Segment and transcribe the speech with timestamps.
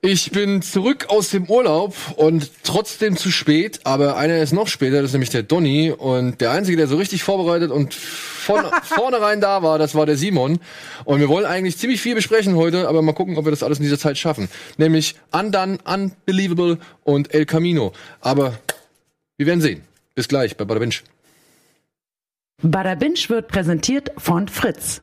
[0.00, 5.02] Ich bin zurück aus dem Urlaub und trotzdem zu spät, aber einer ist noch später,
[5.02, 9.40] das ist nämlich der Donny und der Einzige, der so richtig vorbereitet und von vornherein
[9.40, 10.60] da war, das war der Simon.
[11.04, 13.78] Und wir wollen eigentlich ziemlich viel besprechen heute, aber mal gucken, ob wir das alles
[13.78, 14.48] in dieser Zeit schaffen.
[14.76, 17.92] Nämlich Undone, Unbelievable und El Camino.
[18.20, 18.56] Aber
[19.36, 19.82] wir werden sehen.
[20.14, 20.94] Bis gleich bei Bada Binge.
[22.62, 25.00] Bada Binge wird präsentiert von Fritz.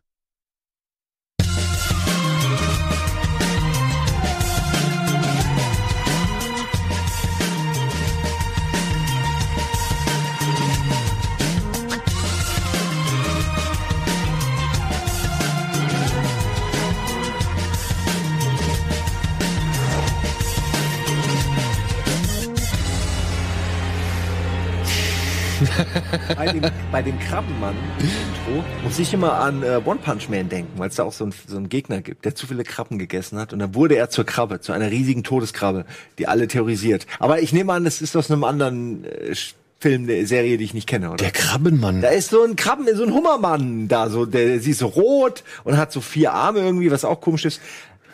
[26.36, 26.62] bei, dem,
[26.92, 30.90] bei dem Krabbenmann im Intro muss ich immer an äh, One Punch Man denken, weil
[30.90, 33.54] es da auch so, ein, so einen Gegner gibt, der zu viele Krabben gegessen hat
[33.54, 35.86] und dann wurde er zur Krabbe, zu einer riesigen Todeskrabbe,
[36.18, 37.06] die alle terrorisiert.
[37.20, 39.36] Aber ich nehme an, das ist aus einem anderen äh,
[39.80, 41.18] Film, eine Serie, die ich nicht kenne, oder?
[41.18, 42.02] Der Krabbenmann.
[42.02, 45.44] Da ist so ein Krabben, so ein Hummermann da, so der, sie ist so rot
[45.64, 47.62] und hat so vier Arme irgendwie, was auch komisch ist.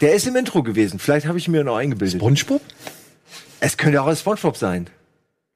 [0.02, 1.00] Der ist im Intro gewesen.
[1.00, 2.20] Vielleicht habe ich mir noch eingebildet.
[2.20, 2.62] SpongeBob?
[3.60, 4.88] Es könnte auch ein SpongeBob sein.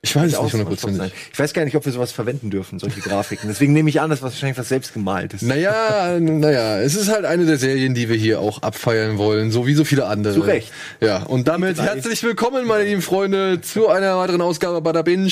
[0.05, 1.13] Ich weiß es nicht hundertprozentig.
[1.33, 3.49] Ich weiß gar nicht, ob wir sowas verwenden dürfen, solche Grafiken.
[3.49, 5.41] Deswegen nehme ich an, das war wahrscheinlich was selbst gemaltes.
[5.41, 9.65] Naja, naja, es ist halt eine der Serien, die wir hier auch abfeiern wollen, so
[9.65, 10.35] wie so viele andere.
[10.35, 10.71] Zu Recht.
[11.01, 15.31] Ja, und damit herzlich willkommen, meine lieben Freunde, zu einer weiteren Ausgabe Bada Binge,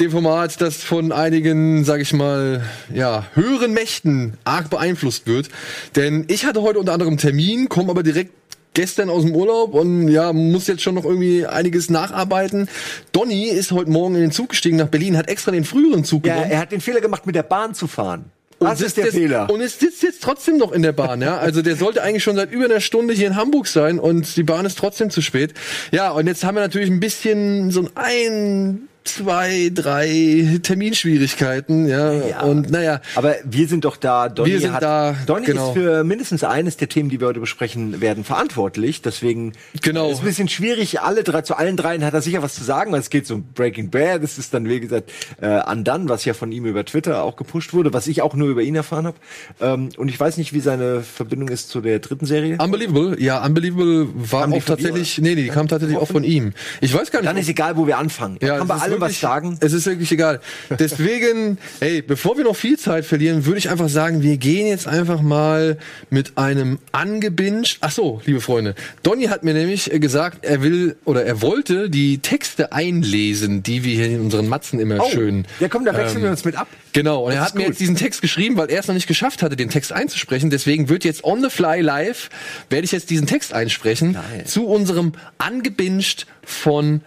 [0.00, 2.62] dem Format, das von einigen, sag ich mal,
[2.94, 5.50] ja, höheren Mächten arg beeinflusst wird.
[5.96, 8.32] Denn ich hatte heute unter anderem einen Termin, komme aber direkt
[8.74, 12.68] gestern aus dem Urlaub und ja, muss jetzt schon noch irgendwie einiges nacharbeiten.
[13.12, 16.26] Donny ist heute Morgen in den Zug gestiegen nach Berlin, hat extra den früheren Zug
[16.26, 16.50] Ja, genommen.
[16.52, 18.26] er hat den Fehler gemacht, mit der Bahn zu fahren.
[18.60, 19.40] Das Und ist der sitzt Fehler.
[19.42, 21.36] Jetzt, und es sitzt jetzt trotzdem noch in der Bahn, ja.
[21.38, 24.44] Also der sollte eigentlich schon seit über einer Stunde hier in Hamburg sein und die
[24.44, 25.52] Bahn ist trotzdem zu spät.
[25.90, 32.12] Ja, und jetzt haben wir natürlich ein bisschen so ein, zwei, drei Terminschwierigkeiten, ja.
[32.12, 32.42] Ja.
[32.42, 34.28] Und naja, Aber wir sind doch da.
[34.28, 35.68] Donny Wir sind hat, da, Donny genau.
[35.68, 39.02] ist für mindestens eines der Themen, die wir heute besprechen werden, verantwortlich.
[39.02, 40.10] Deswegen Genau.
[40.10, 41.00] ist ein bisschen schwierig.
[41.00, 43.44] Alle drei, zu allen dreien hat er sicher was zu sagen, weil es geht um
[43.54, 44.22] Breaking Bad.
[44.22, 45.10] Das ist dann, wie gesagt,
[45.40, 48.48] äh, Undone, was ja von ihm über Twitter auch gepusht wurde, was ich auch nur
[48.48, 49.16] über ihn erfahren habe.
[49.60, 52.58] Ähm, und ich weiß nicht, wie seine Verbindung ist zu der dritten Serie.
[52.60, 56.24] Unbelievable, ja, Unbelievable war auch von ihm, tatsächlich, nee, nee, die kam tatsächlich auch von
[56.24, 56.52] ihm.
[56.80, 57.28] Ich weiß gar nicht.
[57.28, 58.36] Dann ist egal, wo wir anfangen.
[58.40, 59.56] Er allem was wirklich- sagen.
[59.60, 60.40] Es ist wirklich egal.
[60.78, 64.86] Deswegen, ey, bevor wir noch viel Zeit verlieren, würde ich einfach sagen, wir gehen jetzt
[64.86, 65.78] einfach mal
[66.10, 67.78] mit einem angebinged.
[67.80, 68.74] Ach so, liebe Freunde.
[69.02, 73.94] Donny hat mir nämlich gesagt, er will oder er wollte die Texte einlesen, die wir
[73.94, 75.46] hier in unseren Matzen immer Oh, schön.
[75.60, 76.68] ja komm, da wechseln ähm, wir uns mit ab.
[76.92, 78.94] Genau, und er Das hat ist mir jetzt diesen Text geschrieben, weil er es noch
[78.94, 80.50] nicht geschafft hatte, den Text einzusprechen.
[80.50, 82.28] Deswegen wird jetzt on the fly live,
[82.70, 84.44] werde ich jetzt diesen Text einsprechen Geil.
[84.44, 87.00] zu unserem angebinged von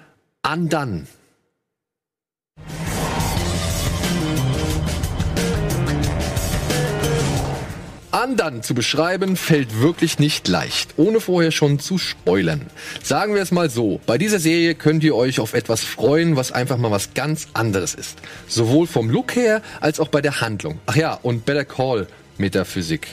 [0.49, 1.03] Undone.
[8.25, 12.61] Undone zu beschreiben fällt wirklich nicht leicht, ohne vorher schon zu spoilern.
[13.03, 16.51] Sagen wir es mal so, bei dieser Serie könnt ihr euch auf etwas freuen, was
[16.51, 18.17] einfach mal was ganz anderes ist.
[18.47, 20.79] Sowohl vom Look her, als auch bei der Handlung.
[20.87, 23.09] Ach ja, und Better Call Metaphysik.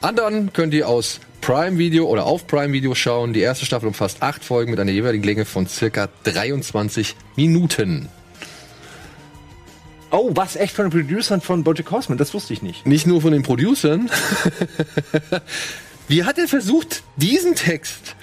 [0.00, 3.34] Undone könnt ihr aus Prime Video oder auf Prime Video schauen.
[3.34, 8.08] Die erste Staffel umfasst acht Folgen mit einer jeweiligen Länge von circa 23 Minuten.
[10.14, 12.18] Oh, was echt von den Producern von Bojack Horseman?
[12.18, 12.86] Das wusste ich nicht.
[12.86, 14.08] Nicht nur von den Producern.
[16.08, 18.14] Wie hat er versucht, diesen Text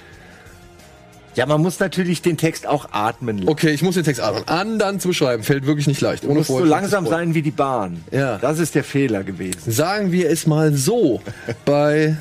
[1.34, 3.50] Ja, man muss natürlich den Text auch atmen lassen.
[3.50, 4.48] Okay, ich muss den Text atmen.
[4.48, 6.24] Andern zu beschreiben, fällt wirklich nicht leicht.
[6.24, 8.02] Du musst so langsam sein wie die Bahn.
[8.10, 8.38] Ja.
[8.38, 9.70] Das ist der Fehler gewesen.
[9.70, 11.20] Sagen wir es mal so.
[11.66, 12.16] Bei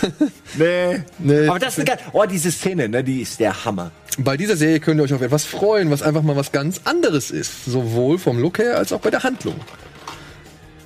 [0.58, 1.02] Nee.
[1.18, 1.48] Nee.
[1.48, 1.98] Aber das ist eine geil.
[2.12, 3.90] Oh, diese Szene, ne, die ist der Hammer.
[4.18, 7.30] Bei dieser Serie könnt ihr euch auf etwas freuen, was einfach mal was ganz anderes
[7.30, 7.64] ist.
[7.64, 9.56] Sowohl vom Look her als auch bei der Handlung.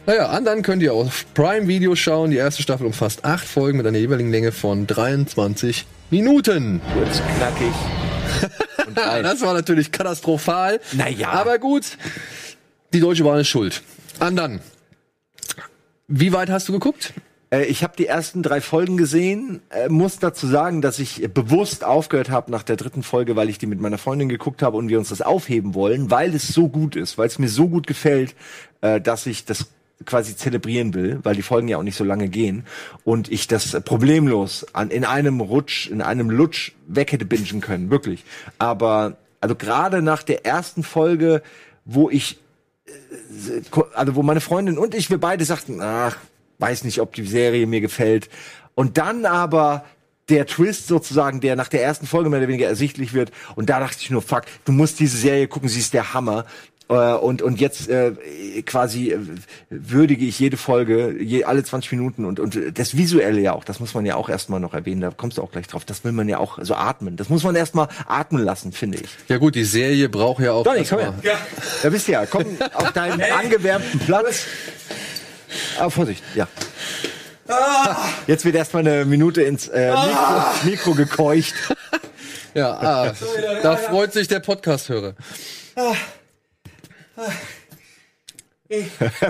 [0.07, 2.31] Naja, anderen könnt ihr auf Prime Video schauen.
[2.31, 6.81] Die erste Staffel umfasst acht Folgen mit einer jeweiligen Länge von 23 Minuten.
[6.95, 7.75] Kurz, knackig.
[8.87, 10.81] Und das war natürlich katastrophal.
[10.93, 11.31] Naja.
[11.31, 11.99] Aber gut,
[12.93, 13.83] die Deutsche Bahn ist schuld.
[14.21, 14.61] Andern,
[16.07, 17.13] wie weit hast du geguckt?
[17.57, 19.61] Äh, ich habe die ersten drei Folgen gesehen.
[19.71, 23.59] Äh, muss dazu sagen, dass ich bewusst aufgehört habe nach der dritten Folge, weil ich
[23.59, 26.69] die mit meiner Freundin geguckt habe und wir uns das aufheben wollen, weil es so
[26.69, 28.35] gut ist, weil es mir so gut gefällt,
[28.81, 29.67] äh, dass ich das
[30.05, 32.67] quasi zelebrieren will, weil die Folgen ja auch nicht so lange gehen
[33.05, 37.91] und ich das problemlos an, in einem Rutsch, in einem Lutsch weg hätte bingen können,
[37.91, 38.23] wirklich.
[38.59, 41.43] Aber also gerade nach der ersten Folge,
[41.87, 42.39] wo ich
[43.95, 46.19] also wo meine Freundin und ich, wir beide sagten, ach,
[46.59, 48.29] weiß nicht, ob die Serie mir gefällt.
[48.75, 49.85] Und dann aber
[50.29, 53.31] der Twist sozusagen, der nach der ersten Folge mehr oder weniger ersichtlich wird.
[53.55, 56.47] Und da dachte ich nur, fuck, du musst diese Serie gucken, sie ist der Hammer.
[56.89, 58.13] Äh, und, und jetzt äh,
[58.65, 59.19] quasi äh,
[59.71, 63.81] würdige ich jede Folge, je, alle 20 Minuten und, und das Visuelle ja auch, das
[63.81, 66.13] muss man ja auch erstmal noch erwähnen, da kommst du auch gleich drauf, das will
[66.13, 67.17] man ja auch so atmen.
[67.17, 69.09] Das muss man erstmal atmen lassen, finde ich.
[69.29, 70.63] Ja gut, die Serie braucht ja auch.
[70.63, 71.15] Donny, komm her.
[71.83, 72.25] Da bist du ja.
[72.25, 72.45] Komm
[72.75, 74.47] auf deinen angewärmten Platz.
[75.79, 76.49] Aber Vorsicht, ja.
[78.27, 81.55] Jetzt wird erstmal eine Minute ins äh, Mikro, Mikro gekeucht.
[82.55, 83.13] Ja, ah,
[83.63, 85.15] da freut sich der Podcast-Hörer.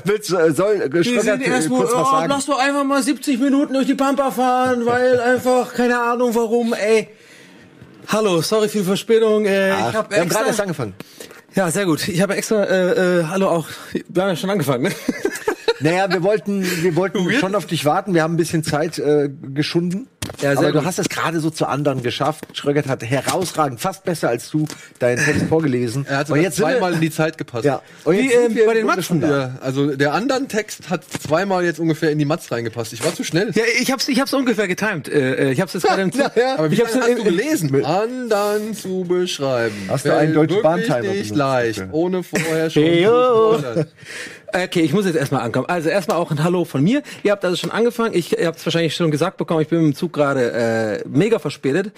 [0.04, 3.74] Willst, du, äh, soll Wir sind äh, erstmal, oh, lass doch einfach mal 70 Minuten
[3.74, 7.08] durch die Pampa fahren, weil einfach, keine Ahnung warum, ey.
[8.08, 9.44] Hallo, sorry für die Verspätung.
[9.44, 10.94] Äh, Ach, ich hab wir haben gerade erst angefangen.
[11.54, 12.06] ja, sehr gut.
[12.08, 14.92] Ich habe extra, äh, äh, hallo auch, wir haben ja schon angefangen, ne?
[15.80, 18.14] Naja, wir wollten, wir wollten schon auf dich warten.
[18.14, 20.08] Wir haben ein bisschen Zeit äh, geschunden.
[20.40, 22.44] Ja, sehr Aber du hast es gerade so zu anderen geschafft.
[22.52, 24.66] Schröckert hat herausragend, fast besser als du,
[24.98, 26.04] deinen Text vorgelesen.
[26.08, 27.64] Er hat jetzt zweimal in die Zeit gepasst.
[27.64, 27.80] Ja.
[28.04, 29.22] Und Wie, jetzt sind wir bei den Matzen.
[29.22, 32.92] Ja, also der anderen Text hat zweimal jetzt ungefähr in die Matz reingepasst.
[32.92, 33.52] Ich war zu schnell.
[33.54, 35.08] Ja, ich hab's, ich hab's ungefähr getimed.
[35.08, 36.54] Äh, äh, ich hab's jetzt gerade im ja, ja.
[36.58, 37.84] Aber wie ich hab's hast in- du gelesen?
[37.84, 39.76] Anderen zu beschreiben.
[39.88, 43.06] Hast du einen Deutsche wirklich Bahn-Timer nicht leicht, ohne vorher schon Hey.
[44.52, 45.66] Okay, ich muss jetzt erstmal ankommen.
[45.68, 47.02] Also erstmal auch ein Hallo von mir.
[47.22, 48.14] Ihr habt also schon angefangen.
[48.14, 51.92] Ich, ihr es wahrscheinlich schon gesagt bekommen, ich bin dem Zug gerade äh, mega verspätet.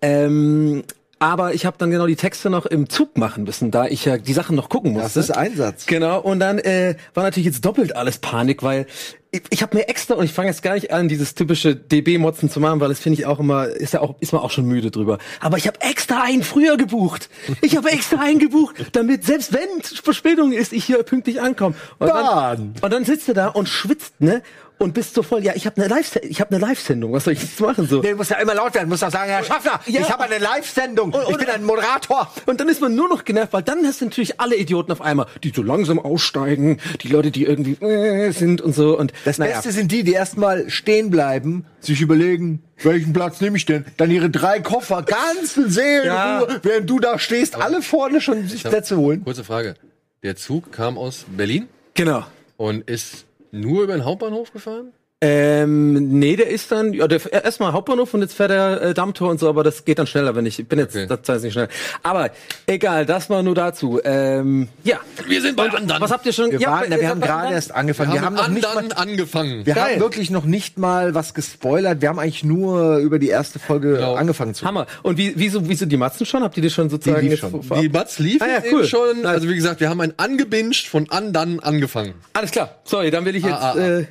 [0.00, 0.84] Ähm,
[1.22, 4.18] aber ich habe dann genau die Texte noch im Zug machen müssen, da ich ja
[4.18, 5.20] die Sachen noch gucken musste.
[5.20, 5.86] Das ist Einsatz.
[5.86, 8.86] Genau, und dann äh, war natürlich jetzt doppelt alles Panik, weil
[9.30, 12.50] ich, ich habe mir extra, und ich fange jetzt gar nicht an, dieses typische DB-Motzen
[12.50, 14.66] zu machen, weil das finde ich auch immer, ist ja auch, ist man auch schon
[14.66, 15.18] müde drüber.
[15.40, 17.30] Aber ich habe extra einen früher gebucht.
[17.60, 21.76] Ich habe extra einen gebucht, damit selbst wenn Verspätung ist, ich hier pünktlich ankomme.
[21.98, 24.42] Und dann, und dann sitzt du da und schwitzt, ne?
[24.82, 27.34] Und bist so voll, ja, ich habe eine Live ich habe eine Live-Sendung, was soll
[27.34, 28.02] ich jetzt machen so?
[28.02, 30.00] Nee, du musst ja immer laut werden, du musst auch sagen, Herr Schaffner, Ja.
[30.00, 32.32] ich habe eine Live-Sendung, ich bin ein Moderator.
[32.46, 35.00] Und dann ist man nur noch genervt, weil dann hast du natürlich alle Idioten auf
[35.00, 38.98] einmal, die so langsam aussteigen, die Leute, die irgendwie äh, sind und so.
[38.98, 39.54] Und Das naja.
[39.54, 43.84] Beste sind die, die erstmal stehen bleiben, sich überlegen, welchen Platz nehme ich denn?
[43.98, 46.46] Dann ihre drei Koffer ganz in Seelenruhe, Ja.
[46.64, 49.22] während du da stehst, alle vorne schon sich Plätze holen.
[49.22, 49.76] Kurze Frage.
[50.24, 52.24] Der Zug kam aus Berlin Genau.
[52.56, 54.92] und ist nur über den Hauptbahnhof gefahren?
[55.24, 59.30] Ähm, nee, der ist dann, ja, der erstmal Hauptbahnhof und jetzt fährt der äh, Dammtor
[59.30, 61.06] und so, aber das geht dann schneller, wenn ich, ich bin jetzt, Okay.
[61.06, 61.68] das heißt nicht schnell.
[62.02, 62.30] Aber
[62.66, 64.00] egal, das war nur dazu.
[64.02, 64.98] Ähm, ja.
[65.28, 66.02] Wir sind bei Und anderen.
[66.02, 66.50] Was habt ihr schon?
[66.50, 68.12] Wir, ja, waren, äh, wir haben bei gerade erst angefangen.
[68.12, 69.64] Wir, haben noch nicht mal, angefangen.
[69.64, 69.94] wir Geil.
[69.94, 72.00] haben wirklich noch nicht mal was gespoilert.
[72.02, 74.14] Wir haben eigentlich nur über die erste Folge Genau.
[74.16, 74.66] angefangen zu.
[74.66, 74.86] Hammer.
[75.04, 76.42] Und wie, wieso, wieso die Matzen schon?
[76.42, 77.80] Habt ihr die schon sozusagen lief jetzt schon.
[77.80, 78.80] Die Batz lief Ah, ja, jetzt cool.
[78.80, 79.24] eben schon.
[79.26, 82.14] Also wie gesagt, wir haben ein angebinged von anderen angefangen.
[82.32, 82.80] Alles klar.
[82.84, 83.52] Sorry, dann will ich jetzt.
[83.54, 83.98] Ah, ah, ah.
[84.00, 84.06] Äh,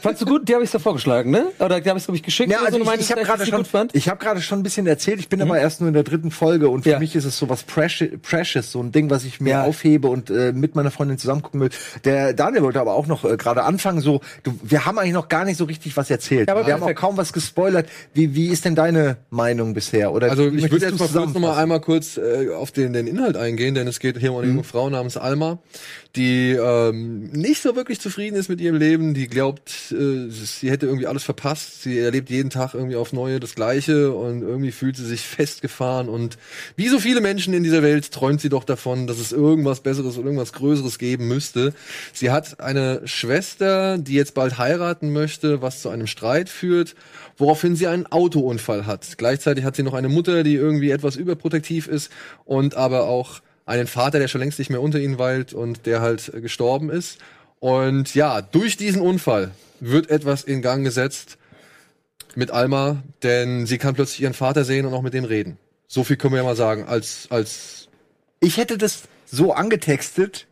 [0.00, 0.43] fandst du gut?
[0.46, 1.46] Die habe ich da vorgeschlagen, ne?
[1.58, 2.50] Oder die habe ich glaube ich geschickt.
[2.50, 4.86] Ja, also so, ich, meintest ich habe gerade schon, ich habe gerade schon ein bisschen
[4.86, 5.18] erzählt.
[5.20, 6.98] Ich bin aber erst nur in der dritten Folge und für Ja.
[6.98, 9.64] mich ist es so was Precious, Precious so ein Ding, was ich mir Ja.
[9.64, 11.70] aufhebe und äh, mit meiner Freundin zusammen gucken will.
[12.04, 14.00] Der Daniel wollte aber auch noch äh, gerade anfangen.
[14.00, 16.48] So, du, wir haben eigentlich noch gar nicht so richtig was erzählt.
[16.48, 17.00] Ja, aber wir haben auch perfekt.
[17.00, 17.88] kaum was gespoilert.
[18.12, 20.12] Wie, wie ist denn deine Meinung bisher?
[20.12, 23.06] Oder Also ich würde jetzt mal kurz noch mal einmal kurz äh, auf den, den
[23.06, 25.58] Inhalt eingehen, denn es geht hier um eine junge Frau namens Alma,
[26.16, 30.86] die ähm, nicht so wirklich zufrieden ist mit ihrem Leben, die glaubt, äh, sie hätte
[30.86, 34.96] irgendwie alles verpasst, sie erlebt jeden Tag irgendwie aufs Neue das Gleiche und irgendwie fühlt
[34.96, 36.38] sie sich festgefahren und
[36.76, 40.16] wie so viele Menschen in dieser Welt träumt sie doch davon, dass es irgendwas Besseres
[40.16, 41.74] und irgendwas Größeres geben müsste.
[42.12, 46.94] Sie hat eine Schwester, die jetzt bald heiraten möchte, was zu einem Streit führt,
[47.36, 49.18] woraufhin sie einen Autounfall hat.
[49.18, 52.12] Gleichzeitig hat sie noch eine Mutter, die irgendwie etwas überprotektiv ist
[52.44, 56.00] und aber auch einen Vater, der schon längst nicht mehr unter ihnen weilt und der
[56.00, 57.18] halt gestorben ist.
[57.60, 61.38] Und ja, durch diesen Unfall wird etwas in Gang gesetzt
[62.34, 65.56] mit Alma, denn sie kann plötzlich ihren Vater sehen und auch mit dem reden.
[65.86, 67.88] So viel können wir ja mal sagen, als, als,
[68.40, 70.46] Ich hätte das so angetextet,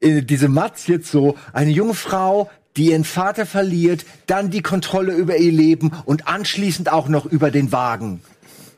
[0.00, 5.12] äh, diese Matz jetzt so, eine junge Frau, die ihren Vater verliert, dann die Kontrolle
[5.14, 8.20] über ihr Leben und anschließend auch noch über den Wagen.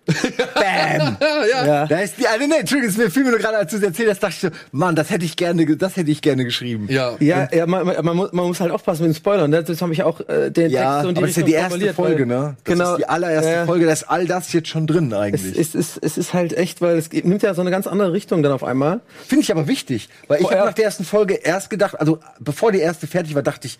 [0.54, 1.16] Bam!
[1.64, 1.86] Ja.
[1.86, 3.82] Da ist die, also, nee, Entschuldigung, es mir fiel mir nur gerade, als du es
[3.82, 6.44] erzählt hast, dachte ich so, Mann, das hätte ich gerne, ge- das hätte ich gerne
[6.44, 6.86] geschrieben.
[6.90, 7.12] ja.
[7.20, 9.50] Ja, ja man, man, man, muss, man muss halt aufpassen mit den Spoilern.
[9.50, 9.62] Ne?
[9.62, 11.52] Das habe ich auch äh, den Ja, Text in die aber das ist ja die
[11.52, 12.56] erste Folge, ne?
[12.64, 12.92] Das genau.
[12.92, 13.66] ist die allererste Ja, ja.
[13.66, 15.58] Folge, da ist all das jetzt schon drin Es, eigentlich.
[15.58, 18.42] es, ist, es ist halt echt, weil es nimmt ja so eine ganz andere Richtung
[18.42, 19.00] dann auf einmal.
[19.26, 20.64] Finde ich aber wichtig, weil ich Oh, habe ja.
[20.66, 23.78] nach der ersten Folge erst gedacht, also bevor die erste fertig war, dachte ich,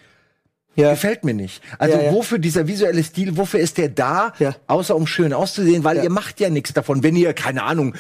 [0.74, 0.90] Ja.
[0.90, 1.62] gefällt mir nicht.
[1.78, 2.12] Also Ja, ja.
[2.12, 4.54] wofür dieser visuelle Stil, wofür ist der da, Ja.
[4.66, 7.02] außer um schön auszusehen, weil ihr macht ja nichts davon.
[7.02, 7.94] Wenn ihr, keine Ahnung,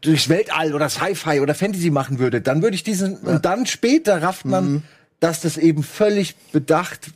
[0.00, 4.22] durchs Weltall oder Sci-Fi oder Fantasy machen würdet, dann würde ich diesen, und dann später
[4.22, 4.82] rafft man, Mhm.
[5.20, 7.10] dass das eben völlig bedacht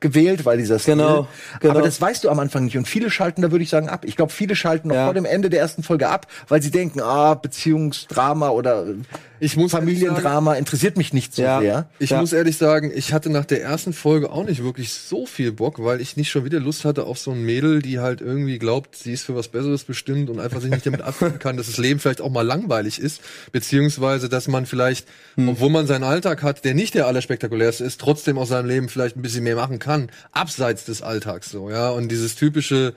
[0.00, 0.94] gewählt, weil dieser Stil.
[0.94, 1.28] Genau,
[1.60, 1.72] genau.
[1.74, 2.78] Aber das weißt du am Anfang nicht.
[2.78, 4.06] Und viele schalten, da würde ich sagen, ab.
[4.06, 5.04] Ich glaube, viele schalten noch Ja.
[5.04, 8.86] vor dem Ende der ersten Folge ab, weil sie denken, ah, Beziehungsdrama oder
[9.40, 11.60] Ich muss ehrlich Familiendrama interessiert mich nicht so Ja.
[11.60, 11.88] sehr.
[11.98, 12.20] Ich Ja.
[12.20, 15.82] muss ehrlich sagen, ich hatte nach der ersten Folge auch nicht wirklich so viel Bock,
[15.82, 18.94] weil ich nicht schon wieder Lust hatte auf so ein Mädel, die halt irgendwie glaubt,
[18.96, 21.78] sie ist für was Besseres bestimmt und einfach sich nicht damit abfinden kann, dass das
[21.78, 23.20] Leben vielleicht auch mal langweilig ist,
[23.50, 25.06] beziehungsweise dass man vielleicht,
[25.36, 29.16] obwohl man seinen Alltag hat, der nicht der allerspektakulärste ist, trotzdem aus seinem Leben vielleicht
[29.16, 32.94] ein bisschen mehr machen kann, abseits des Alltags so, ja, und dieses typische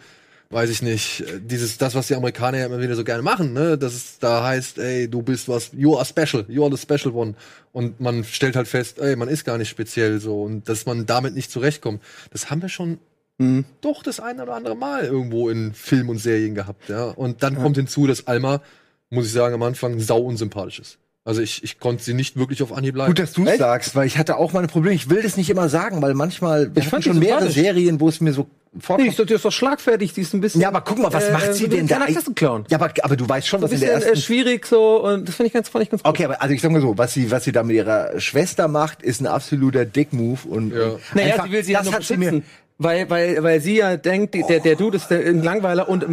[0.54, 3.78] weiß ich nicht, dieses, das, was die Amerikaner ja immer wieder so gerne machen, ne,
[3.78, 7.14] dass es da heißt, ey, du bist was, you are special, you are the special
[7.14, 7.36] one.
[7.72, 11.06] Und man stellt halt fest, ey, man ist gar nicht speziell so und dass man
[11.06, 12.02] damit nicht zurechtkommt.
[12.32, 13.00] Das haben wir schon
[13.40, 13.66] Mhm.
[13.82, 17.06] doch das eine oder andere Mal irgendwo in Film und Serien gehabt, ja.
[17.06, 18.62] Und dann kommt hinzu, dass Alma,
[19.10, 21.00] muss ich sagen, am Anfang sau unsympathisch ist.
[21.26, 23.12] Also ich, ich konnte sie nicht wirklich auf Anhieb leiden.
[23.12, 23.60] Gut, dass du Echt?
[23.60, 24.94] sagst, weil ich hatte auch meine Probleme.
[24.94, 27.50] Ich will das nicht immer sagen, weil manchmal Ich fand schon mehrere.
[27.50, 29.08] Serien, wo es mir so Nee, vorkommt.
[29.08, 30.60] ist, doch- die ist doch schlagfertig, die ist ein bisschen.
[30.60, 32.06] Ja, aber guck mal, was äh, macht sie denn da?
[32.08, 32.66] Klassenclown.
[32.70, 35.28] Ja, aber, aber du weißt schon, So was in der äh, ersten schwierig so und
[35.30, 36.10] das finde ich ganz, fand ich ganz gut.
[36.10, 38.68] Okay, aber also ich sag mal so, was sie, was sie da mit ihrer Schwester
[38.68, 40.88] macht, ist ein absoluter Dick-Move und, Ja.
[40.88, 42.42] und Naja, einfach, sie will sie ja das nur hat sie mir,
[42.80, 46.06] weil, weil, weil sie ja denkt, der, der Dude ist der, ein Langweiler und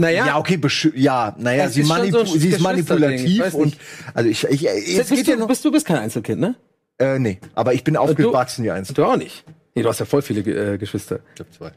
[0.00, 0.58] naja, ja, okay,
[0.94, 3.76] ja, naja, sie, manipu so sie ist ich manipulativ und
[4.14, 6.40] also ich, ich, es Jetzt geht bist, ja du, noch, bist, du bist kein Einzelkind,
[6.40, 6.54] ne?
[6.98, 8.88] äh, nee, aber ich bin aufgewachsen wie eins.
[8.94, 9.44] Du auch nicht.
[9.74, 11.20] Nee, du hast ja voll viele äh, Geschwister.
[11.34, 11.70] Ich hab zwei.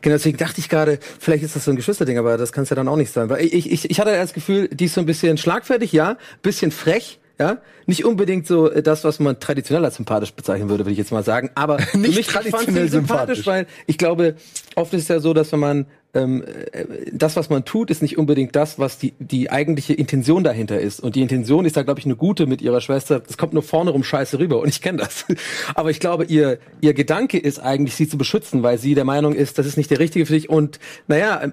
[0.00, 2.70] Genau, deswegen dachte ich gerade, vielleicht ist das so ein Geschwisterding, aber das kann es
[2.70, 3.30] ja dann auch nicht sein.
[3.30, 6.72] Weil ich, ich, ich hatte das Gefühl, die ist so ein bisschen schlagfertig, ja, bisschen
[6.72, 10.92] frech, ja, nicht unbedingt so äh, das, was man traditionell als sympathisch bezeichnen würde, würde
[10.92, 11.50] ich jetzt mal sagen.
[11.54, 13.46] Aber für Nicht mich, ich fand sie traditionell sympathisch, sympathisch.
[13.46, 14.34] weil ich glaube,
[14.74, 18.00] oft ist es ja so, dass wenn man ähm, äh, das, was man tut, ist
[18.02, 21.00] nicht unbedingt das, was die, die eigentliche Intention dahinter ist.
[21.00, 23.20] Und die Intention ist da, glaube ich, eine gute mit ihrer Schwester.
[23.20, 25.26] Das kommt nur vorne rum scheiße rüber und ich kenne das.
[25.74, 29.34] Aber ich glaube, ihr, ihr Gedanke ist eigentlich, sie zu beschützen, weil sie der Meinung
[29.34, 30.48] ist, das ist nicht der Richtige für dich.
[30.48, 31.52] Und naja, ähm,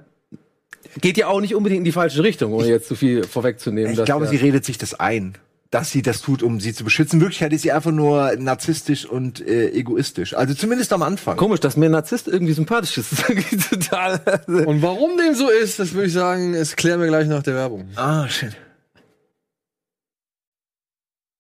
[1.02, 3.92] geht ja auch nicht unbedingt in die falsche Richtung, ohne jetzt zu viel vorwegzunehmen.
[3.92, 5.38] Ich glaube, ja- sie redet sich das ein,
[5.76, 7.18] dass sie das tut, um sie zu beschützen.
[7.18, 10.34] In Wirklichkeit ist sie einfach nur narzisstisch und äh, egoistisch.
[10.34, 11.36] Also zumindest am Anfang.
[11.36, 13.12] Komisch, dass mir ein Narzisst irgendwie sympathisch ist.
[13.36, 14.22] Das total.
[14.48, 17.56] Und warum dem so ist, das würde ich sagen, es klären wir gleich nach der
[17.56, 17.90] Werbung.
[17.96, 18.56] Ah, shit.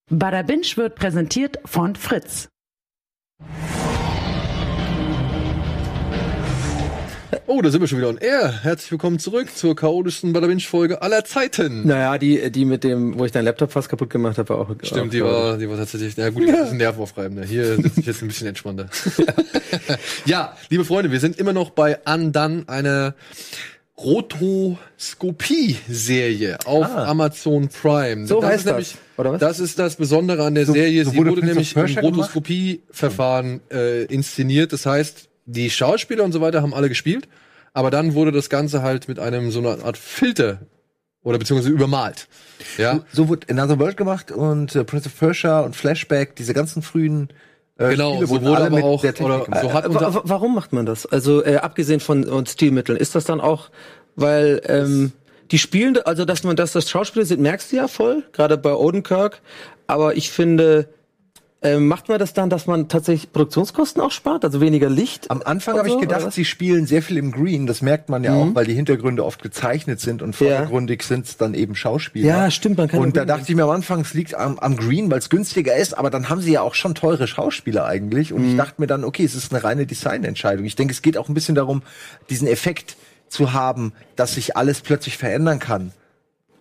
[0.09, 2.49] Bada Binge wird präsentiert von Fritz.
[7.47, 8.63] Oh, da sind wir schon wieder on air.
[8.63, 11.87] Herzlich willkommen zurück zur chaotischsten Badabinch-Folge aller Zeiten.
[11.87, 14.69] Naja, die, die mit dem, wo ich deinen Laptop fast kaputt gemacht habe, war auch.
[14.83, 17.45] Stimmt, auch, die war, die war tatsächlich, na gut, die war ein bisschen nervenaufreibender.
[17.45, 18.87] Hier sitze ich jetzt ein bisschen entspannter.
[20.25, 23.15] ja, liebe Freunde, wir sind immer noch bei Undone, einer
[23.97, 28.23] Rotoskopie-Serie auf Amazon Prime.
[28.23, 28.27] Ah.
[28.27, 29.39] So das heißt ist das, nämlich, oder was?
[29.39, 31.05] Das ist das Besondere an der Serie.
[31.05, 32.03] so Sie wurde wurde Prince of nämlich im?
[32.03, 34.73] Rotoskopie-Verfahren äh, inszeniert.
[34.73, 37.27] Das heißt, die Schauspieler und so weiter haben alle gespielt,
[37.73, 40.59] aber dann wurde das Ganze halt mit einem so einer Art Filter
[41.23, 42.27] oder beziehungsweise übermalt.
[42.77, 46.81] Ja, So wurde Another World gemacht und äh, Prince of Persia und Flashback, diese ganzen
[46.81, 47.29] frühen
[47.77, 48.11] äh, genau.
[48.13, 51.05] Spiele So wurde aber auch oder so hat Wa- unser wa- warum macht man das?
[51.05, 53.69] Also äh, abgesehen von und Stilmitteln, ist das dann auch,
[54.15, 55.11] weil ähm,
[55.51, 58.73] die spielen, also dass man, dass das Schauspieler sind, merkst du ja voll, gerade bei
[58.73, 59.41] Odenkirk.
[59.87, 60.87] Aber ich finde,
[61.61, 65.31] ähm, macht man das dann, dass man tatsächlich Produktionskosten auch spart, also weniger Licht?
[65.31, 66.25] Am Anfang habe ich so, oder gedacht?
[66.25, 66.31] Mhm.
[66.31, 67.65] sie spielen sehr viel im Green.
[67.65, 70.47] Das merkt man ja auch, weil die Hintergründe oft gezeichnet sind und Ja.
[70.57, 72.27] vordergründig sind es dann eben Schauspieler.
[72.27, 74.59] Ja, stimmt, man kann Und ja da dachte ich mir am Anfang, es liegt am,
[74.59, 77.85] am Green, weil es günstiger ist, aber dann haben sie ja auch schon teure Schauspieler
[77.85, 78.31] eigentlich.
[78.31, 78.49] Und Mhm.
[78.49, 80.65] ich dachte mir dann, okay, es ist eine reine Designentscheidung.
[80.65, 81.81] Ich denke, es geht auch ein bisschen darum,
[82.29, 82.95] diesen Effekt
[83.27, 85.91] zu haben, dass sich alles plötzlich verändern kann.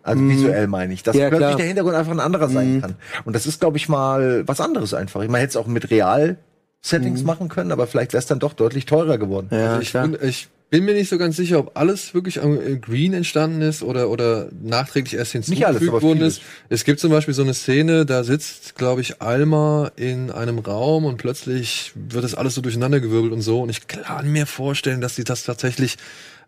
[0.05, 1.17] Also visuell meine ich, dass.
[1.17, 1.57] Ja, plötzlich klar.
[1.57, 2.95] Der Hintergrund einfach ein anderer sein kann.
[3.25, 5.27] Und das ist, glaube ich, mal was anderes einfach.
[5.27, 8.87] Man hätte es auch mit Real-Settings machen können, aber vielleicht wäre es dann doch deutlich
[8.87, 9.49] teurer geworden.
[9.51, 10.07] Ja, Also ich, klar.
[10.09, 13.63] bin, ich bin mir nicht so ganz sicher, ob alles wirklich am äh, Green entstanden
[13.63, 16.43] ist oder, oder nachträglich erst Nicht alles, hinzugefügt aber worden ist.
[16.69, 21.05] Es gibt zum Beispiel so eine Szene, da sitzt, glaube ich, Alma in einem Raum
[21.05, 23.61] und plötzlich wird das alles so durcheinandergewirbelt und so.
[23.63, 25.97] Und ich kann mir vorstellen, dass sie das tatsächlich,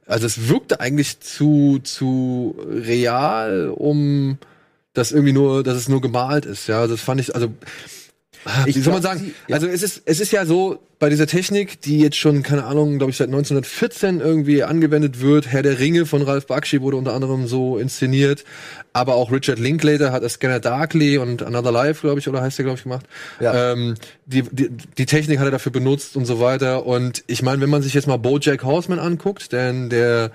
[0.06, 4.38] also es wirkte eigentlich zu, zu real, um
[4.92, 6.68] das irgendwie nur, dass es nur gemalt ist.
[6.68, 7.52] Ja, das fand ich, also
[8.66, 9.20] Ich wie soll man sagen?
[9.20, 9.54] sie- ja.
[9.56, 12.96] Also es ist, es ist ja so, bei dieser Technik, die jetzt schon, keine Ahnung,
[12.96, 17.12] glaube ich, seit 1914 irgendwie angewendet wird, Herr der Ringe von Ralph Bakshi wurde unter
[17.12, 18.44] anderem so inszeniert,
[18.94, 22.58] aber auch Richard Linklater hat das Scanner Darkly und Another Life, glaube ich, oder heißt
[22.58, 23.04] der, glaube ich, gemacht.
[23.40, 23.72] Ja.
[23.72, 26.86] Ähm, die, die, die Technik hat er dafür benutzt und so weiter.
[26.86, 30.30] Und ich meine, wenn man sich jetzt mal BoJack Horseman anguckt, denn der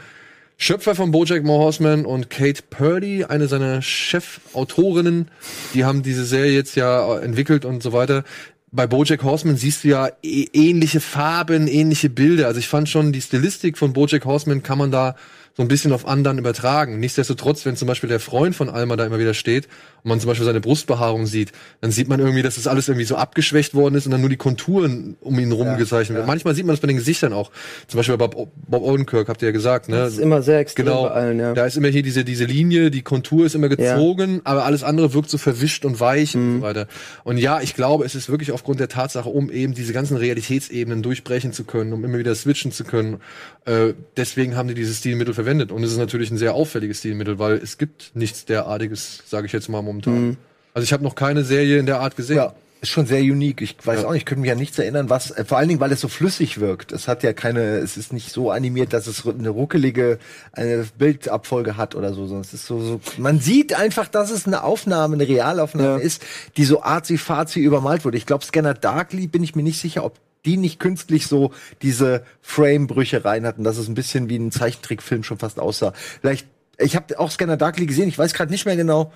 [0.64, 5.32] Schöpfer von BoJack Horseman und Kate Purdy, eine seiner Chefautorinnen,
[5.74, 8.24] die haben diese Serie jetzt ja entwickelt und so weiter.
[8.70, 12.46] bei BoJack Horseman siehst du ja äh, ähnliche Farben, ähnliche Bilder.
[12.46, 15.16] Also ich fand schon die Stilistik von BoJack Horseman kann man da
[15.58, 17.00] so ein bisschen auf anderen übertragen.
[17.00, 19.68] Nichtsdestotrotz, wenn zum Beispiel der Freund von Alma da immer wieder steht
[20.04, 23.06] und man zum Beispiel seine Brustbehaarung sieht, dann sieht man irgendwie, dass das alles irgendwie
[23.06, 26.28] so abgeschwächt worden ist und dann nur die Konturen um ihn rum gezeichnet werden.
[26.28, 27.52] Manchmal sieht man das bei den Gesichtern auch.
[27.88, 29.98] Zum Beispiel bei Bob, Bob Odenkirk, habt ihr ja gesagt, ne?
[29.98, 31.54] Das ist immer sehr extrem Genau, bei allen, ja.
[31.54, 35.14] da ist immer hier diese, diese Linie, die Kontur ist immer gezogen, aber alles andere
[35.14, 36.42] wirkt so verwischt und weich Mhm.
[36.56, 36.88] und so weiter.
[37.24, 41.04] Und ja, ich glaube, es ist wirklich aufgrund der Tatsache, um eben diese ganzen Realitätsebenen
[41.04, 43.18] durchbrechen zu können, um immer wieder switchen zu können.
[43.66, 45.72] Äh, deswegen haben die dieses Stilmittel verwendet.
[45.72, 49.54] Und es ist natürlich ein sehr auffälliges Stilmittel, weil es gibt nichts derartiges, sage ich
[49.54, 50.28] jetzt mal momentan.
[50.30, 50.38] Mhm.
[50.74, 52.38] Also ich habe noch keine Serie in der Art gesehen.
[52.38, 53.62] Ja, ist schon sehr unique.
[53.62, 54.08] Ich weiß Ja.
[54.08, 56.02] auch nicht, ich könnte mich an nichts erinnern, was, äh, vor allen Dingen, weil es
[56.02, 56.92] so flüssig wirkt.
[56.92, 60.18] Es hat ja keine, es ist nicht so animiert, dass es eine ruckelige
[60.54, 64.64] eine Bildabfolge hat oder so, es ist so, so, man sieht einfach, dass es eine
[64.64, 66.04] Aufnahme, eine Realaufnahme Ja.
[66.04, 66.24] ist,
[66.58, 68.18] die so arzi-fazi übermalt wurde.
[68.18, 71.52] Ich glaube, Scanner Darkly bin ich mir nicht sicher, ob die nicht künstlich so
[71.84, 75.94] diese Frame-Brüche rein hatten, dass es ein bisschen wie ein Zeichentrickfilm schon fast aussah.
[76.22, 76.48] Vielleicht,
[76.80, 79.14] ich habe auch Scanner Darkly gesehen, ich weiß gerade nicht mehr genau,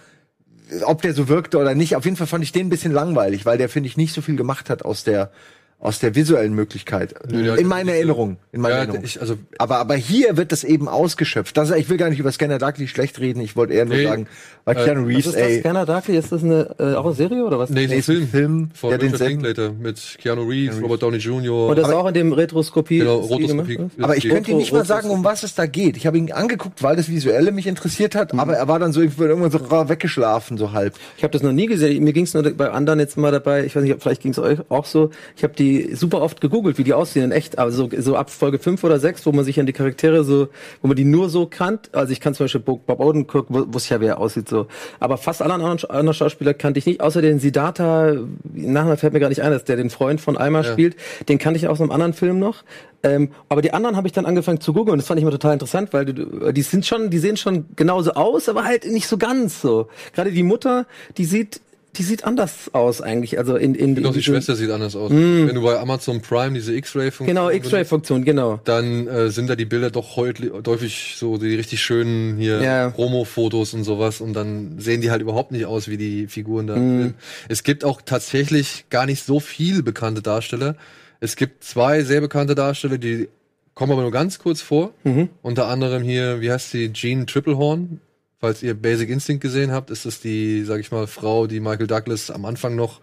[0.83, 1.95] ob der so wirkte oder nicht.
[1.95, 4.21] Auf jeden Fall fand ich den ein bisschen langweilig, weil der, finde ich, nicht so
[4.21, 5.31] viel gemacht hat aus der,
[5.79, 7.13] aus der visuellen Möglichkeit.
[7.29, 8.37] Der- in meiner Erinnerung.
[8.51, 9.03] In meiner Ja, Erinnerung.
[9.03, 11.55] ich, also aber, aber hier wird das eben ausgeschöpft.
[11.57, 13.39] Das, ich will gar nicht über Scanner Darkly schlecht reden.
[13.41, 14.05] Ich wollte eher nur Nee.
[14.05, 14.27] sagen,
[14.63, 16.17] weil Keanu Was Reeves, ist das, ey, Scanner Darkly?
[16.17, 17.69] Ist das eine, äh, auch eine Serie oder was?
[17.69, 21.17] nee, Nee, ist ein Film, Film, von der Richard Linklater mit Keanu Reeves, Robert Downey
[21.17, 21.67] Jr.
[21.67, 22.99] Und das ist auch in dem Retroskopie.
[22.99, 23.77] genau, Stil gemacht, Rotoskopie.
[23.97, 24.03] oder?
[24.05, 25.97] aber ich Die- könnte Ihnen nicht mal sagen, um was es da geht.
[25.97, 28.39] Ich habe ihn angeguckt, weil das Visuelle mich interessiert hat, Mhm.
[28.39, 30.95] aber er war dann so irgendwann so ra- weggeschlafen, so halb.
[31.17, 32.03] Ich habe das noch nie gesehen.
[32.03, 33.65] Mir ging es nur bei anderen jetzt mal dabei.
[33.65, 35.11] Ich weiß nicht, vielleicht ging es euch auch so.
[35.37, 37.57] Ich habe die super oft gegoogelt, wie die aussehen in echt.
[37.59, 40.47] Also so, so ab Folge 5 oder 6, wo man sich an die Charaktere so,
[40.81, 41.89] wo man die nur so kannt.
[41.93, 44.67] Also ich kann zum Beispiel Bob Odenkirk, wo- wusste ja, wie er aussieht so.
[44.99, 48.13] Aber fast alle anderen, anderen Schauspieler kannte ich nicht, außer den Siddhartha,
[48.53, 50.95] nachher fällt mir gar nicht ein, dass der den Freund von Alma spielt.
[51.29, 52.63] Den kannte ich aus einem anderen Film noch.
[53.03, 54.97] Ähm, aber die anderen habe ich dann angefangen zu googeln.
[54.97, 58.13] Das fand ich immer total interessant, weil du, die sind schon, die sehen schon genauso
[58.13, 59.87] aus, aber halt nicht so ganz so.
[60.13, 61.61] Gerade die Mutter, die sieht,
[61.97, 63.37] die sieht anders aus eigentlich.
[63.37, 65.11] Also in, in, Doch, in die diesem- Schwester sieht anders aus.
[65.11, 68.59] Wenn du bei Amazon Prime diese X-Ray-Funktion Genau, X-Ray-Funktion, genau.
[68.65, 72.89] dann äh, sind da die Bilder doch häufig, häufig so die richtig schönen hier Ja.
[72.89, 76.73] Promo-Fotos und sowas und dann sehen die halt überhaupt nicht aus wie die Figuren da.
[76.75, 77.13] Film.
[77.49, 80.75] Es gibt auch tatsächlich gar nicht so viel bekannte Darsteller.
[81.19, 83.29] Es gibt zwei sehr bekannte Darsteller, die
[83.73, 84.93] kommen aber nur ganz kurz vor.
[85.03, 85.29] Mhm.
[85.41, 87.99] Unter anderem hier, wie heißt sie, Jean Triplehorn.
[88.45, 91.87] Falls ihr Basic Instinct gesehen habt, ist das die, sag ich mal, Frau, die Michael
[91.87, 93.01] Douglas am Anfang noch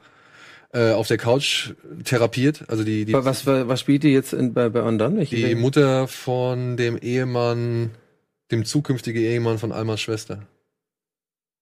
[0.73, 1.71] äh, auf der Couch
[2.05, 2.63] therapiert.
[2.69, 5.21] Also die, die Was, was, was spielt die jetzt in, bei, bei Undone?
[5.21, 7.91] Ich- die Mutter von dem Ehemann,
[8.53, 10.47] dem zukünftigen Ehemann von Almas Schwester.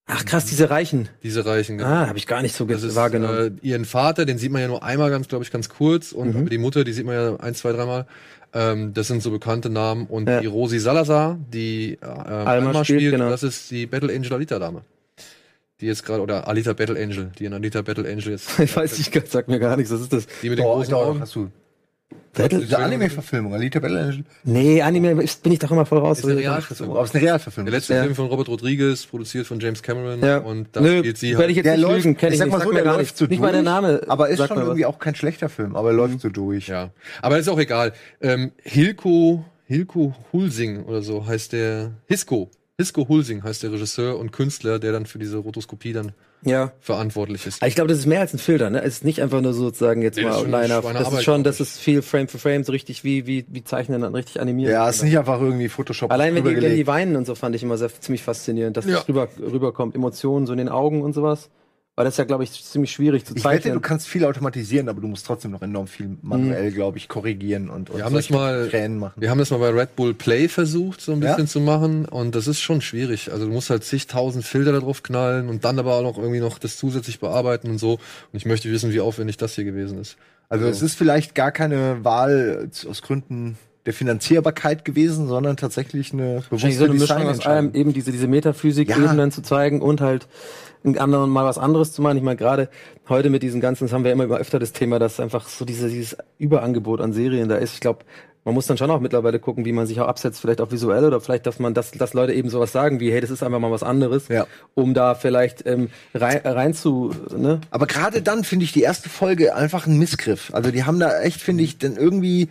[0.06, 1.08] Ach krass, diese Reichen.
[1.22, 1.78] Diese Reichen.
[1.78, 1.88] genau.
[1.88, 3.58] Ah, habe ich gar nicht so Das ist wahrgenommen.
[3.62, 6.12] äh, ihren Vater, den sieht man ja nur einmal ganz, glaube ich, ganz kurz.
[6.12, 6.48] Und Mhm.
[6.50, 8.06] die Mutter, die sieht man ja ein, zwei, dreimal.
[8.52, 10.06] Ähm, das sind so bekannte Namen.
[10.06, 10.40] Und Ja.
[10.40, 13.30] die Rosi Salazar, die äh, Alma, spielt, spielt, genau.
[13.30, 14.82] das ist die Battle Angel Alita Dame.
[15.80, 18.58] Die jetzt gerade, oder Alita Battle Angel, die in Alita Battle Angel jetzt.
[18.58, 19.92] ich weiß nicht, sagt mir gar nichts.
[19.92, 20.26] Was ist das?
[20.42, 21.20] Die mit den großen Augen.
[21.20, 21.50] hast du.
[22.32, 22.60] Battle?
[22.60, 24.24] Diese Anime-Verfilmung, Alita Battle Angel.
[24.44, 26.20] Nee, Anime ist- bin ich doch immer voll raus.
[26.20, 26.96] Ist eine Realverfilmung.
[26.98, 27.66] Es ist eine Realverfilmung.
[27.70, 28.02] Der letzte Ja.
[28.04, 30.20] Film von Robert Rodriguez, produziert von James Cameron.
[30.20, 30.38] Ja.
[30.38, 31.56] Und da Nö, spielt sie werde ich halt.
[31.56, 32.58] jetzt Der nicht läuft- lügen, kenn ich ich sag nicht.
[32.58, 33.18] mal so, der gar läuft nichts.
[33.18, 34.00] so Nicht mal der durch, Name.
[34.06, 34.62] Aber ist schon mir was.
[34.68, 36.68] irgendwie auch kein schlechter Film, aber er läuft so durch.
[36.68, 36.90] Ja.
[37.20, 37.92] Aber ist auch egal.
[38.20, 41.92] Ähm, Hilko, Hilko Hulsing oder so heißt der.
[42.06, 42.50] Hisko.
[42.78, 46.72] Hisko Hulsing heißt der Regisseur und Künstler, der dann für diese Rotoskopie dann Ja.
[46.80, 47.62] verantwortlich ist.
[47.62, 48.82] Ich glaube, das ist mehr als ein Filter, ne?
[48.82, 50.82] Es ist nicht einfach nur sozusagen jetzt Nee, das mal ist schon Line-Up.
[50.84, 53.62] Schweinearbeit, Das ist schon, das ist viel Frame für Frame, so richtig wie, wie, wie
[53.64, 54.70] Zeichnen dann richtig animiert.
[54.72, 57.34] Ja, es ist nicht einfach irgendwie Photoshop Allein wenn die, wenn die weinen und so
[57.34, 58.96] fand ich immer sehr, ziemlich faszinierend, dass Ja.
[58.96, 61.50] das rüber, rüberkommt, Emotionen so in den Augen und sowas.
[62.00, 64.88] Weil das ist ja, glaube ich, ziemlich schwierig zu Ich wette, du kannst viel automatisieren,
[64.88, 68.14] aber du musst trotzdem noch enorm viel manuell, glaube ich, korrigieren und, und Wir haben
[68.14, 69.20] das mal, Tränen machen.
[69.20, 71.32] wir haben das mal bei Red Bull Play versucht, so ein Ja?
[71.32, 72.06] bisschen zu machen.
[72.06, 73.30] Und das ist schon schwierig.
[73.30, 76.40] Also du musst halt zigtausend Filter da drauf knallen und dann aber auch noch irgendwie
[76.40, 77.92] noch das zusätzlich bearbeiten und so.
[77.92, 77.98] Und
[78.32, 80.16] ich möchte wissen, wie aufwendig das hier gewesen ist.
[80.48, 86.42] Also es ist vielleicht gar keine Wahl aus Gründen der Finanzierbarkeit gewesen, sondern tatsächlich eine
[86.48, 89.30] Wahrscheinlich so eine bewusste Mischung aus allem, eben diese, diese Metaphysik Ja.
[89.30, 90.28] Zu zeigen und halt
[90.82, 92.16] in anderen mal was anderes zu machen.
[92.16, 92.68] Ich meine, gerade
[93.08, 95.88] heute mit diesen ganzen, das haben wir immer öfter das Thema, dass einfach so diese,
[95.88, 97.74] dieses Überangebot an Serien da ist.
[97.74, 98.04] Ich glaube,
[98.44, 101.04] man muss dann schon auch mittlerweile gucken, wie man sich auch absetzt, vielleicht auch visuell
[101.04, 103.58] oder vielleicht, dass man, dass, dass Leute eben sowas sagen wie, hey, das ist einfach
[103.58, 104.46] mal was anderes, Ja.
[104.74, 107.60] um da vielleicht ähm, rein, rein zu, ne?
[107.70, 110.54] Aber gerade dann finde ich die erste Folge einfach ein Missgriff.
[110.54, 112.48] Also die haben da echt, finde ich, dann irgendwie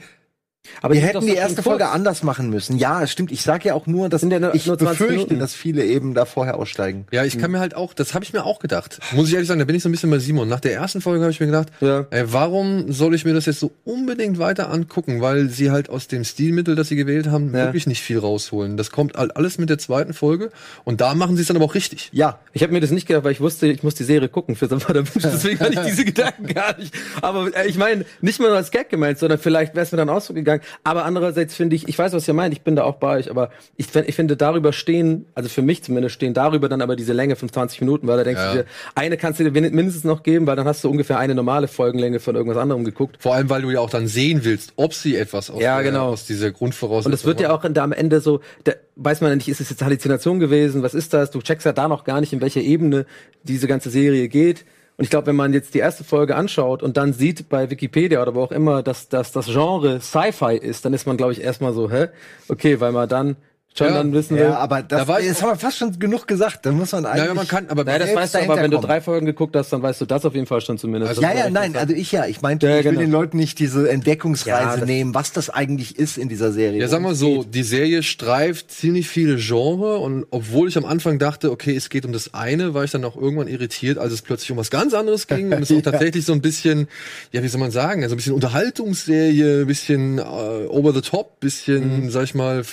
[0.81, 1.95] Aber Wir hätten die erste Folge kurz.
[1.95, 2.77] anders machen müssen.
[2.77, 3.31] Ja, es stimmt.
[3.31, 5.39] Ich sag ja auch nur, dass Sind ja nur- ich nur 20 befürchte, Minuten.
[5.39, 7.05] dass viele eben da vorher aussteigen.
[7.11, 8.99] Ja, ich kann mir halt auch, das habe ich mir auch gedacht.
[9.13, 10.47] Muss ich ehrlich sagen, da bin ich so ein bisschen bei Simon.
[10.49, 12.05] Nach der ersten Folge habe ich mir gedacht, Ja.
[12.11, 15.21] ey, warum soll ich mir das jetzt so unbedingt weiter angucken?
[15.21, 17.65] Weil sie halt aus dem Stilmittel, das sie gewählt haben, Ja.
[17.65, 18.75] wirklich nicht viel rausholen.
[18.77, 20.51] Das kommt halt alles mit der zweiten Folge
[20.83, 22.09] und da machen sie es dann aber auch richtig.
[22.11, 24.55] Ja, Ich habe mir das nicht gedacht, weil ich wusste, ich muss die Serie gucken
[24.55, 26.93] für Samara Binge, deswegen hatte ich diese Gedanken gar nicht.
[27.21, 30.09] Aber äh, ich meine, nicht mal als Gag gemeint, sondern vielleicht wäre es mir dann
[30.09, 30.79] auch so gegangen.
[30.83, 33.29] Aber andererseits finde ich, ich weiß, was ihr meint, ich bin da auch bei euch,
[33.29, 37.13] aber ich, ich finde, darüber stehen, also für mich zumindest, stehen darüber dann aber diese
[37.13, 38.51] Länge von 20 Minuten, weil da denkst Ja.
[38.53, 41.17] du dir, eine kannst du dir min- mindestens noch geben, weil dann hast du ungefähr
[41.19, 43.17] eine normale Folgenlänge von irgendwas anderem geguckt.
[43.19, 45.91] Vor allem, weil du ja auch dann sehen willst, ob sie etwas aus, Ja, der,
[45.91, 46.09] genau.
[46.09, 49.29] aus dieser Grundvoraussetzung Und es wird ja auch da am Ende so, da weiß man
[49.31, 51.31] ja nicht, ist es jetzt Halluzination gewesen, was ist das?
[51.31, 53.05] Du checkst ja da noch gar nicht, in welche Ebene
[53.43, 54.65] diese ganze Serie geht.
[54.99, 58.21] Und ich glaube, wenn man jetzt die erste Folge anschaut und dann sieht bei Wikipedia
[58.21, 61.41] oder wo auch immer, dass, dass das Genre Sci-Fi ist, dann ist man, glaube ich,
[61.41, 62.07] erstmal so, hä?
[62.49, 63.37] Okay, weil man dann
[63.77, 63.93] schon Ja.
[63.93, 64.43] dann wissen will.
[64.43, 66.65] ja, aber das, Da das haben wir fast schon genug gesagt.
[66.65, 67.21] Da muss man eigentlich.
[67.23, 69.71] Naja, man kann, aber naja, das weißt du aber, wenn du drei Folgen geguckt hast,
[69.71, 71.09] dann weißt du das auf jeden Fall schon zumindest.
[71.09, 72.25] Also- ja, ja, nein, also ich ja.
[72.25, 73.01] Ich meinte, Ja, ich will genau.
[73.03, 76.81] den Leuten nicht diese Entdeckungsreise Ja, nehmen, was das eigentlich ist in dieser Serie.
[76.81, 81.19] Ja, sag mal so, die Serie streift ziemlich viele Genre und obwohl ich am Anfang
[81.19, 84.21] dachte, okay, es geht um das eine, war ich dann auch irgendwann irritiert, als es
[84.21, 86.87] plötzlich um was ganz anderes ging und es auch tatsächlich so ein bisschen,
[87.31, 91.39] ja, wie soll man sagen, also ein bisschen Unterhaltungsserie, ein bisschen äh, over the top,
[91.39, 92.63] bisschen, sag ich mal,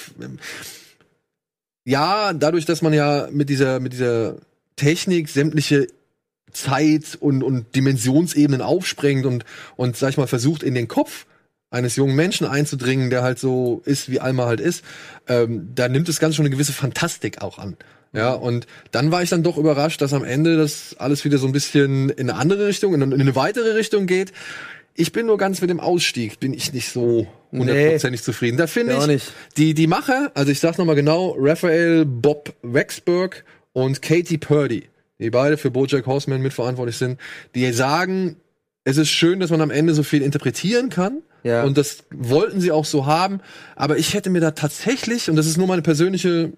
[1.87, 4.37] ja, dadurch, dass man ja mit dieser mit dieser
[4.75, 5.87] Technik sämtliche
[6.53, 9.45] Zeit und, und Dimensionsebenen aufsprengt und,
[9.77, 11.27] und, sag ich mal, versucht in den Kopf
[11.71, 14.85] eines jungen Menschen einzudringen, der halt so ist, wie Alma halt ist,
[15.29, 17.77] ähm, da nimmt es ganz schon eine gewisse Fantastik auch an.
[18.13, 21.47] Ja, und dann war ich dann doch überrascht, dass am Ende das alles wieder so
[21.47, 24.33] ein bisschen in eine andere Richtung, in eine weitere Richtung geht.
[24.95, 27.27] Ich bin nur ganz mit dem Ausstieg, bin ich nicht so
[27.61, 28.57] hundertprozentig zufrieden.
[28.57, 29.33] Da finde ich, nicht.
[29.57, 34.85] die, die Macher, also ich sag's nochmal genau, Raphael Bob Waxberg und Katie Purdy,
[35.19, 37.21] die beide für Bojack Horseman mitverantwortlich sind,
[37.55, 38.37] die sagen,
[38.85, 41.23] es ist schön, dass man am Ende so viel interpretieren kann.
[41.43, 41.65] Ja.
[41.65, 43.41] Und das wollten sie auch so haben.
[43.75, 46.53] Aber ich hätte mir da tatsächlich, und das ist nur meine persönliche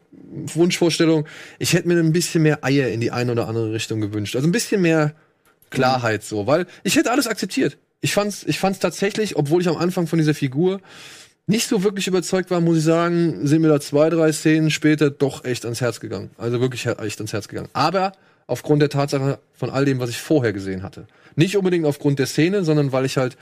[0.54, 1.26] Wunschvorstellung,
[1.58, 4.36] ich hätte mir ein bisschen mehr Eier in die eine oder andere Richtung gewünscht.
[4.36, 5.14] Also ein bisschen mehr
[5.70, 7.78] Klarheit so, weil ich hätte alles akzeptiert.
[8.00, 10.80] Ich fand's, ich fand's tatsächlich, obwohl ich am Anfang von dieser Figur
[11.46, 15.10] nicht so wirklich überzeugt war, muss ich sagen, sind mir da zwei, drei Szenen später
[15.10, 16.30] doch echt ans Herz gegangen.
[16.36, 17.70] Also wirklich echt ans Herz gegangen.
[17.72, 18.12] Aber
[18.46, 21.06] aufgrund der Tatsache von all dem, was ich vorher gesehen hatte.
[21.36, 23.36] Nicht unbedingt aufgrund der Szene, sondern weil ich halt,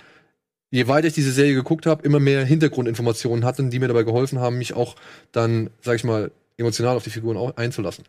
[0.71, 4.39] je weiter ich diese Serie geguckt habe, immer mehr Hintergrundinformationen hatte, die mir dabei geholfen
[4.39, 4.95] haben, mich auch
[5.33, 8.05] dann, sag ich mal, emotional auf die Figuren einzulassen.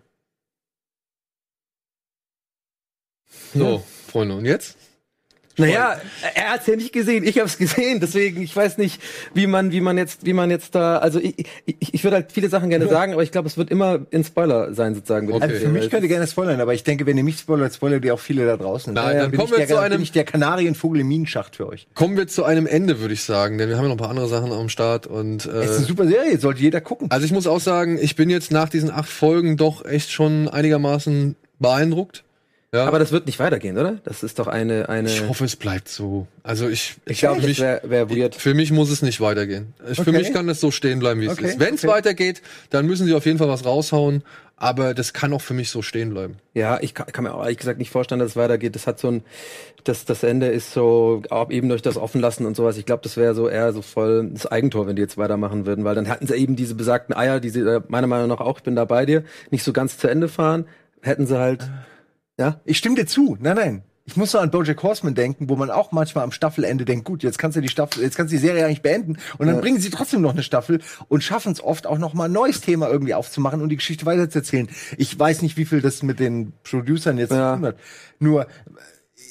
[3.54, 4.77] So, Freunde, und jetzt?
[5.58, 5.98] Naja,
[6.36, 9.02] er hat's ja nicht gesehen, ich habe es gesehen, deswegen ich weiß nicht,
[9.34, 12.32] wie man, wie man jetzt, wie man jetzt da, also ich, ich, ich würde halt
[12.32, 15.32] viele Sachen gerne sagen, aber ich glaube, es wird immer in Spoiler sein sozusagen.
[15.32, 15.44] Okay.
[15.44, 18.06] Also für mich könnt ihr gerne spoilern, aber ich denke, wenn ihr mich spoilert, spoilert
[18.06, 18.94] ihr auch viele da draußen.
[18.94, 21.08] Nein, Daher dann bin kommen ich wir der, zu einem- bin ich der Kanarienvogel im
[21.08, 21.88] Minenschacht für euch.
[21.96, 24.10] Kommen wir zu einem Ende, würde ich sagen, denn wir haben ja noch ein paar
[24.10, 27.10] andere Sachen am Start und Es ist eine äh, super Serie, sollte jeder gucken.
[27.10, 30.48] also ich muss auch sagen, ich bin jetzt nach diesen acht Folgen doch echt schon
[30.48, 32.24] einigermaßen beeindruckt.
[32.74, 34.00] Ja, Aber das wird nicht weitergehen, oder?
[34.04, 35.08] Das ist doch eine, eine.
[35.08, 36.28] ich hoffe, es bleibt so.
[36.44, 38.36] Also ich, ich glaube, für das mich, wäre wär weird.
[38.36, 39.74] für mich muss es nicht weitergehen.
[39.90, 40.12] Ich, Für Okay.
[40.12, 41.60] mich kann es so stehen bleiben, wie es Okay, ist.
[41.62, 41.94] Wenn es okay.
[41.94, 44.22] weitergeht, dann müssen sie auf jeden Fall was raushauen.
[44.60, 46.38] Aber das kann auch für mich so stehen bleiben.
[46.56, 48.76] Ja, ich kann, kann mir auch ehrlich gesagt nicht vorstellen, dass es weitergeht.
[48.76, 49.24] Das hat so ein,
[49.86, 52.76] das, das Ende ist so, auch eben durch das Offenlassen und sowas.
[52.78, 55.86] Ich glaube, das wäre so eher so voll das Eigentor, wenn die jetzt weitermachen würden,
[55.86, 58.58] weil dann hatten sie eben diese besagten Eier, die sie äh, meiner Meinung nach auch,
[58.58, 60.66] ich bin da bei dir, nicht so ganz zu Ende fahren.
[61.02, 61.70] Hätten sie halt,
[62.38, 63.38] ja, Ich stimme dir zu.
[63.40, 63.84] Nein, nein.
[64.10, 67.24] Ich muss so an Bojack Horseman denken, wo man auch manchmal am Staffelende denkt, gut,
[67.24, 69.62] jetzt kannst du die Staffel, jetzt kannst du die Serie eigentlich beenden und dann Ja.
[69.62, 72.62] bringen sie trotzdem noch eine Staffel und schaffen es oft auch noch mal ein neues
[72.62, 74.70] Thema irgendwie aufzumachen und die Geschichte weiterzuerzählen.
[74.98, 77.52] Ich weiß nicht, wie viel das mit den Producern jetzt Ja.
[77.56, 77.76] zu tun hat.
[78.20, 78.48] Nur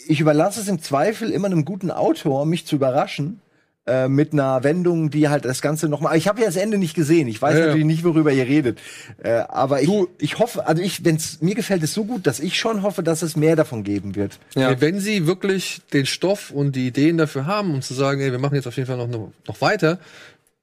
[0.08, 3.40] ich überlasse es im Zweifel immer einem guten Autor, mich zu überraschen.
[3.86, 6.16] Äh, Mit einer Wendung, die halt das Ganze nochmal.
[6.16, 7.28] Ich habe ja das Ende nicht gesehen.
[7.28, 7.66] Ich weiß Ja, ja.
[7.66, 8.78] natürlich nicht, worüber ihr redet.
[9.22, 12.40] Äh, aber ich, Du- ich hoffe, also ich, wenn's mir gefällt es so gut, dass
[12.40, 14.38] ich schon hoffe, dass es mehr davon geben wird.
[14.54, 14.70] ja.
[14.70, 18.32] Ey, Wenn sie wirklich den Stoff und die Ideen dafür haben, um zu sagen, ey,
[18.32, 19.08] wir machen jetzt auf jeden Fall noch,
[19.46, 19.98] noch weiter,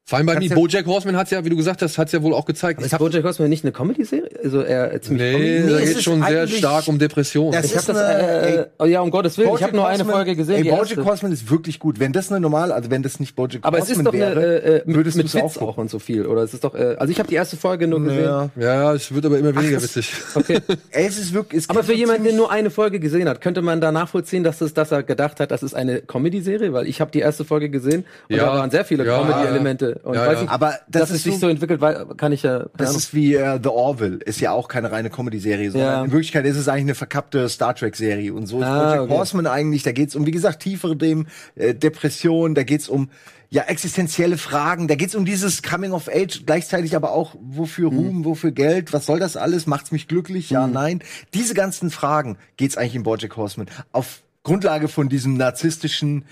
[0.05, 2.21] Vor allem bei Kannst ja- Bojack Horseman hat's ja, wie du gesagt hast, hat's ja
[2.21, 2.81] wohl auch gezeigt.
[2.81, 4.31] Ist Ich hab, Bojack Horseman nicht eine Comedy-Serie?
[4.43, 5.69] Also eher ziemlich nee, Comedy?
[5.69, 7.53] da es geht ist schon sehr eigentlich- stark um Depressionen.
[7.53, 9.87] Das Ich habe ist das, eine- äh, oh ja, um Gottes Willen, ich habe nur
[9.87, 11.05] eine Horseman- Folge gesehen, Ey, die Bojack erste.
[11.05, 12.01] Horseman ist wirklich gut.
[12.01, 14.35] Wenn das eine normale, also wenn das nicht Bojack Aber es Horseman ist doch eine,
[14.35, 15.67] wäre, äh, äh, mit, würdest mit du's Witz gucken.
[15.69, 16.41] auch und so viel, oder?
[16.43, 18.25] Es ist doch, äh, also ich habe die erste Folge nur gesehen.
[18.25, 18.49] Ja.
[18.59, 20.11] ja, es wird aber immer weniger witzig.
[20.35, 20.59] Okay.
[20.91, 21.61] Ey, es ist wirklich.
[21.63, 23.79] es Aber gibt für so jemanden, der ziemlich- nur eine Folge gesehen hat, könnte man
[23.79, 26.73] da nachvollziehen, dass, es, dass er gedacht hat, das ist eine Comedy-Serie?
[26.73, 28.47] Weil ich habe die erste Folge gesehen und Ja.
[28.47, 29.17] da waren sehr viele Ja.
[29.19, 29.92] Comedy-Elemente.
[30.03, 30.41] Und Ja, weiß ja.
[30.41, 32.65] nicht, Aber das dass ist es sich so- so entwickelt, weil, kann ich ja.
[32.77, 32.99] Das Ahnung.
[32.99, 36.03] ist wie äh, The Orville, ist ja auch keine reine Comedy-Serie, sondern Ja.
[36.05, 38.33] in Wirklichkeit ist es eigentlich eine verkappte Star Trek-Serie.
[38.33, 39.13] Und so ist Ah, Bojack okay.
[39.13, 43.09] Horseman eigentlich, da geht's um, wie gesagt, tiefere Themen, äh, Depression, da geht's um
[43.49, 47.97] ja existenzielle Fragen, da geht's um dieses Coming of Age, gleichzeitig aber auch, wofür Mhm.
[47.99, 51.03] Ruhm, wofür Geld, was soll das alles, macht's mich glücklich, ja, nein.
[51.35, 53.67] Diese ganzen Fragen geht's eigentlich in Bojack Horseman.
[53.91, 56.25] Auf Grundlage von diesem narzisstischen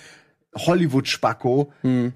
[0.58, 2.13] Hollywood-Spacko, Hm.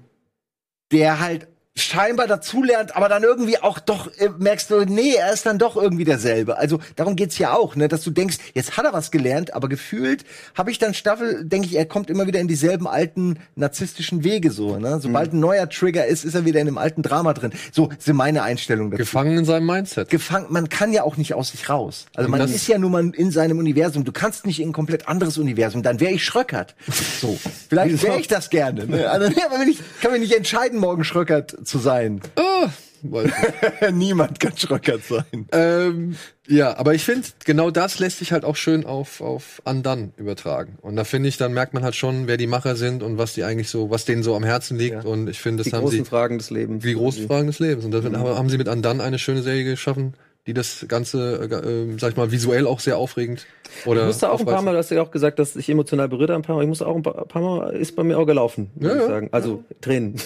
[0.92, 5.44] Der halt scheinbar dazulernt, aber dann irgendwie auch doch äh, merkst du, nee, er ist
[5.44, 6.56] dann doch irgendwie derselbe.
[6.56, 9.68] Also darum geht's ja auch, ne, dass du denkst, jetzt hat er was gelernt, aber
[9.68, 14.24] gefühlt habe ich dann Staffel, denke ich, er kommt immer wieder in dieselben alten narzisstischen
[14.24, 15.00] Wege so, ne?
[15.00, 17.52] Sobald ein neuer Trigger ist, ist er wieder in dem alten Drama drin.
[17.72, 18.98] So sind meine Einstellungen dazu.
[18.98, 20.08] Gefangen in seinem Mindset.
[20.08, 22.06] Gefangen, man kann ja auch nicht aus sich raus.
[22.14, 24.04] Also man ist ja nun mal in seinem Universum.
[24.04, 25.82] Du kannst nicht in ein komplett anderes Universum.
[25.82, 26.74] Dann wäre ich Schröckert.
[27.20, 28.86] So, vielleicht wäre ich das gerne.
[28.86, 29.08] Ne?
[29.10, 32.20] Also, nee, aber wenn ich kann mich nicht entscheiden, morgen Schröckert zu sein.
[32.36, 32.68] Ah,
[33.02, 33.32] weil-
[33.92, 35.46] Niemand kann Schröckert sein.
[35.52, 36.16] ähm,
[36.48, 40.78] ja, aber ich finde, genau das lässt sich halt auch schön auf, auf Undone übertragen.
[40.80, 43.34] Und da finde ich, dann merkt man halt schon, wer die Macher sind und was
[43.34, 45.04] die eigentlich so, was denen so am Herzen liegt.
[45.04, 46.82] Und ich finde, das die haben großen sie, Fragen des Lebens.
[46.84, 47.84] die großen Fragen des Lebens.
[47.84, 50.14] Und das haben sie mit Undone eine schöne Serie geschaffen,
[50.46, 53.46] die das Ganze, äh, äh, sag ich mal, visuell auch sehr aufregend
[53.84, 56.08] oder Ich musste auch ein paar Mal, du hast ja auch gesagt, dass ich emotional
[56.08, 56.62] berührt ein paar Mal.
[56.62, 59.00] Ich musste auch ein paar, paar Mal, ist bei mir auch gelaufen, muss Ja, ich
[59.02, 59.06] ja.
[59.08, 59.28] sagen.
[59.32, 60.16] Also Tränen.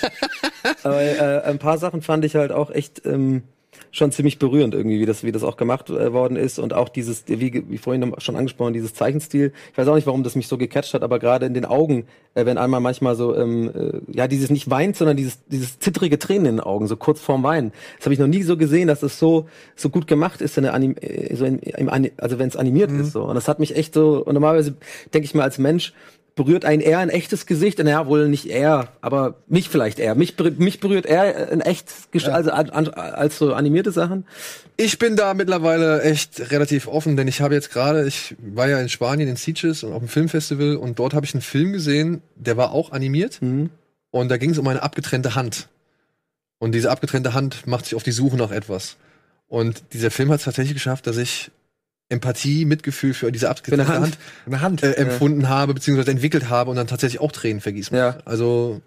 [0.82, 3.42] Aber äh, ein paar Sachen fand ich halt auch echt ähm,
[3.92, 6.88] schon ziemlich berührend irgendwie, wie das, wie das auch gemacht äh, worden ist und auch
[6.88, 9.52] dieses, wie, wie vorhin schon angesprochen, dieses Zeichenstil.
[9.72, 12.04] Ich weiß auch nicht, warum das mich so gecatcht hat, aber gerade in den Augen,
[12.34, 16.18] äh, wenn einmal manchmal so, ähm, äh, ja, dieses nicht weint, sondern dieses, dieses zittrige
[16.18, 17.72] Tränen in den Augen, so kurz vorm Weinen.
[17.96, 20.62] Das habe ich noch nie so gesehen, dass es so, so gut gemacht ist, in
[20.62, 23.24] der Anim äh, so in, im, Ani- also wenn es animiert ist so.
[23.24, 24.76] Und das hat mich echt so, und normalerweise
[25.12, 25.94] denke ich mal als Mensch,
[26.44, 30.14] berührt einen eher ein echtes Gesicht, naja, wohl nicht er, aber mich vielleicht eher.
[30.14, 34.24] Mich, berührt- mich berührt eher ein echtes Gesicht, also an, an, als so animierte Sachen.
[34.78, 38.80] Ich bin da mittlerweile echt relativ offen, denn ich habe jetzt gerade, ich war ja
[38.80, 42.22] in Spanien in Sitges und auf dem Filmfestival und dort habe ich einen Film gesehen,
[42.36, 45.68] der war auch animiert und da ging es um eine abgetrennte Hand.
[46.58, 48.96] Und diese abgetrennte Hand macht sich auf die Suche nach etwas.
[49.48, 51.50] Und dieser Film hat es tatsächlich geschafft, dass ich
[52.10, 54.04] Empathie, Mitgefühl für diese abgetrennte Hand.
[54.04, 54.82] Hand, Eine Hand.
[54.82, 57.96] äh, empfunden habe, beziehungsweise entwickelt habe und dann tatsächlich auch Tränen vergießen.
[57.96, 58.18] Ja.
[58.26, 58.80] Also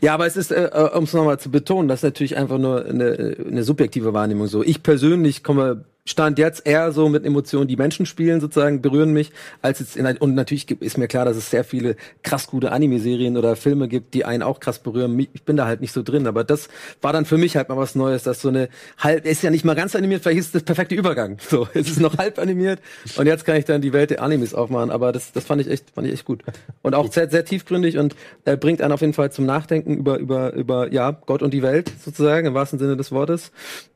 [0.00, 2.84] Ja, aber es ist, äh, um es nochmal zu betonen, das ist natürlich einfach nur
[2.86, 4.62] eine, eine subjektive Wahrnehmung so.
[4.62, 9.32] Ich persönlich komme stand jetzt eher so mit Emotionen, die Menschen spielen sozusagen, berühren mich,
[9.60, 12.72] als jetzt in ein, und natürlich ist mir klar, dass es sehr viele krass gute
[12.72, 15.18] Anime-Serien oder Filme gibt, die einen auch krass berühren.
[15.34, 16.68] Ich bin da halt nicht so drin, aber das
[17.02, 19.64] war dann für mich halt mal was Neues, dass so eine halb, ist ja nicht
[19.64, 21.38] mal ganz animiert, vielleicht ist das perfekte Übergang.
[21.48, 22.80] So, es ist noch halb animiert
[23.16, 25.70] und jetzt kann ich dann die Welt der Animes aufmachen, aber das, das fand ich
[25.70, 26.42] echt, fand ich echt gut.
[26.82, 30.18] Und auch sehr, sehr tiefgründig und äh, bringt einen auf jeden Fall zum Nachdenken über,
[30.18, 33.52] über, über, ja, Gott und die Welt sozusagen, im wahrsten Sinne des Wortes.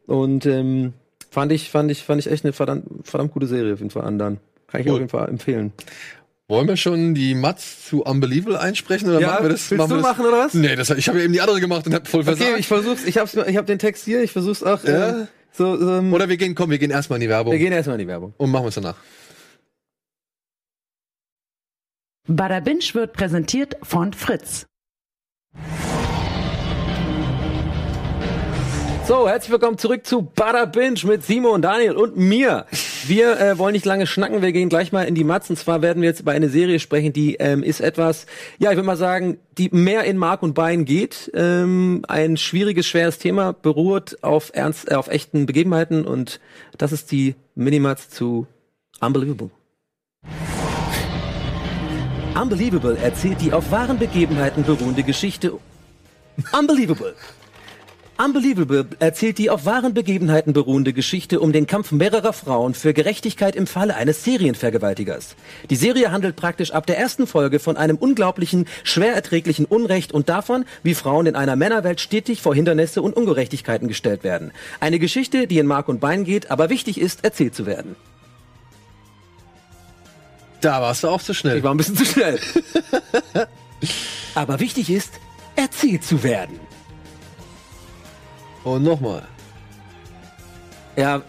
[0.07, 0.95] Und, ähm,
[1.31, 4.05] fand ich, fand ich, fand ich echt eine verdammt, verdammt gute Serie auf jeden Fall
[4.05, 4.39] anderen.
[4.69, 4.93] Kann ich Cool.
[4.95, 5.73] auf jeden Fall empfehlen.
[6.49, 9.71] wollen wir schon die Mats zu Unbelievable einsprechen oder Ja, machen wir das?
[9.71, 10.11] willst machen du wir das?
[10.19, 10.55] machen, oder was?
[10.55, 12.59] Nee, das, ich habe ja eben die andere gemacht und hab voll Okay, versagt.
[12.59, 15.11] ich versuch's, ich hab's, ich hab den Text hier, ich versuch's auch, Ja.
[15.23, 17.59] ähm, so, so ähm, Oder wir gehen, komm, wir gehen erstmal in die Werbung wir
[17.59, 18.35] gehen erstmal in die Werbung.
[18.37, 18.97] und machen wir es danach.
[22.29, 24.67] Bada Binge wird präsentiert von Fritz.
[29.11, 32.67] So, herzlich willkommen zurück zu Bada Binge mit Simon, Daniel und mir.
[33.09, 35.51] Wir äh, wollen nicht lange schnacken, wir gehen gleich mal in die Matz.
[35.51, 38.27] Und zwar werden wir jetzt über eine Serie sprechen, die ähm, ist etwas,
[38.61, 41.29] ja, ich würde mal sagen, die mehr in Mark und Bein geht.
[41.35, 46.39] Ähm, ein schwieriges, schweres Thema, beruht auf ernst, äh, auf echten Begebenheiten und
[46.79, 48.47] das ist die Minimatz zu
[49.01, 49.51] Unbelievable.
[52.41, 55.55] Unbelievable erzählt die auf wahren Begebenheiten beruhende Geschichte.
[56.57, 57.17] Unbelievable.
[58.23, 63.57] Unbelievable erzählt die auf wahren Begebenheiten beruhende Geschichte um den Kampf mehrerer Frauen für Gerechtigkeit
[63.57, 65.37] im Falle eines Serienvergewaltigers.
[65.71, 70.29] Die Serie handelt praktisch ab der ersten Folge von einem unglaublichen, schwer erträglichen Unrecht und
[70.29, 74.53] davon, wie Frauen in einer Männerwelt stetig vor Hindernisse und Ungerechtigkeiten gestellt werden.
[74.81, 77.97] Eine Geschichte, die in Mark und Bein geht, aber wichtig ist, erzählt zu werden.
[80.61, 81.57] Da warst du auch zu schnell.
[81.57, 82.39] Ich war ein bisschen zu schnell.
[84.35, 85.15] aber wichtig ist,
[85.57, 86.61] erzählt zu werden.
[88.65, 89.23] Und nochmal.
[90.97, 91.23] Ja.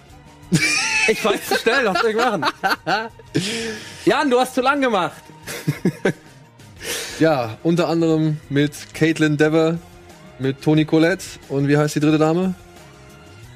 [1.07, 2.45] Ich weiß zu schnell, was soll ich machen?
[4.05, 5.23] Jan, du hast zu lang gemacht.
[7.19, 9.77] Ja, unter anderem mit Caitlin Dever,
[10.39, 12.55] mit Toni Collette und wie heißt die dritte Dame?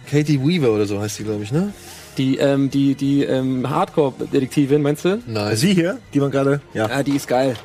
[0.07, 1.73] Katie Weaver oder so heißt die, glaube ich, ne?
[2.19, 5.19] Die, ähm, die, die ähm, Hardcore-Detektivin, meinst du?
[5.25, 5.55] Nein.
[5.55, 6.61] Sie hier, die man gerade.
[6.75, 6.87] Ja.
[6.87, 7.55] Ja, die ist geil.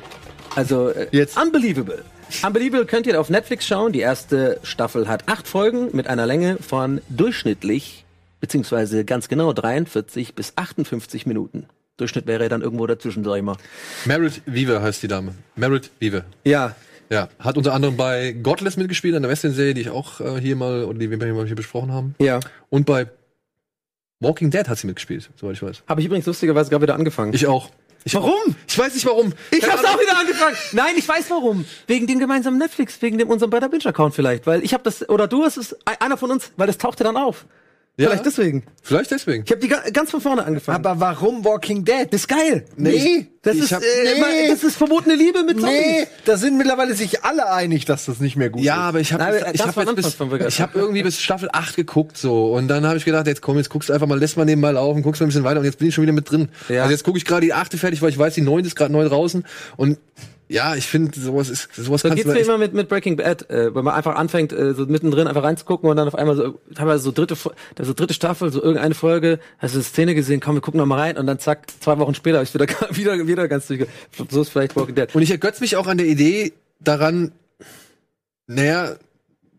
[0.55, 1.39] Also, äh, Jetzt.
[1.39, 2.03] Unbelievable.
[2.45, 3.91] Unbelievable könnt ihr auf Netflix schauen.
[3.91, 8.05] Die erste Staffel hat acht Folgen mit einer Länge von durchschnittlich,
[8.39, 11.65] beziehungsweise ganz genau 43 bis 58 Minuten.
[11.97, 13.57] Durchschnitt wäre dann irgendwo dazwischen, sag ich mal.
[14.05, 15.35] Merit Weaver heißt die Dame.
[15.55, 16.25] Merit Weaver.
[16.43, 16.75] Ja.
[17.09, 20.85] Ja, hat unter anderem bei Godless mitgespielt, einer Western-Serie, die ich auch äh, hier mal,
[20.85, 22.15] oder die wir hier mal hier besprochen haben.
[22.19, 22.39] Ja.
[22.69, 23.07] Und bei
[24.21, 25.83] Walking Dead hat sie mitgespielt, soweit ich weiß.
[25.87, 27.33] Habe ich übrigens lustigerweise gerade wieder angefangen.
[27.33, 27.69] Ich auch.
[28.03, 28.55] Ich Warum?
[28.67, 29.31] Ich weiß nicht warum.
[29.51, 30.55] Ich hab's auch wieder angefangen.
[30.71, 31.65] Nein, ich weiß warum.
[31.85, 35.07] Wegen dem gemeinsamen Netflix, wegen dem unserem Better Binge Account vielleicht, weil ich habe das
[35.07, 37.45] oder du hast es einer von uns, weil das tauchte dann auf.
[38.01, 38.07] Ja.
[38.09, 38.63] Vielleicht deswegen.
[38.83, 39.43] Vielleicht deswegen.
[39.45, 40.83] Ich habe die ga- ganz von vorne angefangen.
[40.85, 42.07] Aber warum Walking Dead?
[42.11, 42.65] das ist geil.
[42.75, 44.11] Nee, Das Ich ist hab- äh, nee.
[44.17, 45.79] immer- das ist verbotene Liebe mit Zombies.
[45.79, 48.79] Nee, da sind mittlerweile sich alle einig, dass das nicht mehr gut Ja, ist.
[48.89, 50.47] aber ich habe ich hab bis, von Burger.
[50.47, 53.57] ich hab irgendwie bis Staffel 8 geguckt so und dann habe ich gedacht, jetzt komm,
[53.57, 55.65] jetzt guckst du einfach mal, lässt mal nebenbei laufen, guckst mal ein bisschen weiter und
[55.65, 56.49] jetzt bin ich schon wieder mit drin.
[56.69, 56.81] Ja.
[56.81, 58.93] Also jetzt gucke ich gerade die achte fertig, weil ich weiß, die neunte ist gerade
[58.93, 59.43] neu draußen
[59.77, 59.97] und
[60.51, 63.49] ja, ich finde sowas ist sowas So kannst geht's mir immer mit, mit Breaking Bad,
[63.49, 66.59] äh, wenn man einfach anfängt, äh, so mittendrin einfach reinzugucken und dann auf einmal so,
[66.75, 70.55] teilweise so dritte, so dritte Staffel, so irgendeine Folge, hast du eine Szene gesehen, komm,
[70.55, 73.27] wir gucken noch mal rein und dann zack, zwei Wochen später hab ich wieder, wieder,
[73.27, 73.87] wieder ganz durch.
[74.29, 75.15] So ist vielleicht Walking Dead.
[75.15, 77.31] und ich ergötz mich auch an der Idee daran,
[78.47, 78.95] naja,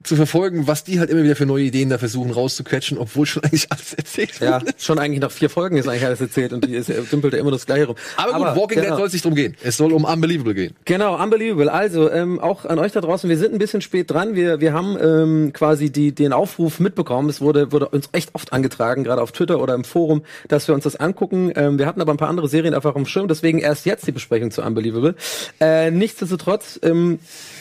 [0.05, 3.43] zu verfolgen, was die halt immer wieder für neue Ideen da versuchen rauszuquetschen, obwohl schon
[3.45, 4.73] eigentlich alles erzählt Ja, wurde.
[4.79, 7.41] schon eigentlich nach vier Folgen ist eigentlich alles erzählt und die ist, äh, dümpelt ja
[7.41, 7.97] immer das Gleiche rum.
[8.17, 8.91] Aber gut, Walking genau.
[8.91, 9.57] Dead soll es nicht drum gehen.
[9.63, 10.75] Es soll um Unbelievable gehen.
[10.85, 11.73] Genau, unbelievable.
[11.73, 14.35] Also ähm, auch an euch da draußen, wir sind ein bisschen spät dran.
[14.35, 17.29] Wir, wir haben ähm, quasi die, den Aufruf mitbekommen.
[17.29, 20.75] Es wurde, wurde uns echt oft angetragen, gerade auf Twitter oder im Forum, dass wir
[20.75, 21.53] uns das angucken.
[21.57, 24.13] Ähm, wir hatten aber ein paar andere Serien einfach im Schirm, deswegen erst jetzt die
[24.13, 25.15] Besprechung zu Unbelievable.
[25.61, 27.19] Äh, nichtsdestotrotz, ähm,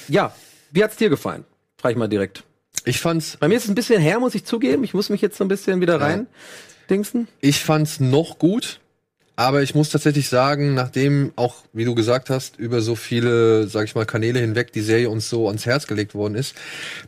[0.07, 0.33] ja,
[0.71, 1.43] wie hat's dir gefallen?
[1.81, 2.43] Frag ich mal direkt.
[2.85, 4.83] Ich fand's Bei mir ist es ein bisschen her, muss ich zugeben.
[4.83, 6.27] Ich muss mich jetzt so ein bisschen wieder rein
[6.89, 7.27] dingsen.
[7.39, 8.79] Ich fand's noch gut,
[9.35, 13.85] aber ich muss tatsächlich sagen, nachdem auch, wie du gesagt hast, über so viele, sag
[13.85, 16.53] ich mal, Kanäle hinweg die Serie uns so ans Herz gelegt worden ist,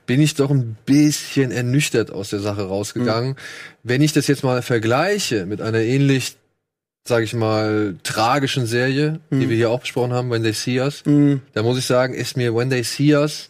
[0.07, 3.35] bin ich doch ein bisschen ernüchtert aus der Sache rausgegangen.
[3.83, 6.37] Wenn ich das jetzt mal vergleiche mit einer ähnlich,
[7.07, 11.03] sag ich mal, tragischen Serie, die wir hier auch besprochen haben, When They See Us,
[11.53, 13.49] da muss ich sagen, ist mir When They See Us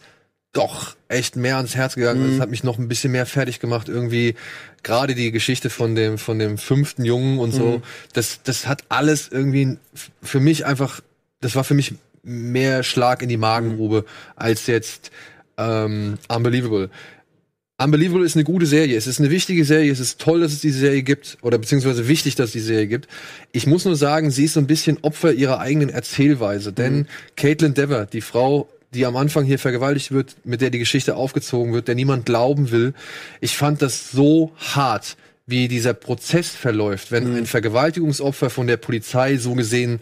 [0.54, 2.30] doch echt mehr ans Herz gegangen.
[2.30, 3.88] Das hat mich noch ein bisschen mehr fertig gemacht.
[3.88, 4.34] Irgendwie
[4.82, 7.82] gerade die Geschichte von dem von dem fünften Jungen und so.
[8.14, 9.76] Das das hat alles irgendwie
[10.22, 11.00] für mich einfach.
[11.40, 15.10] Das war für mich mehr Schlag in die Magengrube als jetzt
[15.58, 16.90] ähm, Unbelievable.
[17.76, 18.96] Unbelievable ist eine gute Serie.
[18.96, 19.90] Es ist eine wichtige Serie.
[19.90, 21.38] Es ist toll, dass es diese Serie gibt.
[21.42, 23.08] Oder beziehungsweise wichtig, dass es die Serie gibt.
[23.50, 26.72] Ich muss nur sagen, sie ist so ein bisschen Opfer ihrer eigenen Erzählweise.
[26.72, 31.16] Denn Caitlin Dever, die Frau, die am Anfang hier vergewaltigt wird, mit der die Geschichte
[31.16, 32.94] aufgezogen wird, der niemand glauben will.
[33.40, 39.36] Ich fand das so hart, wie dieser Prozess verläuft, wenn ein Vergewaltigungsopfer von der Polizei
[39.36, 40.00] so gesehen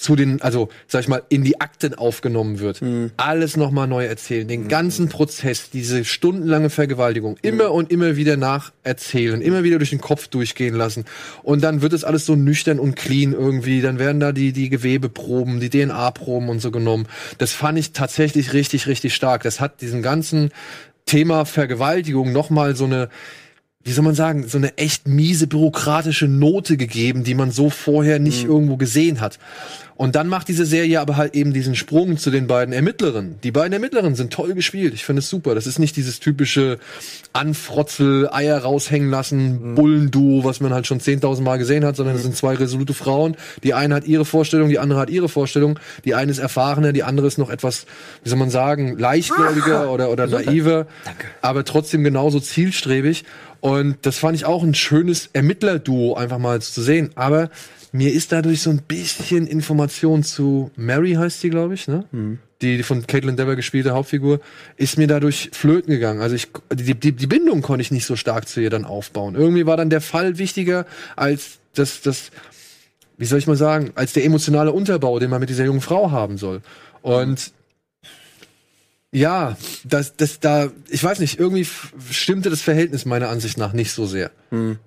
[0.00, 2.80] zu den, also sag ich mal, in die Akten aufgenommen wird.
[3.18, 9.42] Alles nochmal neu erzählen, den ganzen Prozess, diese stundenlange Vergewaltigung, immer und immer wieder nacherzählen,
[9.42, 11.04] immer wieder durch den Kopf durchgehen lassen.
[11.42, 13.82] Und dann wird es alles so nüchtern und clean irgendwie.
[13.82, 17.06] Dann werden da die, die Gewebeproben, die DNA-Proben und so genommen.
[17.36, 19.42] Das fand ich tatsächlich richtig, richtig stark.
[19.42, 20.50] Das hat diesem ganzen
[21.04, 23.10] Thema Vergewaltigung nochmal so eine,
[23.82, 28.18] wie soll man sagen, so eine echt miese bürokratische Note gegeben, die man so vorher
[28.18, 29.38] nicht irgendwo gesehen hat.
[30.00, 33.38] Und dann macht diese Serie aber halt eben diesen Sprung zu den beiden Ermittlerinnen.
[33.42, 34.94] Die beiden Ermittlerinnen sind toll gespielt.
[34.94, 35.54] Ich finde es super.
[35.54, 36.78] Das ist nicht dieses typische
[37.34, 42.22] Anfrotzel, Eier raushängen lassen, Bullenduo, was man halt schon 10.000 Mal gesehen hat, sondern es
[42.22, 43.36] sind zwei resolute Frauen.
[43.62, 45.78] Die eine hat ihre Vorstellung, die andere hat ihre Vorstellung.
[46.06, 47.84] Die eine ist erfahrener, die andere ist noch etwas,
[48.24, 50.86] wie soll man sagen, leichtgläubiger oder, oder naiver.
[51.42, 53.26] Aber trotzdem genauso zielstrebig.
[53.60, 57.10] Und das fand ich auch ein schönes Ermittlerduo, einfach mal zu sehen.
[57.14, 57.50] Aber
[57.92, 62.04] mir ist dadurch so ein bisschen Information zu Mary, heißt die, glaube ich, ne?
[62.62, 64.40] Die, die von Caitlin Dever gespielte Hauptfigur,
[64.76, 66.20] ist mir dadurch flöten gegangen.
[66.20, 69.34] Also ich, die, die, die Bindung konnte ich nicht so stark zu ihr dann aufbauen.
[69.34, 72.30] Irgendwie war dann der Fall wichtiger als das, das,
[73.16, 76.10] wie soll ich mal sagen, als der emotionale Unterbau, den man mit dieser jungen Frau
[76.10, 76.60] haben soll.
[77.02, 77.52] Und
[79.12, 81.66] ja, das, das da, ich weiß nicht, irgendwie
[82.10, 84.30] stimmte das Verhältnis meiner Ansicht nach nicht so sehr.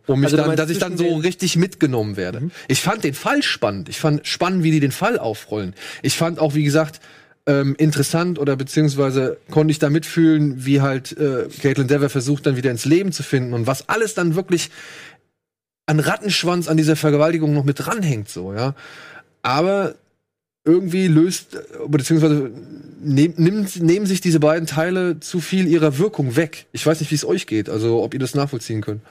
[0.07, 2.49] Um mich Also dann, dass ich dann so richtig mitgenommen werde.
[2.69, 3.89] Ich fand den Fall spannend.
[3.89, 5.73] Ich fand spannend, wie die den Fall aufrollen.
[6.03, 7.01] Ich fand auch, wie gesagt,
[7.45, 12.55] ähm, interessant oder beziehungsweise konnte ich da mitfühlen, wie halt äh, Caitlin Dever versucht, dann
[12.55, 14.71] wieder ins Leben zu finden und was alles dann wirklich
[15.85, 18.73] an Rattenschwanz an dieser Vergewaltigung noch mit dranhängt, so, ja.
[19.41, 19.95] Aber
[20.65, 21.57] irgendwie löst,
[21.87, 22.51] beziehungsweise
[23.01, 26.67] nehm, nimmt, nehmen sich diese beiden Teile zu viel ihrer Wirkung weg.
[26.71, 29.01] Ich weiß nicht, wie es euch geht, also ob ihr das nachvollziehen könnt.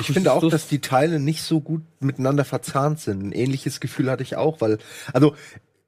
[0.00, 3.22] Ich finde auch, dass die Teile nicht so gut miteinander verzahnt sind.
[3.22, 4.78] Ein ähnliches Gefühl hatte ich auch, weil,
[5.12, 5.34] also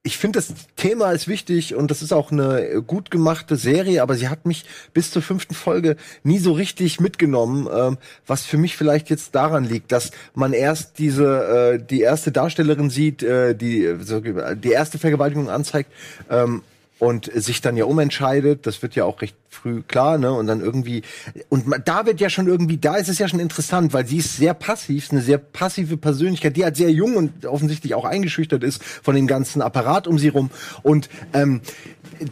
[0.07, 4.17] ich finde, das Thema ist wichtig und das ist auch eine gut gemachte Serie, aber
[4.17, 7.97] sie hat mich bis zur fünften Folge nie so richtig mitgenommen, ähm,
[8.27, 12.91] was für mich vielleicht jetzt daran liegt, dass man erst diese äh, die erste Darstellerin
[12.91, 15.91] sieht, äh, die so, die erste Vergewaltigung anzeigt
[16.29, 16.63] ähm,
[17.05, 20.33] und sich dann ja umentscheidet, das wird ja auch recht früh klar, ne?
[20.33, 21.03] Und dann irgendwie
[21.51, 24.37] und da wird ja schon irgendwie, da ist es ja schon interessant, weil sie ist
[24.37, 28.83] sehr passiv, eine sehr passive Persönlichkeit, die halt sehr jung und offensichtlich auch eingeschüchtert ist
[28.83, 30.51] von dem ganzen Apparat um sie rum.
[30.83, 31.61] Und ähm,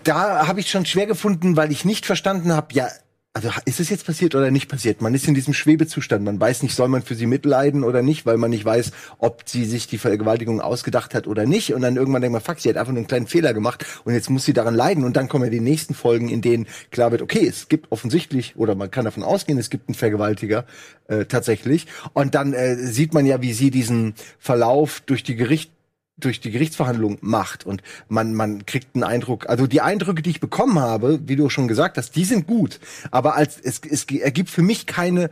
[0.05, 2.89] da habe ich schon schwer gefunden, weil ich nicht verstanden habe, ja,
[3.35, 5.01] also ist es jetzt passiert oder nicht passiert?
[5.01, 6.23] Man ist in diesem Schwebezustand.
[6.23, 9.49] Man weiß nicht, soll man für sie mitleiden oder nicht, weil man nicht weiß, ob
[9.49, 11.73] sie sich die Vergewaltigung ausgedacht hat oder nicht.
[11.73, 14.13] Und dann irgendwann denkt man, fuck, sie hat einfach nur einen kleinen Fehler gemacht und
[14.13, 15.05] jetzt muss sie daran leiden.
[15.05, 18.55] Und dann kommen ja die nächsten Folgen, in denen klar wird, okay, es gibt offensichtlich
[18.57, 20.67] oder man kann davon ausgehen, es gibt einen Vergewaltiger
[21.09, 21.87] äh, tatsächlich.
[22.13, 25.73] Und dann äh, sieht man ja, wie sie diesen Verlauf durch die Gericht
[26.17, 27.67] durch die Gerichtsverhandlung macht.
[27.67, 31.49] Und man man kriegt einen Eindruck, also die Eindrücke, die ich bekommen habe, wie du
[31.49, 35.25] schon gesagt hast, die sind gut, aber als es, es ergibt für mich keine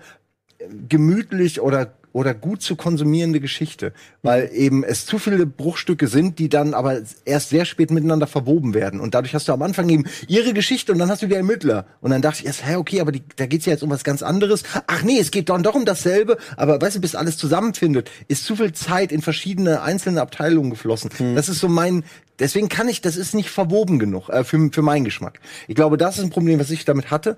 [0.58, 3.92] äh, gemütlich oder oder gut zu konsumierende Geschichte,
[4.22, 8.74] weil eben es zu viele Bruchstücke sind, die dann aber erst sehr spät miteinander verwoben
[8.74, 9.00] werden.
[9.00, 11.86] Und dadurch hast du am Anfang eben ihre Geschichte und dann hast du die Ermittler.
[12.00, 14.04] Und dann dachte ich erst, hä, okay, aber die, da geht's ja jetzt um was
[14.04, 14.64] ganz anderes.
[14.86, 18.44] Ach nee, es geht dann doch um dasselbe, aber weißt du, bis alles zusammenfindet, ist
[18.44, 21.10] zu viel Zeit in verschiedene einzelne Abteilungen geflossen.
[21.34, 22.04] Das ist so mein,
[22.38, 25.40] deswegen kann ich, das ist nicht verwoben genug äh, für, für meinen Geschmack.
[25.68, 27.36] Ich glaube, das ist ein Problem, was ich damit hatte.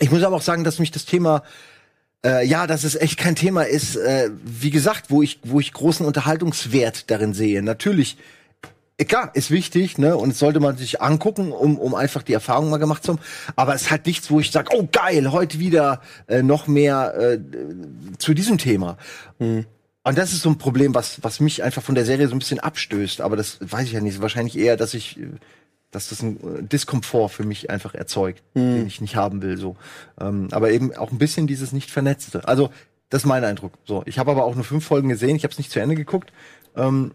[0.00, 1.42] Ich muss aber auch sagen, dass mich das Thema
[2.24, 5.72] äh, ja, dass es echt kein Thema ist, äh, wie gesagt, wo ich, wo ich
[5.72, 7.62] großen Unterhaltungswert darin sehe.
[7.62, 8.16] Natürlich,
[8.96, 12.70] äh, klar, ist wichtig, ne, und sollte man sich angucken, um, um einfach die Erfahrung
[12.70, 13.20] mal gemacht zu haben.
[13.56, 17.14] Aber es ist halt nichts, wo ich sage, oh geil, heute wieder äh, noch mehr
[17.16, 17.38] äh,
[18.18, 18.96] zu diesem Thema.
[20.06, 22.38] Und das ist so ein Problem, was, was mich einfach von der Serie so ein
[22.38, 23.22] bisschen abstößt.
[23.22, 24.20] Aber das weiß ich ja nicht.
[24.20, 25.28] Wahrscheinlich eher, dass ich, äh,
[25.94, 29.56] dass das ein äh, Diskomfort für mich einfach erzeugt, den ich nicht haben will.
[29.56, 29.76] So,
[30.20, 32.46] ähm, aber eben auch ein bisschen dieses nicht vernetzte.
[32.46, 32.70] Also
[33.10, 33.74] das ist mein Eindruck.
[33.84, 35.36] So, ich habe aber auch nur fünf Folgen gesehen.
[35.36, 36.32] Ich habe es nicht zu Ende geguckt.
[36.76, 37.12] Ähm,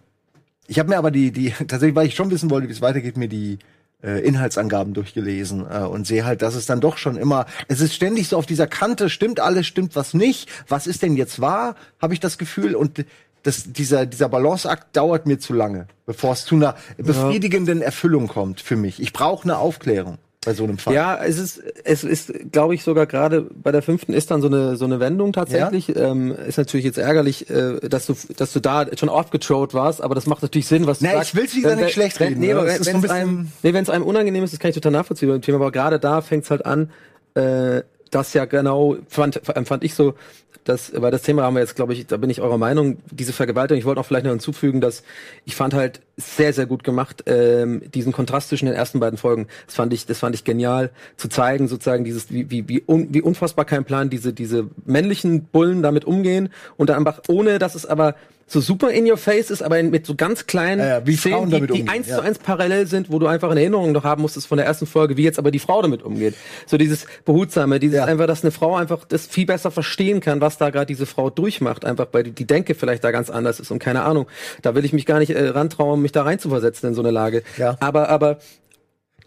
[0.67, 3.17] ich habe mir aber die, die tatsächlich, weil ich schon wissen wollte, wie es weitergeht,
[3.17, 3.59] mir die
[4.01, 7.93] äh, Inhaltsangaben durchgelesen äh, und sehe halt, dass es dann doch schon immer, es ist
[7.93, 11.75] ständig so auf dieser Kante, stimmt alles, stimmt was nicht, was ist denn jetzt wahr,
[12.01, 13.05] habe ich das Gefühl und
[13.43, 18.61] das, dieser, dieser Balanceakt dauert mir zu lange, bevor es zu einer befriedigenden Erfüllung kommt
[18.61, 19.01] für mich.
[19.01, 20.93] Ich brauche eine Aufklärung bei so einem Fall.
[20.93, 24.47] Ja, es ist, es ist, glaube ich, sogar gerade bei der fünften ist dann so
[24.47, 25.93] eine so eine Wendung tatsächlich.
[25.97, 30.01] Ähm, ist natürlich jetzt ärgerlich, äh, dass du, dass du da schon oft getrollt warst,
[30.01, 31.29] aber das macht natürlich Sinn, was du Nee, sagst.
[31.33, 32.59] ich will's wie gesagt Wenn- nicht schlecht reden, Nee, ne?
[32.59, 34.59] aber Es wenn ist so ein es einem, nee, wenn es einem unangenehm ist, das
[34.61, 36.89] kann ich total nachvollziehen beim Thema, aber gerade da fängt's halt an,
[37.35, 37.81] äh,
[38.11, 40.15] das ja genau, fand, fand ich so,
[40.69, 43.33] dass, weil das Thema haben wir jetzt, glaube ich, da bin ich eurer Meinung, diese
[43.33, 45.03] Vergewaltigung, ich wollte auch vielleicht noch hinzufügen, dass
[45.45, 49.47] ich fand halt sehr, sehr gut gemacht, ähm, diesen Kontrast zwischen den ersten beiden Folgen.
[49.65, 53.07] Das fand ich, das fand ich genial, zu zeigen, sozusagen, dieses, wie, wie, wie, un,
[53.11, 57.75] wie unfassbar kein Plan diese, diese männlichen Bullen damit umgehen und dann einfach, ohne dass
[57.75, 58.15] es aber
[58.49, 61.67] so super in your face ist, aber mit so ganz kleinen Ja, ja, Frauen die,
[61.67, 62.17] die eins ja.
[62.17, 64.87] zu eins parallel sind, wo du einfach eine Erinnerung noch haben musstest von der ersten
[64.87, 66.33] Folge, wie jetzt aber die Frau damit umgeht.
[66.65, 70.57] So dieses Behutsame, dieses einfach, dass eine Frau einfach das viel besser verstehen kann, was
[70.57, 73.71] da gerade diese Frau durchmacht, einfach weil die, die Denke vielleicht da ganz anders ist
[73.71, 74.25] und keine Ahnung.
[74.63, 77.43] Da will ich mich gar nicht äh, rantrauen, mich da reinzuversetzen in so eine Lage.
[77.57, 77.77] Ja.
[77.79, 78.39] Aber, aber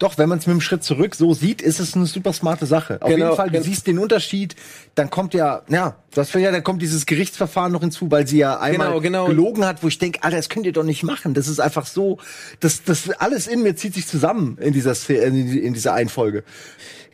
[0.03, 2.65] Doch, wenn man es mit einem Schritt zurück so sieht, ist es eine super smarte
[2.65, 3.01] Sache.
[3.01, 4.53] Auf Genau, jeden Fall, du gen- siehst den Unterschied,
[4.95, 8.59] dann kommt ja, ja, das ja, dann kommt dieses Gerichtsverfahren noch hinzu, weil sie ja
[8.59, 9.25] einmal Genau, genau.
[9.27, 11.33] gelogen hat, wo ich denke, Alter, das könnt ihr doch nicht machen.
[11.33, 12.17] Das ist einfach so,
[12.59, 16.43] das, das alles in mir zieht sich zusammen in dieser, in dieser Einfolge.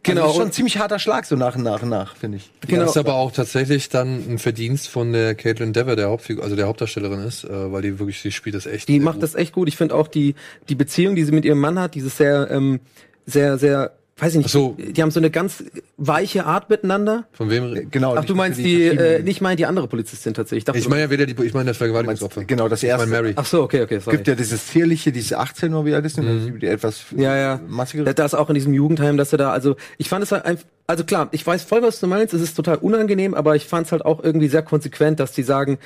[0.03, 2.15] Genau, Also das ist schon ein ziemlich harter Schlag, so nach und nach und nach,
[2.15, 2.51] finde ich.
[2.61, 2.67] Genau.
[2.67, 2.81] Genau.
[2.83, 6.55] Das ist aber auch tatsächlich dann ein Verdienst von der Caitlin Dever, der Hauptfigur, also
[6.55, 8.87] der Hauptdarstellerin ist, äh, weil die wirklich, die spielt das echt.
[8.87, 9.23] die macht gut.
[9.23, 9.67] das echt gut.
[9.67, 10.35] Ich finde auch die,
[10.69, 12.79] die Beziehung, die sie mit ihrem Mann hat, dieses sehr, ähm,
[13.25, 14.75] sehr, sehr, weiß ich nicht, so.
[14.77, 15.63] die haben so eine ganz
[15.97, 17.25] weiche Art miteinander.
[17.33, 17.89] Von wem?
[17.91, 18.15] Genau.
[18.15, 20.59] Ach, du meinst die, äh, nicht meine die andere Polizistin tatsächlich.
[20.61, 22.43] Ich dachte, Ich meine ja weder die, ich meine das Vergewaltigungsopfer.
[22.45, 23.07] Genau, das Ich erste.
[23.07, 23.33] meine Mary.
[23.35, 24.17] Ach so, okay, okay, Es sorry.
[24.17, 27.59] gibt ja dieses zierliche, diese 18 oder wie alt ist denn, die etwas Ja, ja.
[27.67, 28.05] massigere.
[28.05, 30.45] Da, da ist auch in diesem Jugendheim, dass er da, also ich fand es halt
[30.45, 33.65] einfach, also klar, ich weiß voll, was du meinst, es ist total unangenehm, aber ich
[33.65, 35.77] fand es halt auch irgendwie sehr konsequent, dass die sagen,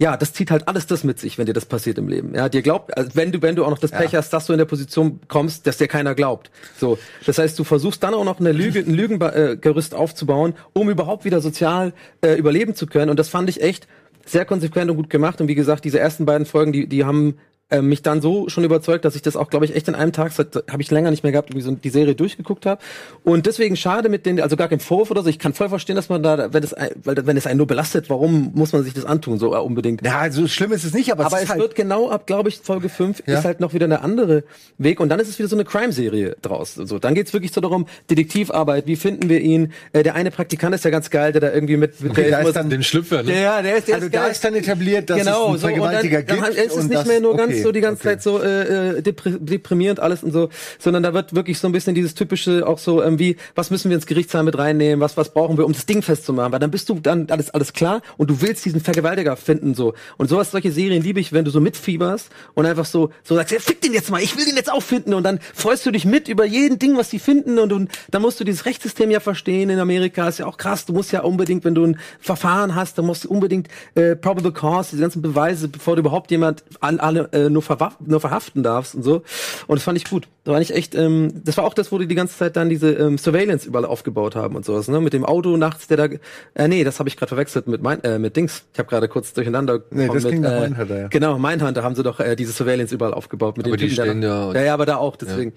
[0.00, 2.34] ja, das zieht halt alles das mit sich, wenn dir das passiert im Leben.
[2.34, 4.52] Ja, dir glaubt, also wenn du, wenn du auch noch das Pech hast, dass du
[4.52, 6.50] in der Position kommst, dass dir keiner glaubt.
[6.76, 11.24] So, das heißt, du versuchst dann auch noch eine Lüge, ein Lügengerüst aufzubauen, um überhaupt
[11.24, 11.92] wieder sozial
[12.22, 13.08] äh, überleben zu können.
[13.08, 13.86] Und das fand ich echt
[14.26, 15.40] sehr konsequent und gut gemacht.
[15.40, 17.38] Und wie gesagt, diese ersten beiden Folgen, die, die haben
[17.70, 20.12] äh, mich dann so schon überzeugt, dass ich das auch, glaube ich, echt in einem
[20.12, 20.32] Tag,
[20.70, 22.80] habe ich länger nicht mehr gehabt, irgendwie so die Serie durchgeguckt habe.
[23.22, 25.28] Und deswegen schade mit den, also gar kein Vorwurf oder so.
[25.30, 28.10] Ich kann voll verstehen, dass man da, wenn es, weil wenn es einen nur belastet,
[28.10, 30.04] warum muss man sich das antun, so äh, unbedingt.
[30.04, 32.48] Ja, so schlimm ist es nicht, aber, aber es, es halt wird genau ab, glaube
[32.50, 33.38] ich, Folge 5 Ja.
[33.38, 34.44] ist halt noch wieder eine andere
[34.78, 36.74] Weg und dann ist es wieder so eine Crime-Serie draus.
[36.74, 39.72] So, dann geht's wirklich so darum, Detektivarbeit, wie finden wir ihn?
[39.92, 42.40] Äh, der eine Praktikant ist ja ganz geil, der da irgendwie mit, mit Okay, da
[42.40, 43.40] immer ist dann Den Schlüpfer, ne?
[43.42, 44.30] ja, der ist, der also ist da geil.
[44.32, 46.58] ist dann etabliert, dass genau, es so, einen und dann, Vergewaltiger dann gibt.
[46.58, 48.10] ist es und nicht das, mehr nur ganz okay, so die ganze okay.
[48.10, 50.48] Zeit so äh, äh, depri deprimierend alles und so,
[50.78, 53.90] sondern da wird wirklich so ein bisschen dieses typische auch so ähm, wie, was müssen
[53.90, 56.70] wir ins Gerichtssaal mit reinnehmen, was was brauchen wir, um das Ding festzumachen, weil dann
[56.70, 59.94] bist du dann alles alles klar und du willst diesen Vergewaltiger finden so.
[60.16, 63.52] Und sowas solche Serien liebe ich, wenn du so mitfieberst und einfach so so sagst,
[63.52, 65.14] ja, fick den jetzt mal, ich will den jetzt auch finden.
[65.14, 68.22] Und dann freust du dich mit über jeden Ding, was die finden und, und dann
[68.22, 71.20] musst du dieses Rechtssystem ja verstehen in Amerika, ist ja auch krass, du musst ja
[71.22, 75.22] unbedingt, wenn du ein Verfahren hast, dann musst du unbedingt äh, probable cause, diese ganzen
[75.22, 79.22] Beweise, bevor du überhaupt jemand an, alle äh, nur, verwa- nur verhaften darfst und so.
[79.66, 80.28] Und das fand ich gut.
[80.44, 82.68] Da war ich echt, ähm, das war auch das, wo die die ganze Zeit dann
[82.68, 85.00] diese ähm, Surveillance überall aufgebaut haben und sowas, ne?
[85.00, 86.08] Mit dem Auto nachts, der da,
[86.54, 88.64] äh, nee, das habe ich gerade verwechselt mit mein, äh, mit Dings.
[88.72, 89.82] Ich habe gerade kurz durcheinander.
[89.90, 91.08] Nee, das mit, ging äh, Mindhunter, ja.
[91.08, 94.04] Genau, Mindhunter haben sie doch äh, diese Surveillance überall aufgebaut mit Aber den die Typen,
[94.04, 95.52] der stehen da- ja- ja, ja, aber da auch, deswegen.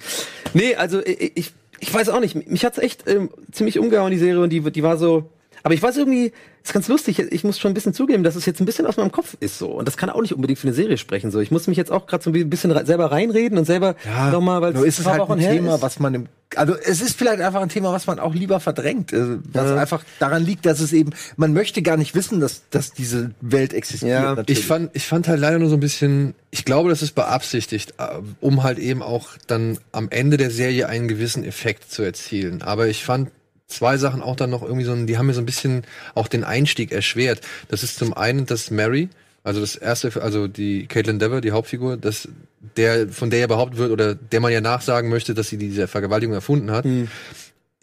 [0.54, 2.48] Nee, also ich, ich, ich weiß auch nicht.
[2.50, 5.30] Mich hat's echt ähm, ziemlich umgehauen, die Serie, und die, die war so.
[5.68, 6.32] Aber ich weiß irgendwie,
[6.63, 8.95] ist ganz lustig, ich muss schon ein bisschen zugeben, dass es jetzt ein bisschen aus
[8.95, 9.68] meinem Kopf ist so.
[9.68, 11.30] Und das kann auch nicht unbedingt für eine Serie sprechen.
[11.30, 13.97] So, ich muss mich jetzt auch gerade so ein bisschen re selber reinreden und selber
[14.32, 15.82] nochmal, weil ist es ein paar halt ein Wochen her Thema, ist.
[15.82, 19.11] was man im, also es ist vielleicht einfach ein Thema, was man auch lieber verdrängt,
[19.11, 22.93] äh, was einfach daran liegt, dass es eben, man möchte gar nicht wissen, dass, dass
[22.93, 24.11] diese Welt existiert.
[24.11, 24.36] Ja.
[24.36, 24.59] natürlich.
[24.59, 27.95] Ich fand, ich fand halt leider nur so ein bisschen, ich glaube, das ist beabsichtigt,
[27.97, 28.07] äh,
[28.39, 32.61] um halt eben auch dann am Ende der Serie einen gewissen Effekt zu erzielen.
[32.61, 33.32] Aber ich fand
[33.68, 35.84] zwei Sachen auch dann noch irgendwie so, ein- die haben mir so ein bisschen
[36.15, 37.41] auch den Einstieg erschwert.
[37.68, 39.09] Das ist zum einen, dass Mary,
[39.43, 42.28] also das erste, also die Caitlin Dever, die Hauptfigur, dass
[42.76, 45.88] der, von der ja behauptet wird oder der man ja nachsagen möchte, dass sie diese
[45.88, 46.86] Vergewaltigung erfunden hat.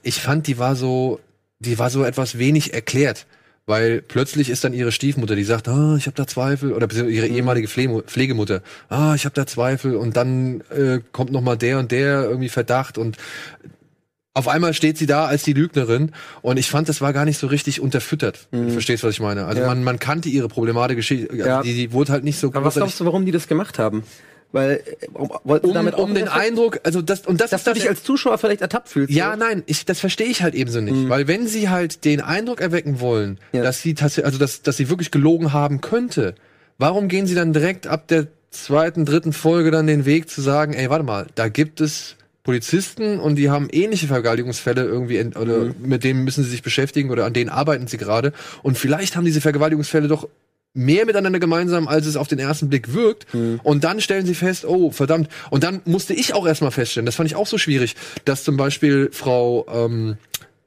[0.03, 1.20] Ich fand, die war so,
[1.61, 3.26] die war so etwas wenig erklärt.
[3.66, 7.26] Weil plötzlich ist dann ihre Stiefmutter, die sagt, ah, ich habe da Zweifel, oder ihre
[7.28, 8.61] ehemalige Pflege- Pflegemutter,
[8.91, 12.51] ah, ich habe da Zweifel, und dann äh, kommt noch mal der und der irgendwie
[12.51, 13.16] Verdacht und
[14.35, 16.11] auf einmal steht sie da als die Lügnerin
[16.43, 18.49] und ich fand, das war gar nicht so richtig unterfüttert.
[18.51, 19.45] Du verstehst, was ich meine?
[19.47, 19.68] Also Ja.
[19.68, 21.62] man, man kannte ihre Problematik, Geschichte, Ja.
[21.62, 24.03] die, die wurde halt nicht so Aber was glaubst du, warum die das gemacht haben?
[24.51, 27.61] Weil, äh, um, wollten um, damit auch um den Eindruck, also das und das dass
[27.62, 29.12] ist du dich als Zuschauer vielleicht ertappt fühlst.
[29.12, 29.39] Ja, so?
[29.39, 31.09] nein, ich, das verstehe ich halt ebenso nicht.
[31.09, 33.62] Weil wenn sie halt den Eindruck erwecken wollen, Ja.
[33.62, 36.35] dass sie tatsächlich, also dass, dass sie wirklich gelogen haben könnte,
[36.78, 40.72] warum gehen sie dann direkt ab der zweiten, dritten Folge dann den Weg zu sagen,
[40.74, 42.14] ey, warte mal, da gibt es
[42.45, 47.25] Polizisten und die haben ähnliche Vergewaltigungsfälle irgendwie oder mit denen müssen sie sich beschäftigen oder
[47.25, 48.33] an denen arbeiten sie gerade
[48.63, 50.29] und vielleicht haben diese Vergewaltigungsfälle doch
[50.75, 53.33] mehr miteinander gemeinsam, als es auf den ersten Blick wirkt.
[53.63, 55.29] Und dann stellen sie fest, oh, verdammt.
[55.51, 58.57] Und dann musste ich auch erstmal feststellen, das fand ich auch so schwierig, dass zum
[58.57, 60.17] Beispiel Frau ähm,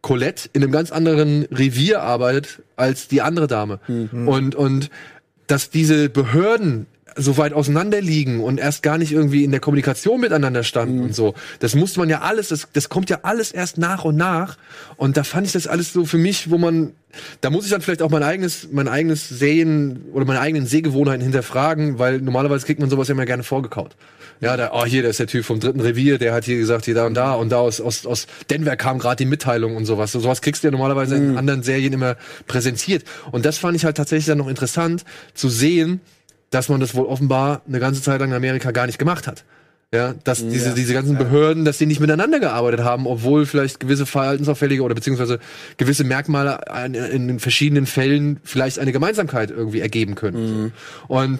[0.01, 3.79] Colette in einem ganz anderen Revier arbeitet als die andere Dame.
[4.27, 4.89] Und, und
[5.47, 10.21] dass diese Behörden so weit auseinander liegen und erst gar nicht irgendwie in der Kommunikation
[10.21, 11.33] miteinander standen und so.
[11.59, 14.57] Das musste man ja alles, das, das kommt ja alles erst nach und nach.
[14.95, 16.93] Und da fand ich das alles so für mich, wo man,
[17.41, 21.23] da muss ich dann vielleicht auch mein eigenes, mein eigenes Sehen oder meine eigenen Sehgewohnheiten
[21.23, 23.95] hinterfragen, weil normalerweise kriegt man sowas ja immer gerne vorgekaut.
[24.39, 26.85] Ja, da, oh, hier, der ist der Typ vom dritten Revier, der hat hier gesagt,
[26.85, 29.85] hier da und da und da aus, aus, aus Denver kam gerade die Mitteilung und
[29.85, 30.11] sowas.
[30.11, 33.03] So, sowas kriegst du ja normalerweise in anderen Serien immer präsentiert.
[33.31, 36.01] Und das fand ich halt tatsächlich dann noch interessant zu sehen,
[36.49, 39.43] dass man das wohl offenbar eine ganze Zeit lang in Amerika gar nicht gemacht hat.
[39.93, 44.05] Ja, dass diese, diese ganzen Behörden, dass die nicht miteinander gearbeitet haben, obwohl vielleicht gewisse
[44.05, 45.39] verhaltensauffällige oder beziehungsweise
[45.77, 50.73] gewisse Merkmale in, in den verschiedenen Fällen vielleicht eine Gemeinsamkeit irgendwie ergeben können.
[51.07, 51.39] Und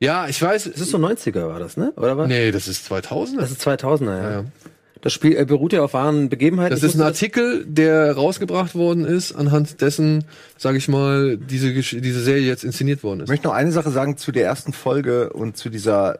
[0.00, 1.92] ja, ich weiß, Das ist so 90er war das, ne?
[1.96, 2.26] Oder was?
[2.26, 3.40] nee, das ist 2000.
[3.40, 4.30] Das ist 2000er, ja.
[4.30, 4.44] Ja.
[5.04, 6.70] Das Spiel äh, beruht ja auf wahren Begebenheiten.
[6.70, 10.24] Das Ich ist ein Artikel, der rausgebracht worden ist, anhand dessen,
[10.56, 13.28] sage ich mal, diese, diese Serie jetzt inszeniert worden Ich ist.
[13.28, 16.16] möchte noch eine Sache sagen zu der ersten Folge und zu dieser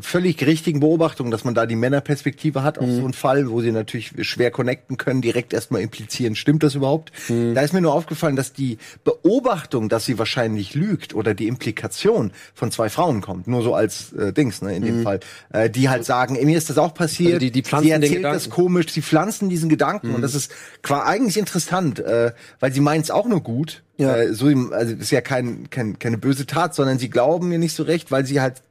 [0.00, 3.72] völlig richtigen Beobachtung, dass man da die Männerperspektive hat auf so einen Fall, wo sie
[3.72, 7.12] natürlich schwer connecten können, direkt erstmal implizieren, stimmt das überhaupt?
[7.28, 12.32] Da ist mir nur aufgefallen, dass die Beobachtung, dass sie wahrscheinlich lügt oder die Implikation
[12.54, 15.88] von zwei Frauen kommt, nur so als äh, Dings, ne, in dem Fall, äh, die
[15.88, 18.86] halt sagen, mir ist das auch passiert, Also die- die pflanzen sie erzählt das komisch,
[18.90, 20.50] sie pflanzen diesen Gedanken und das ist
[20.82, 23.82] qua eigentlich interessant, äh, weil sie meint es auch nur gut.
[23.96, 24.16] Ja.
[24.16, 27.74] Äh, so, also ist ja kein, kein, keine böse Tat, sondern sie glauben mir nicht
[27.74, 28.62] so recht, weil sie halt,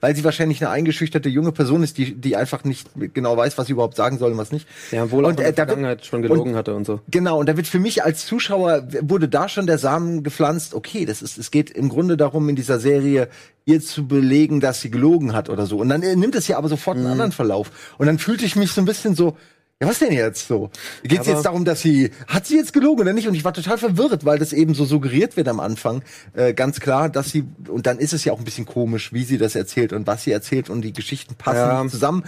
[0.00, 3.66] weil sie wahrscheinlich eine eingeschüchterte junge Person ist, die, die einfach nicht genau weiß, was
[3.66, 4.66] sie überhaupt sagen soll und was nicht.
[4.90, 7.00] Ja, wohl auch und, in der wird- Vergangenheit schon gelogen und, hatte und so.
[7.10, 11.04] Genau, und da wird für mich als Zuschauer, wurde da schon der Samen gepflanzt, okay,
[11.04, 13.28] das ist, es geht im Grunde darum, in dieser Serie
[13.64, 15.78] ihr zu belegen, dass sie gelogen hat oder so.
[15.78, 17.04] Und dann äh, nimmt es ja aber sofort Mhm.
[17.04, 17.70] einen anderen Verlauf.
[17.98, 19.36] Und dann fühlte ich mich so ein bisschen so,
[19.82, 20.70] ja, was denn jetzt so?
[21.02, 23.26] Geht es jetzt darum, dass sie, hat sie jetzt gelogen oder nicht?
[23.26, 26.02] Und ich war total verwirrt, weil das eben so suggeriert wird am Anfang.
[26.34, 29.24] Äh, ganz klar, dass sie, und dann ist es ja auch ein bisschen komisch, wie
[29.24, 31.86] sie das erzählt und was sie erzählt und die Geschichten passen Ja.
[31.88, 32.24] zusammen.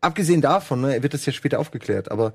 [0.00, 2.32] Abgesehen davon, ne, wird das ja später aufgeklärt, aber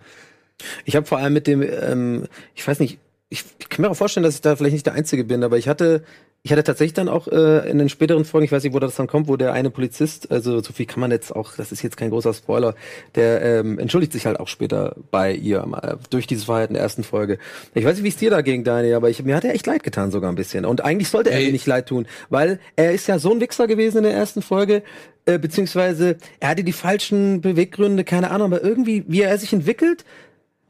[0.86, 3.00] Ich habe vor allem mit dem, ähm, ich weiß nicht,
[3.30, 5.58] ich, ich kann mir auch vorstellen, dass ich da vielleicht nicht der Einzige bin, aber
[5.58, 6.04] ich hatte,
[6.44, 8.96] ich hatte tatsächlich dann auch äh, in den späteren Folgen, ich weiß nicht, wo das
[8.96, 11.84] dann kommt, wo der eine Polizist, also so viel kann man jetzt auch, das ist
[11.84, 12.74] jetzt kein großer Spoiler,
[13.14, 17.04] der ähm, entschuldigt sich halt auch später bei ihr äh, durch dieses Verhalten der ersten
[17.04, 17.38] Folge.
[17.76, 19.68] Ich weiß nicht, wie es dir da ging, Daniel, aber ich, mir hat er echt
[19.68, 20.66] leid getan sogar ein bisschen.
[20.66, 23.68] Und eigentlich sollte er mir nicht leid tun, weil er ist ja so ein Wichser
[23.68, 24.82] gewesen in der ersten Folge,
[25.26, 30.06] äh, beziehungsweise er hatte die falschen Beweggründe, keine Ahnung, aber irgendwie, wie er sich entwickelt,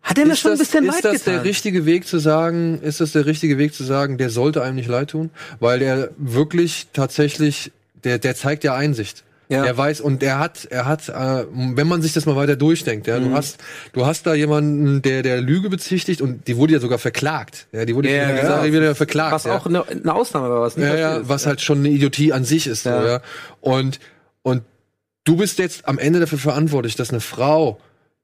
[0.02, 1.34] hat er mir schon ein bisschen ist leid das getan.
[1.36, 4.76] der richtige Weg zu sagen, ist das der richtige Weg zu sagen, der sollte einem
[4.76, 5.30] nicht leid tun?
[5.60, 7.72] Weil der wirklich tatsächlich,
[8.04, 9.24] der, der zeigt ja Einsicht.
[9.50, 9.66] Ja.
[9.66, 13.06] Er weiß und er hat, er hat, äh, wenn man sich das mal weiter durchdenkt,
[13.08, 13.26] ja, Mhm.
[13.32, 13.58] du hast,
[13.92, 17.68] du hast da jemanden, der der Lüge bezichtigt und die wurde ja sogar verklagt.
[17.74, 19.34] Ja, die wurde Ja, ja, gesagt, die wurde ja verklagt.
[19.34, 19.58] was ja.
[19.58, 21.30] auch eine, eine Ausnahme war, was nicht ja, ja, versteht.
[21.30, 22.86] was halt schon eine Idiotie an sich ist.
[22.86, 23.02] Ja.
[23.02, 23.22] So, ja.
[23.60, 24.00] Und,
[24.42, 24.64] und
[25.26, 27.78] du bist jetzt am Ende dafür verantwortlich, dass eine Frau,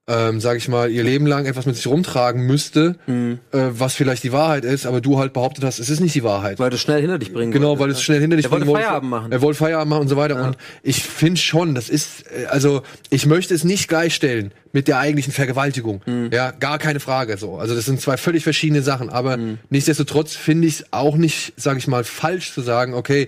[0.10, 3.40] ähm, sag ich mal, ihr Leben lang etwas mit sich rumtragen müsste, Mhm.
[3.52, 6.24] äh, was vielleicht die Wahrheit ist, aber du halt behauptet hast, es ist nicht die
[6.24, 6.60] Wahrheit.
[6.60, 7.94] weil du schnell hinter dich bringen Genau, weil ne?
[7.94, 9.32] es schnell hinter dich Er wollte bringen Feierabend machen.
[9.34, 10.42] Er wollte Feierabend machen und so weiter.
[10.42, 15.00] Und ich finde schon, das ist, äh, also ich möchte es nicht gleichstellen mit der
[15.00, 16.02] eigentlichen Vergewaltigung.
[16.06, 16.30] Mhm.
[16.32, 17.38] Ja, gar keine Frage.
[17.38, 19.10] So, also das sind zwei völlig verschiedene Sachen.
[19.10, 19.58] Aber Mhm.
[19.70, 23.28] nichtsdestotrotz finde ich es auch nicht, sage ich mal, falsch zu sagen, okay.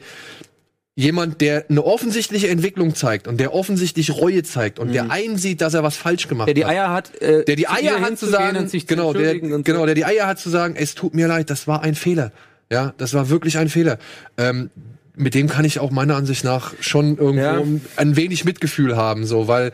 [0.99, 5.73] Jemand, der eine offensichtliche Entwicklung zeigt und der offensichtlich Reue zeigt und der einsieht, dass
[5.73, 6.53] er was falsch gemacht Mhm.
[6.53, 6.71] Der die hat.
[6.73, 10.27] Eier hat, äh, Der die Eier hat zu sagen, genau, der, genau, der die Eier
[10.27, 12.33] hat zu sagen, es tut mir leid, das war ein Fehler.
[12.69, 13.97] Ja, das war wirklich ein Fehler.
[14.37, 14.71] Ähm,
[15.15, 17.63] mit dem kann ich auch meiner Ansicht nach schon irgendwo Ja.
[17.95, 19.71] ein wenig Mitgefühl haben, so, weil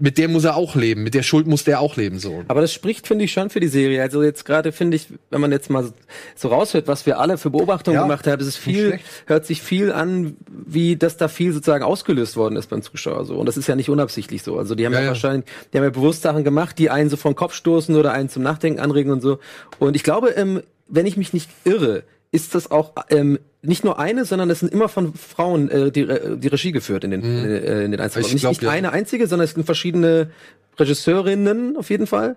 [0.00, 2.44] mit der muss er auch leben, mit der Schuld muss der auch leben, so.
[2.46, 4.00] Aber das spricht, finde ich, schon für die Serie.
[4.00, 5.90] Also jetzt gerade finde ich, wenn man jetzt mal
[6.36, 9.04] so- raushört, was wir alle für Beobachtungen Ja, gemacht haben, ist es viel, schlecht.
[9.26, 13.24] hört sich viel an, wie dass da viel sozusagen ausgelöst worden ist beim Zuschauer.
[13.24, 13.34] So.
[13.38, 14.56] Und das ist ja nicht unabsichtlich so.
[14.56, 15.10] Also die haben ja, Ja, ja.
[15.10, 18.28] wahrscheinlich, die haben ja bewusst Sachen gemacht, die einen so vom Kopf stoßen oder einen
[18.28, 19.40] zum Nachdenken anregen und so.
[19.80, 23.98] Und ich glaube, ähm, wenn ich mich nicht irre, ist das auch ähm, nicht nur
[23.98, 27.22] eine, sondern es sind immer von Frauen äh, die, Re- die Regie geführt in den,
[27.24, 28.26] äh, in den einzelnen.
[28.26, 28.70] Ich Nicht, glaub, nicht ja.
[28.70, 30.30] eine einzige, sondern es sind verschiedene
[30.78, 32.36] Regisseurinnen auf jeden Fall.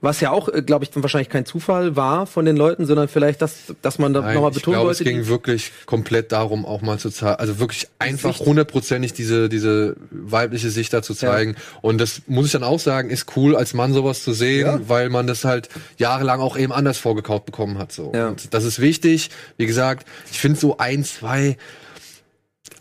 [0.00, 3.74] Was ja auch, glaube ich, wahrscheinlich kein Zufall war von den Leuten, sondern vielleicht, dass,
[3.82, 5.10] dass man da nochmal ich betonen glaube, es wollte.
[5.10, 9.96] ging die- wirklich komplett darum, auch mal zu zeigen, also wirklich einfach hundertprozentig diese, diese
[10.10, 11.56] weibliche Sicht da zu zeigen.
[11.82, 14.80] Und das muss ich dann auch sagen, ist cool, als Mann sowas zu sehen, Ja.
[14.88, 18.12] weil man das halt jahrelang auch eben anders vorgekaut bekommen hat, so.
[18.14, 18.28] Ja.
[18.28, 19.30] Und das ist wichtig.
[19.56, 21.56] Wie gesagt, ich finde so ein, zwei,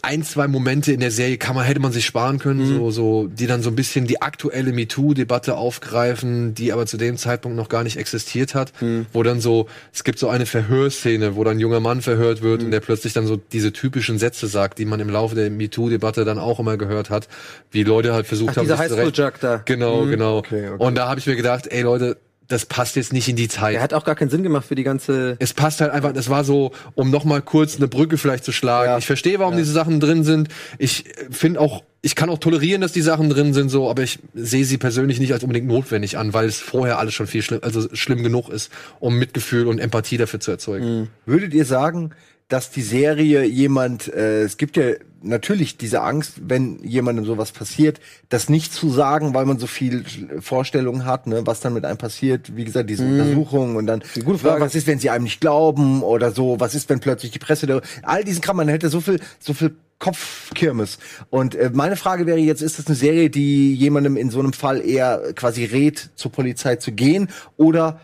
[0.02, 2.78] ein, zwei Momente in der Serie kann man, hätte man sich sparen können, Mhm.
[2.78, 7.18] so, so, die dann so ein bisschen die aktuelle MeToo-Debatte aufgreifen, die aber zu dem
[7.18, 9.06] Zeitpunkt noch gar nicht existiert hat, Mhm.
[9.14, 12.60] wo dann so, es gibt so eine Verhörszene, wo dann ein junger Mann verhört wird
[12.62, 12.66] Mhm.
[12.68, 16.26] und der plötzlich dann so diese typischen Sätze sagt, die man im Laufe der MeToo-Debatte
[16.26, 17.28] dann auch immer gehört hat,
[17.72, 19.62] wie Leute halt versucht Ach, haben, dieser Highschool-Jug da.
[19.66, 20.38] Genau, genau.
[20.40, 20.84] Okay, okay.
[20.84, 22.18] Und da habe ich mir gedacht, ey Leute,
[22.48, 24.76] das passt jetzt nicht in die Zeit Der hat auch gar keinen Sinn gemacht für
[24.76, 25.36] die ganze.
[25.40, 28.52] es passt halt einfach, das war so, um noch mal kurz eine Brücke vielleicht zu
[28.52, 28.92] schlagen.
[28.92, 28.98] Ja.
[28.98, 30.50] Ich verstehe, warum diese Sachen drin sind.
[30.78, 34.20] Ich finde auch, ich kann auch tolerieren, dass die Sachen drin sind, so, aber ich
[34.34, 37.60] sehe sie persönlich nicht als unbedingt notwendig an, weil es vorher alles schon viel schlimm,
[37.64, 41.10] also schlimm genug ist, um Mitgefühl und Empathie dafür zu erzeugen.
[41.26, 42.12] Würdet ihr sagen,
[42.48, 44.92] dass die Serie jemand, äh, es gibt ja
[45.28, 48.00] natürlich diese Angst, wenn jemandem sowas passiert,
[48.30, 50.04] das nicht zu sagen, weil man so viel
[50.40, 54.40] Vorstellungen hat, ne, was dann mit einem passiert, wie gesagt, diese Untersuchung und dann, gute
[54.40, 54.62] Frage.
[54.62, 57.68] was ist, wenn sie einem nicht glauben oder so, was ist, wenn plötzlich die Presse,
[57.68, 61.00] da, all diesen Kram, man hätte so viel, so viel Kopfkirmes.
[61.30, 64.54] Und äh, meine Frage wäre jetzt, ist das eine Serie, die jemandem in so einem
[64.54, 68.00] Fall eher quasi rät, zur Polizei zu gehen oder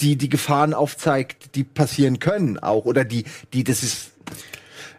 [0.00, 4.12] die die Gefahren aufzeigt, die passieren können auch oder die die das ist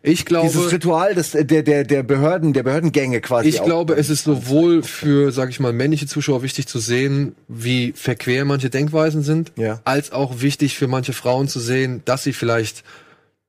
[0.01, 3.49] Ich glaube, Dieses Ritual des, der, der, der Behörden, der Behördengänge quasi.
[3.49, 7.93] Ich glaube, es ist sowohl für, sag ich mal, männliche Zuschauer wichtig zu sehen, wie
[7.95, 9.81] verquer manche Denkweisen sind, Ja.
[9.83, 12.83] als auch wichtig für manche Frauen zu sehen, dass sie vielleicht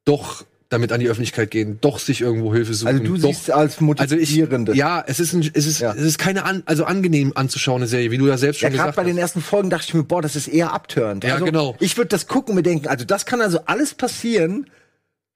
[0.05, 2.89] doch damit an die Öffentlichkeit gehen, doch sich irgendwo Hilfe suchen.
[2.89, 4.73] Also du doch, siehst als also ich, motivierende.
[4.77, 5.93] ja, es ist, ein, es ist, Ja.
[5.95, 8.91] es ist keine an, also angenehm anzuschauende Serie, wie du ja selbst Ja, schon gerade
[8.91, 9.21] gesagt bei den hast.
[9.23, 11.25] ersten Folgen dachte ich mir, boah, das ist eher abtörend.
[11.25, 11.75] Ja, also, genau.
[11.81, 14.67] Ich würde das gucken und mir denken, also das kann also alles passieren.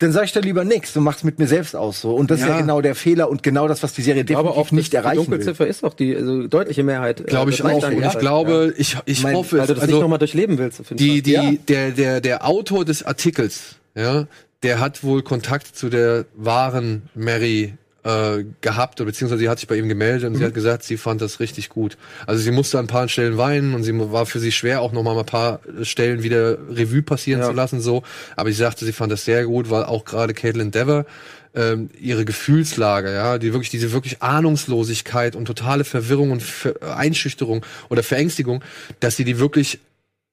[0.04, 2.14] Dann sag ich da lieber nichts, du machst mit mir selbst aus so.
[2.14, 2.60] Und das ist ja Ja.
[2.60, 5.16] genau der Fehler und genau das, was die Serie Aber definitiv auch nicht die erreichen
[5.20, 5.24] will.
[5.38, 7.20] Dunkelziffer ist auch die also deutliche Mehrheit.
[7.20, 7.82] äh, Glaube ich das auch.
[7.88, 8.10] Und ich ja.
[8.20, 10.82] glaube, ich, ich Mein- hoffe, weil du das nicht also nochmal durchleben willst.
[10.90, 11.52] die, die, Ja.
[11.68, 14.26] der, der, der Autor des Artikels, ja,
[14.62, 17.72] der hat wohl Kontakt zu der wahren Mary
[18.04, 20.96] äh, gehabt, oder beziehungsweise sie hat sich bei ihm gemeldet und sie hat gesagt, sie
[20.98, 21.96] fand das richtig gut.
[22.26, 24.92] Also sie musste an ein paar Stellen weinen und sie war für sie schwer, auch
[24.92, 27.46] nochmal ein paar Stellen wieder Revue passieren Ja.
[27.48, 28.02] zu lassen, so.
[28.36, 31.06] Aber sie sagte, sie fand das sehr gut, weil auch gerade Caitlin Dever
[31.54, 37.64] ähm, ihre Gefühlslage, ja, die wirklich diese wirklich Ahnungslosigkeit und totale Verwirrung und Ver Einschüchterung
[37.88, 38.62] oder Verängstigung,
[39.00, 39.78] dass sie die wirklich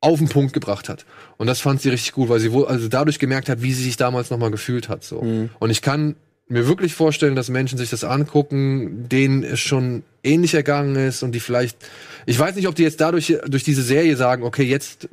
[0.02, 1.06] auf den Punkt gebracht hat.
[1.38, 3.84] Und das fand sie richtig gut, weil sie wohl also dadurch gemerkt hat, wie sie
[3.84, 5.04] sich damals nochmal gefühlt hat.
[5.04, 5.20] So.
[5.60, 6.16] Und ich kann
[6.52, 11.34] mir wirklich vorstellen, dass Menschen sich das angucken, denen es schon ähnlich ergangen ist und
[11.34, 11.78] die vielleicht,
[12.26, 15.10] ich weiß nicht, ob die jetzt dadurch durch diese Serie sagen, okay, jetzt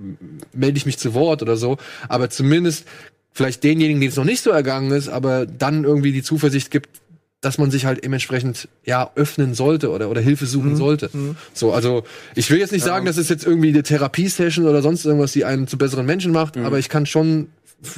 [0.53, 1.79] melde ich mich zu Wort oder so,
[2.09, 2.87] aber zumindest
[3.33, 6.91] vielleicht denjenigen, denen es noch nicht so ergangen ist, aber dann irgendwie die Zuversicht gibt,
[7.41, 11.09] dass man sich halt dementsprechend ja öffnen sollte oder oder Hilfe suchen sollte.
[11.55, 12.03] So, also
[12.35, 15.45] ich will jetzt nicht sagen, das ist jetzt irgendwie eine Therapiesession oder sonst irgendwas, die
[15.45, 17.47] einen zu besseren Menschen macht, aber ich kann schon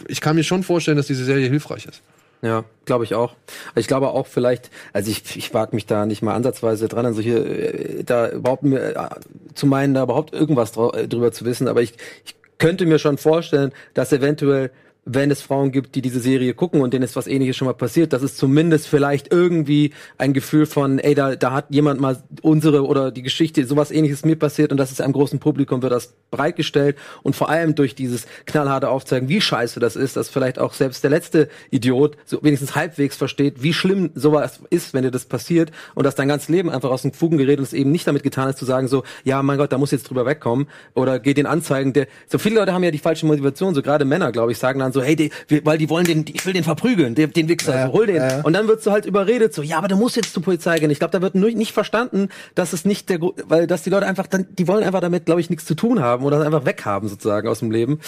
[0.08, 2.02] ich kann mir schon vorstellen, dass diese Serie hilfreich ist.
[2.42, 3.34] Ja, glaube ich auch.
[3.74, 7.14] Ich glaube auch vielleicht, also ich, ich wage mich da nicht mal ansatzweise dran, an
[7.14, 9.08] solche, äh, da überhaupt mir, äh,
[9.54, 13.18] zu meinen, da überhaupt irgendwas äh, drüber zu wissen, aber ich, ich könnte mir schon
[13.18, 14.70] vorstellen, dass eventuell
[15.04, 17.74] wenn es Frauen gibt, die diese Serie gucken und denen ist was ähnliches schon mal
[17.74, 22.22] passiert, dass es zumindest vielleicht irgendwie ein Gefühl von, ey, da, da hat jemand mal
[22.42, 25.92] unsere oder die Geschichte, sowas ähnliches mir passiert und das ist einem großen Publikum, wird
[25.92, 30.58] das bereitgestellt und vor allem durch dieses knallharte Aufzeigen, wie scheiße das ist, dass vielleicht
[30.58, 35.10] auch selbst der letzte Idiot so wenigstens halbwegs versteht, wie schlimm sowas ist, wenn dir
[35.10, 37.90] das passiert und dass dein ganzes Leben einfach aus den Fugen gerät und es eben
[37.90, 40.68] nicht damit getan ist, zu sagen so, ja, mein Gott, da muss jetzt drüber wegkommen
[40.94, 44.04] oder geht den anzeigen, der, so viele Leute haben ja die falsche Motivation, so gerade
[44.04, 45.30] Männer, glaube ich, sagen dann so, hey, die,
[45.64, 48.16] weil die wollen den, ich will den verprügeln, den, den Wichser, Ja, so, hol den.
[48.16, 48.40] ja.
[48.42, 50.90] Und dann wirst du halt überredet, so, ja, aber du musst jetzt zur Polizei gehen.
[50.90, 54.06] Ich glaube, da wird nur nicht verstanden, dass es nicht der, weil, dass die Leute
[54.06, 57.08] einfach dann, die wollen einfach damit, glaube ich, nichts zu tun haben oder einfach weghaben
[57.08, 58.00] sozusagen aus dem Leben.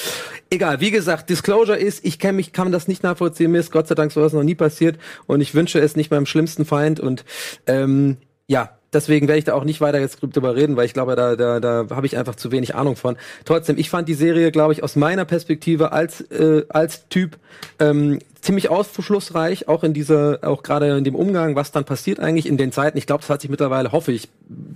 [0.51, 3.89] Egal, wie gesagt, Disclosure ist, ich kenne mich, kann das nicht nachvollziehen, mir ist Gott
[3.89, 7.24] sei Dank sowas noch nie passiert und ich wünsche es nicht meinem schlimmsten Feind und,
[7.66, 8.16] ähm,
[8.47, 11.36] ja, deswegen werde ich da auch nicht weiter jetzt drüber reden, weil ich glaube, da,
[11.36, 13.16] da, da habe ich einfach zu wenig Ahnung von.
[13.45, 17.38] Trotzdem, ich fand die Serie, glaube ich, aus meiner Perspektive als, äh, als Typ
[17.78, 22.47] ähm, ziemlich aufschlussreich, auch in dieser, auch gerade in dem Umgang, was dann passiert eigentlich
[22.47, 22.99] in den Zeiten.
[22.99, 24.28] Ich glaube, das hat sich mittlerweile, hoffe ich,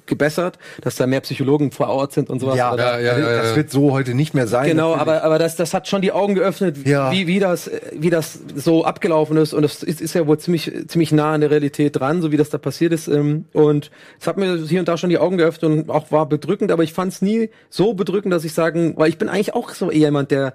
[0.07, 2.57] gebessert, dass da mehr Psychologen vor Ort sind und sowas.
[2.57, 4.69] Ja, Aber da- ja, ja, ja, das wird so heute nicht mehr sein.
[4.69, 5.03] Genau, natürlich.
[5.03, 7.11] aber, aber das, das hat schon die Augen geöffnet, Ja.
[7.11, 9.53] wie, wie, das, wie das so abgelaufen ist.
[9.53, 12.37] Und das ist, ist ja wohl ziemlich, ziemlich nah an der Realität dran, so wie
[12.37, 13.09] das da passiert ist.
[13.09, 13.91] ähm, Und
[14.21, 16.85] es hat mir hier und da schon die Augen geöffnet und auch war bedrückend, aber
[16.85, 19.91] ich fand es nie so bedrückend, dass ich sagen, weil ich bin eigentlich auch so
[19.91, 20.55] jemand, der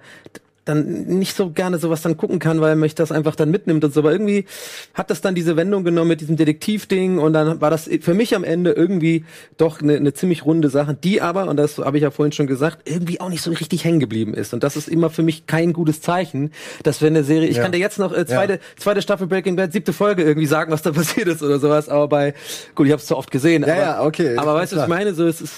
[0.66, 3.93] dann nicht so gerne sowas dann gucken kann, weil mich das einfach dann mitnimmt und
[3.93, 4.01] so.
[4.01, 4.45] Aber irgendwie
[4.93, 8.36] hat das dann diese Wendung genommen mit diesem Detektivding und dann war das für mich
[8.36, 9.26] am Ende irgendwie
[9.57, 12.45] doch eine, eine ziemlich runde Sache, die aber, und das habe ich ja vorhin schon
[12.45, 14.53] gesagt, irgendwie auch nicht so richtig hängen geblieben ist.
[14.53, 16.51] Und das ist immer für mich kein gutes Zeichen,
[16.84, 17.64] dass wenn eine Serie, ich Ja.
[17.64, 20.84] kann dir jetzt noch äh, zweite, zweite Staffel Breaking Bad, siebte Folge irgendwie sagen, was
[20.84, 22.34] da passiert ist oder sowas, aber bei,
[22.76, 23.64] gut, ich habe es zu oft gesehen.
[23.66, 25.14] Ja, aber, ja, okay, Aber weißt du, was ich meine?
[25.16, 25.53] So, es ist,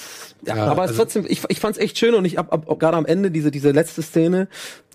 [0.45, 2.51] ja, Ja, aber es also- trotzdem, ich, ich fand es echt schön und ich ab,
[2.53, 4.47] ab, gerade am Ende diese diese letzte Szene,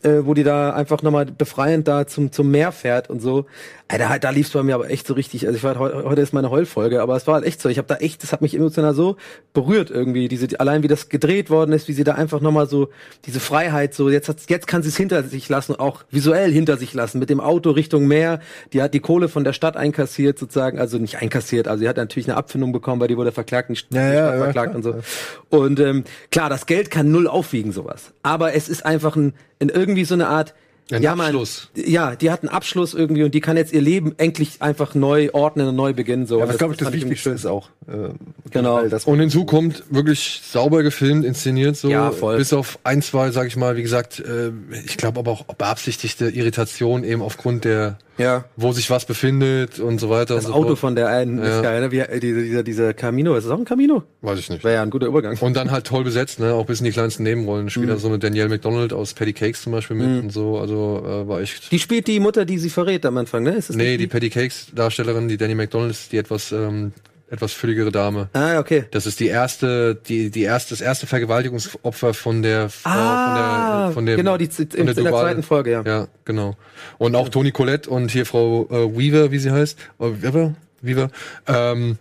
[0.05, 3.47] äh, wo die da einfach nochmal befreiend da zum zum Meer fährt und so.
[3.91, 5.47] Alter, da lief's bei mir aber echt so richtig.
[5.47, 7.71] Also ich war heu, heute ist meine Heulfolge, aber es war halt echt so.
[7.71, 9.17] Ich habe da echt, das hat mich emotional so
[9.55, 10.29] berührt irgendwie.
[10.29, 12.91] Diese allein wie das gedreht worden ist, wie sie da einfach nochmal so
[13.25, 16.77] diese Freiheit so jetzt hat's, jetzt kann sie es hinter sich lassen, auch visuell hinter
[16.77, 18.41] sich lassen mit dem Auto Richtung Meer.
[18.75, 21.97] Die hat die Kohle von der Stadt einkassiert sozusagen, also nicht einkassiert, also sie hat
[21.97, 24.77] natürlich eine Abfindung bekommen, weil die wurde verklagt, nicht Ja, die ja, ja, verklagt klar.
[24.77, 25.57] und so.
[25.57, 28.13] Und ähm, klar, das Geld kann null aufwiegen, sowas.
[28.23, 30.55] Aber es ist einfach ein, ein irgendwie so eine Art.
[30.91, 31.69] Ein ja, man- Abschluss.
[31.75, 35.29] ja, die hat einen Abschluss irgendwie und die kann jetzt ihr Leben endlich einfach neu
[35.35, 36.27] ordnen und neu beginnen.
[36.27, 36.39] So.
[36.39, 37.35] Ja, Und was glaube ich das Wichtigste schön.
[37.35, 37.69] ist auch.
[37.87, 38.09] Äh,
[38.51, 38.83] Genau.
[38.89, 41.91] Das Und hinzu kommt wirklich sauber gefilmt, inszeniert so.
[41.91, 42.39] Ja, voll.
[42.39, 44.51] Bis auf ein, zwei, sag ich mal, wie gesagt, äh,
[44.87, 48.45] ich glaube aber auch beabsichtigte Irritation eben aufgrund der, Ja.
[48.57, 50.79] wo sich was befindet und so weiter Das und so Auto fort.
[50.81, 51.57] von der einen Ja.
[51.57, 51.91] ist geil, ne?
[51.93, 54.03] Wie, äh, dieser, dieser, dieser Camino, ist das auch ein Camino?
[54.23, 54.65] Weiß ich nicht.
[54.65, 55.37] Wäre ja ein guter Übergang.
[55.39, 56.53] Und dann halt toll besetzt, ne?
[56.55, 57.71] Auch bis in die kleinsten Nebenrollen.
[57.71, 57.91] Spielt Mhm.
[57.91, 60.59] da so eine Danielle McDonald aus Patty Cakes zum Beispiel mit und so.
[60.59, 61.71] Also äh, war echt.
[61.71, 63.51] Die spielt die Mutter, die sie verrät am Anfang, ne?
[63.55, 66.93] Ist das nee, nicht die Patty Cakes Darstellerin, die Danny McDonald, ist die etwas ähm,
[67.31, 68.29] etwas fülligere Dame.
[68.33, 68.85] Ah, okay.
[68.91, 73.85] Das ist die erste, die die erste, das erste Vergewaltigungsopfer von der Frau, Ah, von
[73.85, 75.83] der, von der genau, die, von in, in der zweiten Folge, ja.
[75.87, 76.57] Ja, genau.
[76.99, 81.11] Und auch Toni Collette und hier Frau äh, Weaver, wie sie heißt, äh, Weaver, Weaver,
[81.47, 81.99] ähm,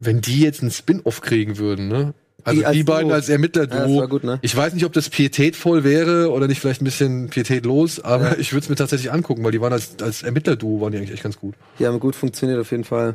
[0.00, 2.14] wenn die jetzt einen Spin-off kriegen würden, ne?
[2.46, 3.14] Also Die die, als beiden Duo.
[3.14, 3.78] als Ermittler-Duo.
[3.78, 4.38] Ja, das war gut, ne?
[4.42, 8.52] Ich weiß nicht, ob das pietätvoll wäre oder nicht vielleicht ein bisschen pietätlos, aber ich
[8.52, 11.22] würde es mir tatsächlich angucken, weil die waren als, als Ermittler-Duo waren die eigentlich echt
[11.22, 11.54] ganz gut.
[11.78, 13.14] Die haben gut funktioniert auf jeden Fall.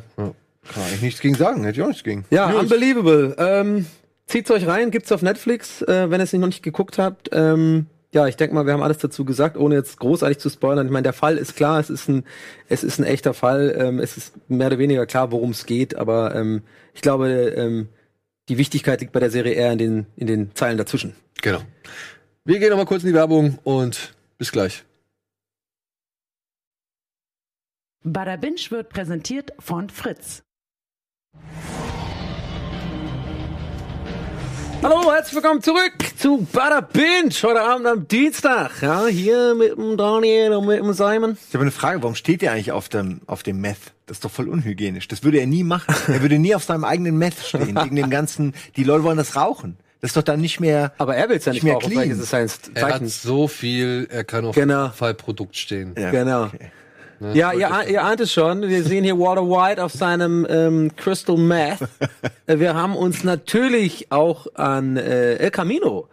[0.67, 2.25] Kann ich nichts gegen sagen, hätte ich auch nichts gegen.
[2.29, 3.35] Ja, Unbelievable.
[3.37, 3.85] Ähm,
[4.27, 7.29] zieht's euch rein, gibt's auf Netflix, äh, wenn ihr es noch nicht geguckt habt.
[7.31, 10.87] Ähm, ja, ich denke mal, wir haben alles dazu gesagt, ohne jetzt großartig zu spoilern.
[10.87, 12.23] Ich meine, der Fall ist klar, es ist ein,
[12.67, 13.75] es ist ein echter Fall.
[13.77, 17.89] Ähm, es ist mehr oder weniger klar, worum es geht, aber ähm, ich glaube, ähm,
[18.49, 21.15] die Wichtigkeit liegt bei der Serie eher in den, in den Zeilen dazwischen.
[21.41, 21.61] Genau.
[22.45, 24.83] Wir gehen noch mal kurz in die Werbung und bis gleich.
[28.03, 30.41] Bada Binge wird präsentiert von Fritz.
[34.81, 38.81] Hallo, herzlich willkommen zurück zu Bada Binge, heute Abend am Dienstag.
[38.81, 41.37] Ja, hier mit dem Daniel und mit dem Simon.
[41.49, 43.77] Ich habe eine Frage, warum steht der eigentlich auf dem, auf dem Meth?
[44.05, 45.07] Das ist doch voll unhygienisch.
[45.09, 45.93] Das würde er nie machen.
[46.07, 49.35] Er würde nie auf seinem eigenen Meth stehen, wegen dem ganzen, die Leute wollen das
[49.35, 49.77] rauchen.
[50.01, 52.11] Das ist doch dann nicht mehr, Aber er will's ja nicht mehr mehr rauchen, clean.
[52.11, 54.83] ist es sein Er hat so viel, er kann auf Genau.
[54.83, 55.93] jeden Fall Produkt stehen.
[55.99, 56.45] Ja, Genau.
[56.45, 56.71] okay.
[57.19, 57.31] Ne?
[57.35, 58.61] Ja, ihr, ah- ihr ahnt es schon.
[58.61, 61.79] Wir sehen hier Walter White auf seinem ähm, Crystal Meth.
[62.47, 66.07] Wir haben uns natürlich auch an äh, El Camino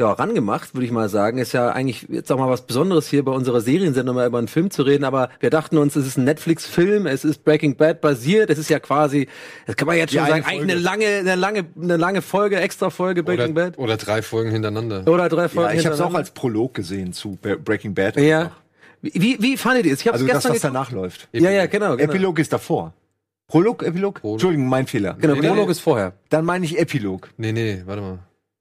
[0.00, 1.38] ja, rangemacht, würde ich mal sagen.
[1.38, 4.46] Ist ja eigentlich jetzt auch mal was Besonderes hier bei unserer Seriensendung mal über einen
[4.46, 8.00] Film zu reden, aber wir dachten uns, es ist ein Netflix-Film, es ist Breaking Bad
[8.00, 9.26] basiert, es ist ja quasi,
[9.66, 12.60] das kann man jetzt schon eine sagen, eigentlich eine lange, eine lange, eine lange Folge,
[12.60, 13.78] extra Folge Breaking Oder, Bad.
[13.78, 15.02] oder drei Folgen hintereinander.
[15.08, 15.76] Oder drei Ja, Folgen.
[15.78, 16.18] ich habe es auch hintereinander.
[16.18, 18.16] als Prolog gesehen zu Breaking Bad.
[18.18, 18.52] Ja.
[19.02, 20.00] Wie, wie fandet ihr es?
[20.00, 21.28] Ich habe Also das, was danach läuft.
[21.32, 21.96] Ja, ja, genau.
[21.96, 22.10] genau.
[22.10, 22.92] Epilog ist davor.
[23.46, 24.20] Prolog, Epilog?
[24.20, 24.34] Prolog.
[24.34, 25.16] Entschuldigung, mein Fehler.
[25.20, 25.72] Genau, nee, Prolog nee.
[25.72, 26.12] ist vorher.
[26.28, 27.30] Dann meine ich Epilog.
[27.36, 28.18] Nee, nee, warte mal.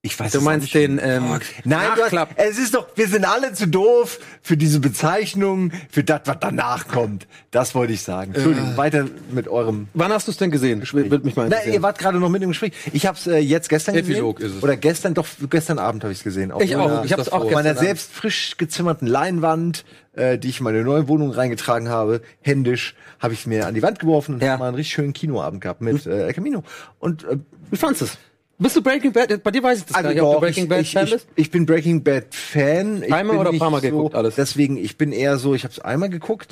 [0.07, 3.07] Ich weiß Du es meinst auch den ähm, Nein, du hast, es ist doch, wir
[3.09, 7.27] sind alle zu doof für diese Bezeichnung, für das, was danach kommt.
[7.51, 8.33] Das wollte ich sagen.
[8.33, 9.87] Entschuldigung, weiter mit eurem.
[9.93, 10.81] Wann hast du es denn gesehen?
[10.93, 11.73] Würde mich mal Na, interessieren.
[11.73, 12.71] ihr wart gerade noch mit im Gespräch.
[12.93, 14.51] Ich habe es äh, jetzt gestern Epilog gesehen.
[14.51, 14.63] ist es.
[14.63, 16.51] Oder gestern, doch gestern Abend habe ich es gesehen.
[16.53, 16.87] Auf Ich auch.
[16.87, 19.83] meiner- Ich hab's auch auf meiner gestern selbst frisch gezimmerten Leinwand,
[20.13, 23.81] äh, die ich in meine neue Wohnung reingetragen habe, händisch, habe ich mir an die
[23.81, 24.53] Wand geworfen und Ja.
[24.53, 26.63] hab mal einen richtig schönen Kinoabend gehabt mit äh, El Camino.
[26.99, 27.37] Und äh,
[27.69, 28.17] Wie fandest du es?
[28.59, 29.43] Bist du Breaking Bad?
[29.43, 31.05] Bei dir weiß ich das gar nicht, ob du doch, Breaking ich, Bad ich, Fan
[31.05, 31.27] ich, bist.
[31.35, 33.03] ich bin Breaking Bad Fan.
[33.03, 34.35] Ich Einmal oder nicht paar Mal so, geguckt, alles?
[34.35, 36.51] Deswegen, ich bin eher so, ich habe es einmal geguckt.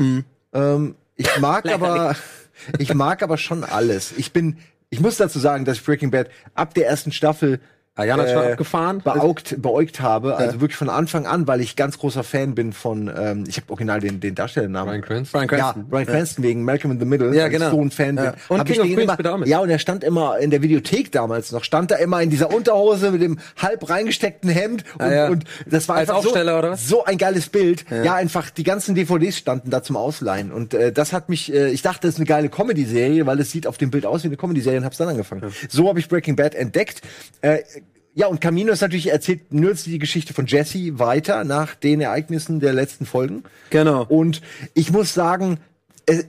[0.53, 2.15] Ähm, ich mag aber,
[2.77, 4.13] ich mag aber schon alles.
[4.17, 4.57] Ich bin,
[4.89, 7.59] ich muss dazu sagen, dass ich Breaking Bad ab der ersten Staffel
[7.95, 9.01] Ariana hat schon abgefahren.
[9.01, 13.09] beaugt, beäugt habe, also wirklich von Anfang an, weil ich ganz großer Fan bin von,
[13.17, 14.89] ähm, ich habe original den, den Darstellernamen.
[14.89, 15.39] Bryan Cranston.
[15.47, 15.89] Brian Ja, Cranston.
[15.89, 17.67] Brian Cranston wegen Malcolm in the Middle, Ja, genau.
[17.67, 18.31] ich so ein Fan Ja.
[18.31, 18.33] bin.
[18.49, 19.47] Und King ich of Queens immer, er.
[19.47, 22.53] Ja, und er stand immer in der Videothek damals noch, stand da immer in dieser
[22.53, 25.27] Unterhose mit dem halb reingesteckten Hemd und, Ah, ja.
[25.29, 27.85] und das war Als einfach Aufsteller, so, so ein geiles Bild.
[27.89, 28.15] Ja.
[28.15, 31.81] einfach die ganzen DVDs standen da zum Ausleihen und äh, das hat mich, äh, ich
[31.81, 34.37] dachte, das ist eine geile Comedy-Serie, weil es sieht auf dem Bild aus wie eine
[34.37, 35.43] Comedy-Serie und hab's dann angefangen.
[35.69, 37.01] So habe ich Breaking Bad entdeckt.
[37.41, 37.59] Äh,
[38.15, 42.59] ja, und Camino ist natürlich, erzählt nur die Geschichte von Jesse weiter nach den Ereignissen
[42.61, 43.43] der letzten Folgen.
[43.69, 44.05] Genau.
[44.07, 44.41] Und
[44.73, 45.59] ich muss sagen,
[46.05, 46.23] äh,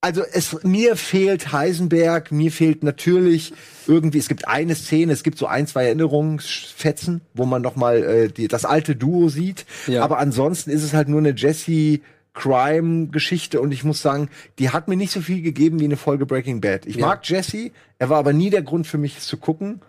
[0.00, 3.52] also es mir fehlt Heisenberg, mir fehlt natürlich
[3.86, 8.02] irgendwie, es gibt eine Szene, es gibt so ein, zwei Erinnerungsfetzen, wo man noch mal
[8.02, 9.64] äh, die, das alte Duo sieht.
[9.86, 10.02] Ja.
[10.04, 12.00] Aber ansonsten ist es halt nur eine Jesse
[12.34, 14.28] Crime-Geschichte und ich muss sagen,
[14.58, 16.86] die hat mir nicht so viel gegeben wie eine Folge Breaking Bad.
[16.86, 17.06] Ich Ja.
[17.06, 19.80] mag Jesse, er war aber nie der Grund für mich, es zu gucken.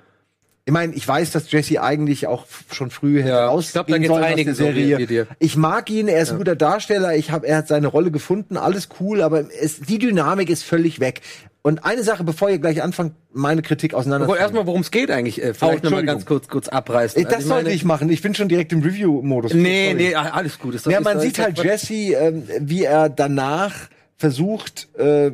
[0.67, 4.23] Ich meine, ich weiß, dass Jesse eigentlich auch schon früh Ja, rausgehen ich glaub, da
[4.25, 5.27] sollen aus der Serie.
[5.37, 8.57] Ich mag ihn, er ist ein guter Darsteller, ich hab, er hat seine Rolle gefunden,
[8.57, 11.21] alles cool, aber es, die Dynamik ist völlig weg.
[11.61, 14.25] Und eine Sache, bevor ihr gleich anfangt, meine Kritik auseinander.
[14.27, 15.39] Aber erstmal, worum es geht eigentlich.
[15.39, 16.05] Äh, vielleicht noch mal Entschuldigung.
[16.15, 17.23] ganz kurz, kurz abreißen.
[17.23, 18.09] das Also ich sollte meine- ich machen.
[18.09, 19.53] Ich bin schon direkt im Review-Modus.
[19.53, 20.03] Nee, Sorry.
[20.03, 20.73] nee, ah, alles gut.
[20.75, 23.73] Ist Ja, man sieht halt Jesse, ähm, wie er danach
[24.17, 25.31] versucht, äh,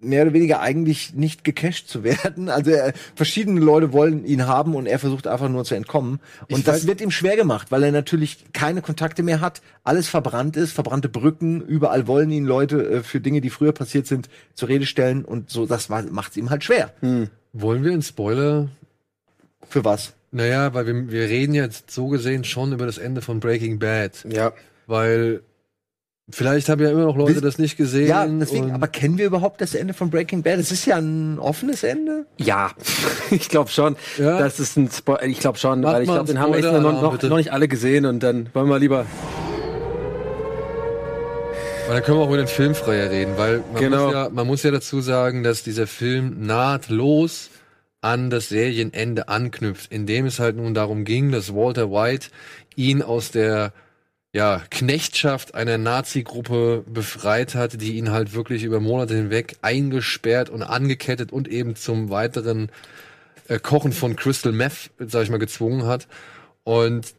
[0.00, 2.48] mehr oder weniger eigentlich nicht gecasht zu werden.
[2.58, 6.18] Also er, verschiedene Leute wollen ihn haben und er versucht einfach nur zu entkommen.
[6.50, 10.56] Und das wird ihm schwer gemacht, weil er natürlich keine Kontakte mehr hat, alles verbrannt
[10.56, 14.68] ist, verbrannte Brücken, überall wollen ihn Leute äh, für Dinge, die früher passiert sind, zur
[14.68, 16.92] Rede stellen und so, das macht es ihm halt schwer.
[17.52, 18.68] Wollen wir einen Spoiler?
[19.68, 20.14] Für was?
[20.30, 24.24] Naja, weil wir, wir reden jetzt so gesehen schon über das Ende von Breaking Bad.
[24.28, 24.52] Ja.
[24.86, 25.42] Weil
[26.30, 28.08] vielleicht haben ja immer noch Leute Wisst- das nicht gesehen.
[28.08, 30.58] Ja, deswegen, aber kennen wir überhaupt das Ende von Breaking Bad?
[30.58, 32.26] Es ist ja ein offenes Ende.
[32.38, 32.70] Ja,
[33.30, 33.96] ich glaube schon.
[34.18, 34.38] Ja?
[34.38, 35.22] Das ist ein Spoiler.
[35.24, 37.36] Ich glaube schon, Macht weil ich glaube, den haben echt Spoiler noch, Alarm, noch, noch
[37.36, 39.06] nicht alle gesehen und dann wollen wir lieber.
[41.88, 44.04] Und dann können wir auch über den Filmfreier reden, weil man, Genau.
[44.06, 47.48] muss ja, man muss ja dazu sagen, dass dieser Film nahtlos
[48.02, 52.28] an das Serienende anknüpft, indem es halt nun darum ging, dass Walter White
[52.76, 53.72] ihn aus der
[54.38, 60.62] ja, Knechtschaft einer Nazi-Gruppe befreit hat, die ihn halt wirklich über Monate hinweg eingesperrt und
[60.62, 62.70] angekettet und eben zum weiteren
[63.48, 66.06] äh, Kochen von Crystal Meth, sag ich mal, gezwungen hat.
[66.62, 67.14] Und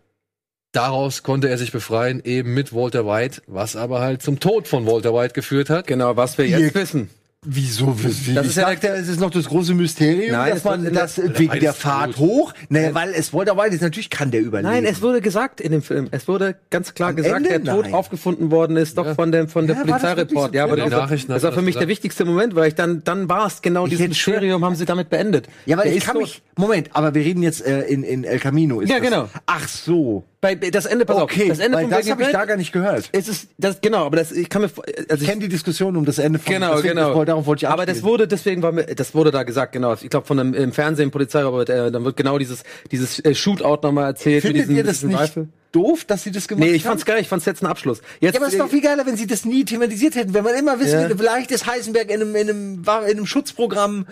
[0.72, 4.86] daraus konnte er sich befreien, eben mit Walter White, was aber halt zum Tod von
[4.86, 5.88] Walter White geführt hat.
[5.88, 7.10] Genau, was wir jetzt wissen.
[7.46, 7.98] Wieso?
[7.98, 10.94] Wie, Das ich ist ja- dachte, es ist noch das große Mysterium, Nein, dass man
[10.94, 12.54] das wegen der Fahrt hoch.
[12.68, 14.70] Naja, weil es Walter White ist, natürlich kann der überleben.
[14.70, 16.10] Nein, es wurde gesagt in dem Film.
[16.12, 17.48] Es wurde ganz klar Am gesagt, Ende?
[17.62, 17.94] der Tod Nein.
[17.94, 20.52] aufgefunden worden ist, doch von dem von der Ja, Polizeireport.
[20.52, 20.58] so?
[20.58, 21.88] Ja, aber Ja, das, das war für mich der gesagt.
[21.88, 24.84] wichtigste Moment, weil ich dann dann war es genau dieses hätte schwör- Mysterium, haben sie
[24.86, 25.48] damit beendet.
[25.66, 26.42] Ja, weil Der ich kann mich.
[26.58, 28.82] Moment, aber wir reden jetzt äh, in, in El Camino.
[28.82, 29.30] Ist Ja, das, genau.
[29.46, 30.26] Ach so.
[30.42, 32.56] Bei das Ende, pass Okay, auf, das Ende weil von das habe ich da gar
[32.56, 33.10] nicht gehört.
[33.12, 34.70] es ist das genau, aber das ich kann mir
[35.10, 37.08] also Ich kenne die Diskussion um das Ende von Genau, deswegen, genau.
[37.10, 39.74] das wollte- Darauf wollte ich Aber das wurde, deswegen war mir, das wurde da gesagt,
[39.74, 39.96] genau.
[39.96, 43.80] Ich glaube von einem im Fernsehen Polizeirobot, äh, dann wird genau dieses dieses äh, Shootout
[43.86, 44.36] nochmal erzählt.
[44.46, 45.38] mit Findet diesen- ihr das diesen nicht
[45.74, 46.92] doof, dass sie das gemacht Nee, ich haben?
[46.92, 48.02] fand's geil, ich fand's jetzt ein Abschluss.
[48.22, 50.34] Jetzt, Ja, aber es ist doch viel geiler, wenn sie das nie thematisiert hätten.
[50.34, 51.02] Wenn man immer wissen Ja.
[51.02, 54.08] würde, vielleicht ist Heisenberg in einem, in einem, war in einem Schutzprogramm.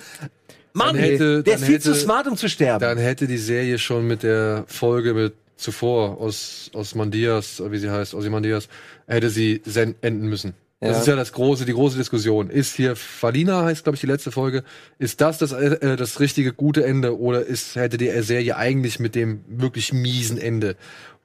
[0.74, 2.82] Mann, Dann hätte- der dann ist viel zu hätte- smart, um zu sterben.
[2.82, 8.14] Dann hätte die Serie schon mit der Folge mit zuvor aus Osmandias, wie sie heißt,
[8.14, 8.70] Ozymandias,
[9.08, 9.62] hätte sie
[10.02, 10.54] enden müssen.
[10.80, 11.00] Das Ja.
[11.00, 12.52] ist ja das große, die große Diskussion.
[12.52, 14.64] Ist hier Falina, heißt glaube ich die letzte Folge,
[15.00, 19.16] ist das das, äh, das richtige gute Ende oder ist, hätte die Serie eigentlich mit
[19.16, 20.76] dem wirklich miesen Ende?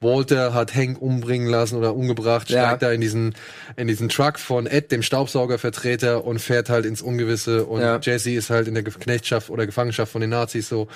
[0.00, 2.64] Walter hat Hank umbringen lassen oder umgebracht, Ja.
[2.64, 3.34] steigt da in diesen,
[3.76, 8.00] in diesen Truck von Ed, dem Staubsaugervertreter, und fährt halt ins Ungewisse und Ja.
[8.02, 10.88] Jesse ist halt in der Knechtschaft oder Gefangenschaft von den Nazis so.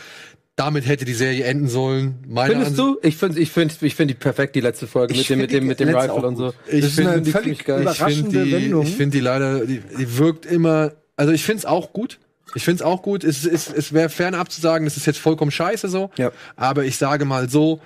[0.56, 2.16] Damit hätte die Serie enden sollen.
[2.26, 2.98] Meine Findest du?
[3.02, 5.52] Ich finde, ich finde, ich finde die perfekt die letzte Folge Ich mit dem, find
[5.52, 6.54] mit dem, mit dem Rifle und so.
[6.66, 7.86] Ich Das finde die völlig geil.
[7.90, 11.66] Ich finde die, ich finde die leider, die, die wirkt immer, also ich finde es
[11.66, 12.18] auch gut.
[12.54, 13.22] Ich finde es auch gut.
[13.22, 16.10] Es, es, es wäre fernab zu sagen, das ist jetzt vollkommen scheiße so.
[16.16, 16.32] Ja.
[16.56, 17.82] Aber ich sage mal so,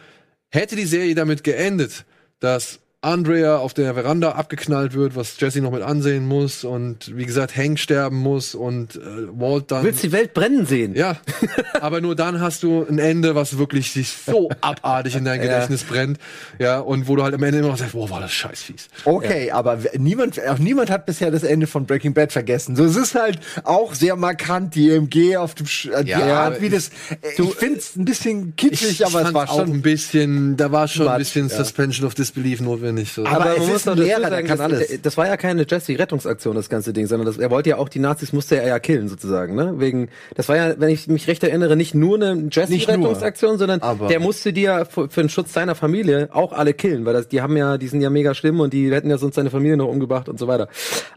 [0.49, 2.05] hätte die Serie damit geendet,
[2.39, 7.25] dass Andrea auf der Veranda abgeknallt wird, was Jesse noch mit ansehen muss und wie
[7.25, 8.99] gesagt Hank sterben muss und äh,
[9.33, 10.95] Walt dann Du willst die Welt brennen sehen.
[10.95, 11.17] ja,
[11.81, 15.83] aber nur dann hast du ein Ende, was wirklich sich so abartig in dein Gedächtnis
[15.85, 16.19] brennt.
[16.59, 18.89] Ja, und wo du halt am Ende immer noch sagst, boah, war das scheiß fies.
[19.07, 22.77] Okay, aber w- niemand, auch niemand hat bisher das Ende von Breaking Bad vergessen.
[22.77, 26.45] So, es ist halt auch sehr markant, die MG auf dem, Sch äh, die Ja,
[26.45, 26.89] Art, wie das,
[27.23, 30.87] äh, ich find's ein bisschen kitschig, aber es fand's war schon ein bisschen, da war
[30.87, 31.57] schon ein bisschen ja.
[31.57, 32.90] Suspension of Disbelief notwendig.
[33.15, 33.25] So.
[33.27, 35.03] Aber es man ist muss ein Lehrer, der sagen, kann das, alles.
[35.03, 37.99] Das war ja keine Jesse-Rettungsaktion, das ganze Ding, sondern das, er wollte ja auch die
[37.99, 39.75] Nazis, musste er ja killen, sozusagen, ne?
[39.79, 43.81] Wegen, das war ja, wenn ich mich recht erinnere, nicht nur eine Nicht Jesse-Rettungsaktion, sondern
[43.81, 47.15] aber- der musste die ja für, für den Schutz seiner Familie auch alle killen, weil
[47.15, 49.51] das, die haben ja, die sind ja mega schlimm und die hätten ja sonst seine
[49.51, 50.69] Familie noch umgebracht und so weiter.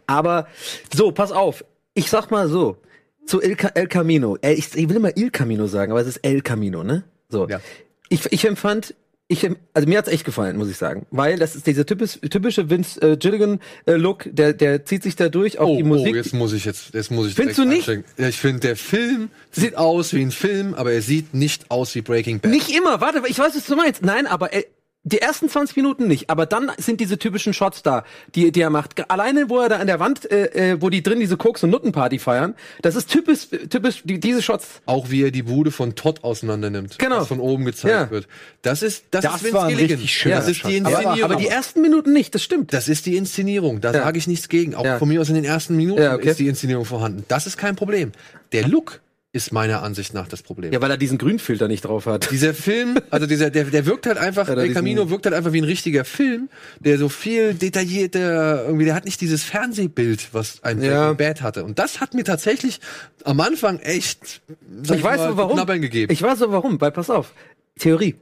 [0.08, 0.48] Aber,
[0.94, 1.64] so, pass auf.
[1.94, 2.78] Ich sag mal so.
[3.26, 4.38] Zu El, Ca- El Camino.
[4.42, 7.04] Äh, Ich, ich will immer Il Camino sagen, aber es ist El Camino, ne?
[7.30, 7.48] So.
[7.48, 7.62] Ja.
[8.10, 8.96] Ich, ich empfand,
[9.34, 12.70] ich, also mir hat's echt gefallen, muss ich sagen, weil das ist dieser typisch, typische
[12.70, 16.14] Vince äh, Gilligan äh, Look, der der zieht sich da durch auf Oh, die Musik.
[16.14, 17.88] oh, jetzt muss ich jetzt, jetzt muss ich Findest du nicht?
[18.18, 21.94] Ja, ich finde, der Film sieht aus wie ein Film, aber er sieht nicht aus
[21.96, 22.52] wie Breaking Bad.
[22.52, 24.04] Nicht immer, warte, ich weiß, was du meinst.
[24.04, 24.64] Nein, aber äh,
[25.06, 28.70] die ersten 20 Minuten nicht, aber dann sind diese typischen Shots da, die, die er
[28.70, 29.10] macht.
[29.12, 31.72] Alleine, wo er da an der Wand, äh, äh, wo die drin diese Koks- und
[31.72, 34.82] Nuttenparty feiern, das ist typisch, typisch die, diese Shots.
[34.86, 37.18] Auch wie er die Bude von Todd auseinander nimmt, Genau.
[37.20, 38.10] was von oben gezeigt Ja.
[38.12, 38.28] wird.
[38.62, 39.98] Das ist, das, Das ist Vince war ein Gilligan.
[39.98, 40.72] richtig schöner das ist Shot.
[40.72, 41.24] die Aber- Inszenierung.
[41.32, 42.74] Aber die ersten Minuten nicht, das stimmt.
[42.74, 43.82] Das ist die Inszenierung.
[43.82, 44.04] Da Ja.
[44.04, 44.74] sage ich nichts gegen.
[44.74, 45.00] Auch Ja.
[45.00, 46.30] von mir aus in den ersten Minuten Ja, okay.
[46.30, 47.26] ist die Inszenierung vorhanden.
[47.28, 48.14] Das ist kein Problem.
[48.54, 49.02] Der Look
[49.36, 50.72] ist meiner Ansicht nach das Problem.
[50.72, 52.30] Ja, weil er diesen Grünfilter nicht drauf hat.
[52.30, 55.58] Dieser Film, also dieser, der, der wirkt halt einfach, der Camino wirkt halt einfach wie
[55.60, 60.84] ein richtiger Film, der so viel detaillierter, irgendwie, der hat nicht dieses Fernsehbild, was ein
[60.84, 61.14] Ja.
[61.14, 61.64] Bad hatte.
[61.66, 62.80] Und das hat mir tatsächlich
[63.24, 64.44] am Anfang echt,
[64.84, 65.54] sag Ich weiß mal, so warum.
[65.54, 66.14] Knabbern gegeben.
[66.14, 67.34] Ich weiß so warum, weil pass auf.
[67.80, 68.16] Theorie.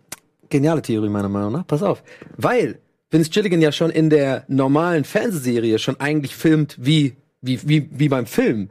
[0.49, 1.67] Geniale Theorie meiner Meinung nach.
[1.67, 2.03] Pass auf.
[2.37, 7.89] Weil Vince Gilligan ja schon in der normalen Fernsehserie schon eigentlich filmt wie, wie, wie,
[7.91, 8.69] wie beim Film.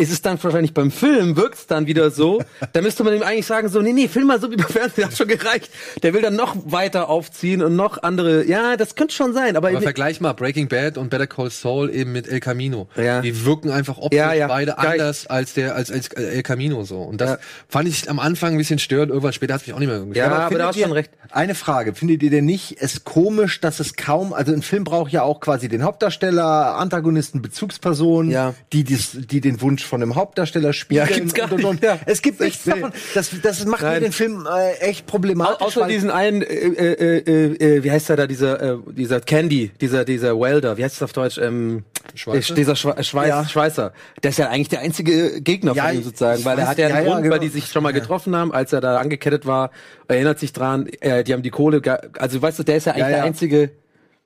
[0.00, 2.42] Ist es dann wahrscheinlich beim Film, wirkt's dann wieder so,
[2.72, 5.04] da müsste man ihm eigentlich sagen, so, nee, nee, film mal so wie beim Fernsehen,
[5.06, 5.70] hat schon gereicht.
[6.02, 9.68] Der will dann noch weiter aufziehen und noch andere, ja, das könnte schon sein, aber,
[9.68, 12.88] Aber vergleich mal Breaking Bad und Better Call Saul eben mit El Camino.
[12.96, 13.20] Ja.
[13.20, 14.46] Die wirken einfach optisch Ja, ja.
[14.48, 14.92] beide Geil.
[14.92, 17.02] anders als der als, als El Camino so.
[17.02, 17.38] Und das Ja.
[17.68, 19.10] fand ich am Anfang ein bisschen störend.
[19.10, 20.46] Irgendwann später hat mich auch nicht mehr irgendwie Ja, gestört.
[20.46, 21.10] aber da hast du findet schon ihr- recht.
[21.32, 25.12] Eine Frage, findet ihr denn nicht es komisch, dass es kaum, also ein Film braucht
[25.12, 28.54] ja auch quasi den Hauptdarsteller, Antagonisten, Bezugspersonen, Ja.
[28.72, 31.06] die, dies, die den Wunsch von dem Hauptdarsteller spielen.
[31.06, 31.98] Ja, gibt's gar und, und, ja.
[32.06, 32.92] Es gibt nichts davon.
[33.12, 34.02] Das, das macht mir Nein.
[34.04, 35.60] den Film äh, echt problematisch.
[35.60, 39.20] Au- Außer diesen einen, äh, äh, äh, äh, wie heißt der da, dieser, äh, dieser
[39.20, 41.36] Candy, dieser, dieser Welder, wie heißt das auf Deutsch?
[41.36, 41.84] Ähm,
[42.14, 42.52] Schweizer?
[42.54, 43.44] äh, Dieser Schwe Schweiß, Ja.
[43.46, 43.92] Schweißer.
[44.22, 47.04] Der ist ja eigentlich der einzige Gegner von ihm sozusagen, weil er hat ja einen
[47.06, 47.34] Grund, genau.
[47.34, 49.70] weil die sich schon mal getroffen haben, als er da angekettet war,
[50.08, 52.92] erinnert sich dran, äh, die haben die Kohle, ge- also weißt du, der ist ja
[52.92, 53.70] eigentlich der einzige,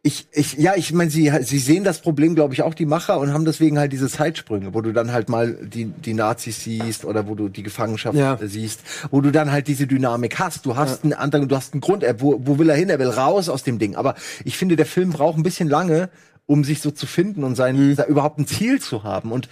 [0.06, 3.18] Ich, ich, ja, ich meine, sie, sie sehen das Problem, glaube ich, auch die Macher
[3.18, 7.06] und haben deswegen halt diese Zeitsprünge, wo du dann halt mal die, die Nazis siehst
[7.06, 8.34] oder wo du die Gefangenschaft Ja.
[8.34, 8.80] äh, siehst,
[9.10, 10.66] wo du dann halt diese Dynamik hast.
[10.66, 12.90] Du hast einen anderen, du hast einen Grund, er, wo, wo will er hin?
[12.90, 13.96] Er will raus aus dem Ding.
[13.96, 16.10] Aber ich finde, der Film braucht ein bisschen lange,
[16.44, 17.94] um sich so zu finden und sein, Mhm.
[17.94, 19.32] sein überhaupt ein Ziel zu haben.
[19.32, 19.48] Und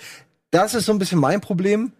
[0.50, 1.92] das ist so ein bisschen mein Problem.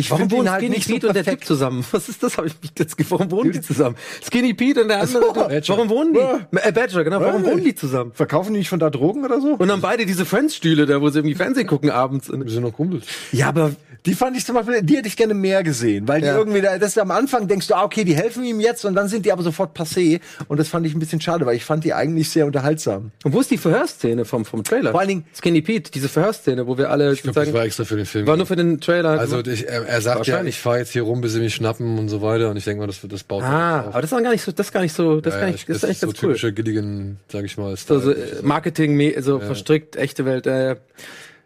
[0.00, 1.84] Ich Warum wohnen halt Skinny nicht so Pete und der Typ zusammen?
[1.90, 2.38] Was ist das?
[2.38, 2.96] Hab ich mich jetzt.
[3.10, 3.96] Warum wohnen die zusammen?
[4.24, 5.22] Skinny Pete und der andere.
[5.24, 5.32] so.
[5.32, 5.74] Badger.
[5.74, 6.20] warum wohnen die?
[6.20, 6.40] Ja.
[6.52, 7.20] Äh, Badger, genau.
[7.20, 7.50] Warum Ja.
[7.50, 8.12] wohnen die zusammen?
[8.14, 9.54] Verkaufen die nicht von da Drogen oder so?
[9.54, 12.30] Und dann beide diese Friends-Stühle da, wo sie irgendwie Fernsehen gucken abends.
[12.32, 13.06] Wir sind noch Kumpels.
[13.32, 13.72] Ja, aber
[14.06, 16.38] die fand ich zum Beispiel, die hätte ich gerne mehr gesehen, weil die Ja.
[16.38, 18.94] irgendwie, da, das ist am Anfang denkst du, ah, okay, die helfen ihm jetzt und
[18.94, 21.64] dann sind die aber sofort passé und das fand ich ein bisschen schade, weil ich
[21.64, 23.10] fand die eigentlich sehr unterhaltsam.
[23.24, 24.92] Und wo ist die Verhörszene vom, vom Trailer?
[24.92, 27.58] Vor allen Dingen- Skinny Pete, diese Verhörszene, wo wir alle Ich glaube, das sozusagen.
[27.58, 28.26] war extra für den Film.
[28.28, 29.18] war nur für den Trailer.
[29.18, 31.98] also ich, er, er sagt ja, ich fahre jetzt hier rum, bis sie mich schnappen
[31.98, 32.50] und so weiter.
[32.50, 33.86] Und ich denke mal, das, das baut ah, auf.
[33.88, 35.52] aber das ist gar nicht so, das ist gar nicht so, das Ja, gar ja,
[35.52, 36.28] nicht, ich- das ist das ist so ganz cool.
[36.30, 37.76] typischer Gilligan, sag ich mal.
[37.76, 38.38] So, so, Style.
[38.38, 40.46] äh, Marketing, me- so verstrickt, echte Welt.
[40.46, 40.76] Äh,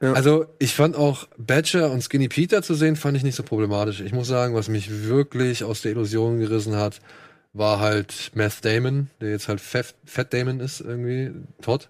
[0.00, 4.00] Also ich fand auch Badger und Skinny Peter zu sehen, fand ich nicht so problematisch.
[4.00, 7.00] Ich muss sagen, was mich wirklich aus der Illusion gerissen hat,
[7.52, 11.30] war halt Meth Damon, der jetzt halt Fat, Fat Damon ist irgendwie,
[11.60, 11.88] Todd.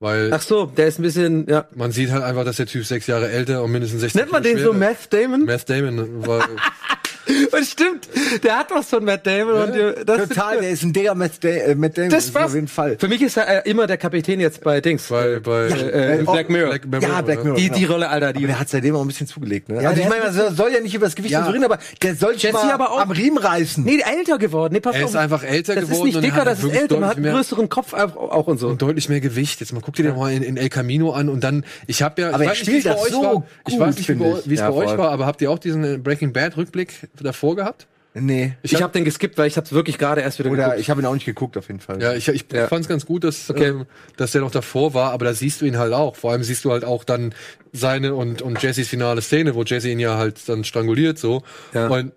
[0.00, 1.66] Weil ach so, der ist ein bisschen, ja.
[1.74, 4.42] man sieht halt einfach, dass der Typ sechs Jahre älter und mindestens 60 Nennt man
[4.42, 5.44] den so Meth Damon?
[5.44, 6.40] Meth Damon, weil
[7.52, 8.08] Und stimmt,
[8.42, 11.32] der hat was von Matt Damon und äh, das Total, der ist ein Digger Matt,
[11.42, 12.46] Da äh, Matt Damon, Das war's.
[12.46, 12.96] auf jeden Fall.
[12.98, 15.06] Für mich ist er äh, immer der Kapitän jetzt bei Dings.
[15.08, 16.70] bei, bei äh, äh, Black Mirror.
[16.70, 17.56] Black Mirror, Ja, Black Mirror.
[17.58, 18.46] Die, die Rolle, Alter, Aber die.
[18.46, 19.82] der hat seitdem auch ein bisschen zugelegt, ne?
[19.82, 21.40] Ja, also ich meine, man soll ja nicht über das Gewicht Ja.
[21.40, 23.00] und so reden, aber der soll sich Jesse mal aber auch.
[23.00, 23.84] am Riemen reißen.
[23.84, 24.72] Nee, älter geworden.
[24.74, 25.10] Nee, pass Er auf.
[25.10, 26.94] ist einfach älter das geworden ist und nicht hat dicker, das ist älter.
[26.98, 28.68] Man hat deutlich einen mehr- größeren Kopf auch und so.
[28.68, 29.60] und deutlich mehr Gewicht.
[29.60, 32.22] Jetzt mal guck dir den mal in, in El Camino an und dann, ich habe
[32.22, 33.44] ja, Aber ich er weiß nicht, wie es spielt bei das euch so war.
[33.66, 34.48] Ich gut, weiß nicht, wie finde bei- ich.
[34.50, 34.98] wie es Ja, bei euch voll.
[34.98, 37.86] war, aber habt ihr auch diesen äh, Breaking Bad Rückblick davor gehabt?
[38.12, 38.54] Nee.
[38.62, 40.80] Ich, habe den geskippt, weil ich hab's wirklich gerade erst wieder Oder geguckt.
[40.80, 42.02] ich habe ihn auch nicht geguckt, auf jeden Fall.
[42.02, 42.66] Ja, ich, ich Ja.
[42.66, 43.66] fand es ganz gut, dass, Okay.
[43.68, 43.86] ähm,
[44.16, 46.16] dass der noch davor war, aber da siehst du ihn halt auch.
[46.16, 47.32] Vor allem siehst du halt auch dann
[47.72, 51.44] seine und, und Jessys finale Szene, wo Jesse ihn ja halt dann stranguliert so.
[51.72, 51.86] Ja.
[51.86, 52.12] Und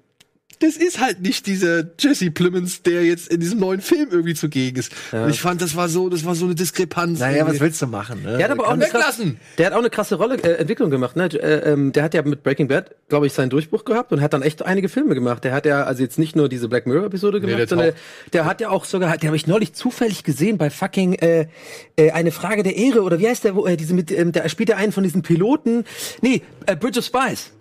[0.60, 4.78] das ist halt nicht dieser Jesse Plemons, der jetzt in diesem neuen Film irgendwie zugegen
[4.78, 4.92] ist.
[5.12, 7.20] Und ich fand, das war so, das war so eine Diskrepanz.
[7.20, 7.56] Naja, irgendwie.
[7.56, 8.24] was willst du machen?
[8.24, 8.38] Ne?
[8.38, 9.40] Der hat aber auch eine krasse, weglassen.
[9.58, 11.16] der hat auch eine krasse Rolle äh, Entwicklung gemacht.
[11.16, 11.26] Ne?
[11.26, 14.34] Äh, ähm, der hat ja mit Breaking Bad, glaube ich, seinen Durchbruch gehabt und hat
[14.34, 15.44] dann echt einige Filme gemacht.
[15.44, 18.34] Der hat ja also jetzt nicht nur diese Black Mirror Episode gemacht, der sondern taucht.
[18.34, 21.48] der hat ja auch sogar, den habe ich neulich zufällig gesehen bei fucking äh,
[21.96, 24.48] äh, eine Frage der Ehre oder wie heißt der, wo äh, diese mit, ähm, der
[24.50, 25.86] spielt ja einen von diesen Piloten.
[26.22, 27.52] Nee, äh, Bridge of Spies.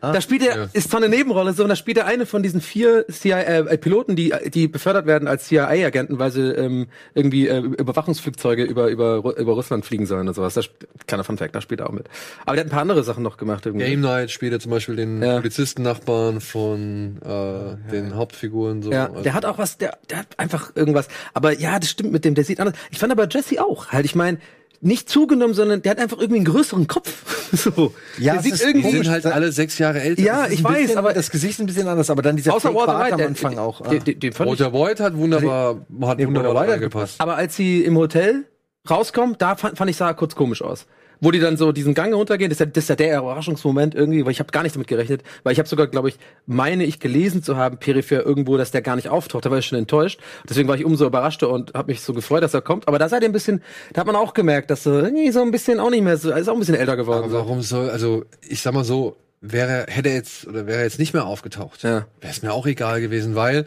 [0.00, 0.68] Da spielt er, Ja.
[0.72, 3.78] ist zwar eine Nebenrolle, so, und da spielt er eine von diesen vier CIA, äh,
[3.78, 9.16] Piloten, die, die befördert werden als CIA-Agenten, weil sie ähm, irgendwie äh, Überwachungsflugzeuge über, über,
[9.36, 10.54] über Russland fliegen sollen und sowas.
[10.54, 12.06] Das, sp- kleiner Funfact, da spielt er auch mit.
[12.46, 13.66] Aber der hat ein paar andere Sachen noch gemacht.
[13.66, 13.86] Irgendwie.
[13.86, 15.36] Game Night spielt er zum Beispiel den Ja.
[15.36, 18.90] Polizisten-Nachbarn von äh, den Hauptfiguren so.
[18.92, 21.08] Ja, Also- der hat auch was, der, der hat einfach irgendwas.
[21.34, 22.74] Aber ja, das stimmt mit dem, der sieht anders.
[22.90, 23.88] Ich fand aber Jesse auch.
[23.88, 24.38] Halt, ich meine,
[24.80, 27.50] nicht zugenommen, sondern der hat einfach irgendwie einen größeren Kopf.
[27.52, 27.92] so.
[28.18, 28.90] Ja, der sieht ist die irgendwie.
[28.90, 30.22] sind halt alle sechs Jahre älter.
[30.22, 32.74] Ja, ich weiß, bisschen- aber das Gesicht ist ein bisschen anders, aber dann dieser außer
[32.74, 33.80] Walter Fake-Bart White, am der, Anfang auch.
[33.80, 33.88] ah.
[33.88, 37.20] Den, den, den Walter White hat wunderbar, hat wunderbar hat reingepasst.
[37.20, 38.44] aber als sie im Hotel
[38.88, 40.86] rauskommt, da fand, fand ich sah kurz komisch aus.
[41.20, 43.92] Wo die dann so diesen Gang runtergehen, das ist ja, das ist ja der Überraschungsmoment
[43.96, 46.84] irgendwie, weil ich habe gar nicht damit gerechnet, weil ich habe sogar, glaube ich, meine
[46.84, 49.44] ich gelesen zu haben, peripher irgendwo, dass der gar nicht auftaucht.
[49.44, 50.20] Da war ich schon enttäuscht.
[50.48, 52.86] Deswegen war ich umso überraschter und habe mich so gefreut, dass er kommt.
[52.86, 53.62] Aber da seid ihr ein bisschen,
[53.94, 56.30] da hat man auch gemerkt, dass so irgendwie so ein bisschen auch nicht mehr so,
[56.30, 57.24] ist auch ein bisschen älter geworden.
[57.24, 60.84] Aber warum soll, also ich sag mal so, wäre, hätte er jetzt oder wäre er
[60.84, 62.06] jetzt nicht mehr aufgetaucht, Ja.
[62.20, 63.66] wäre es mir auch egal gewesen, weil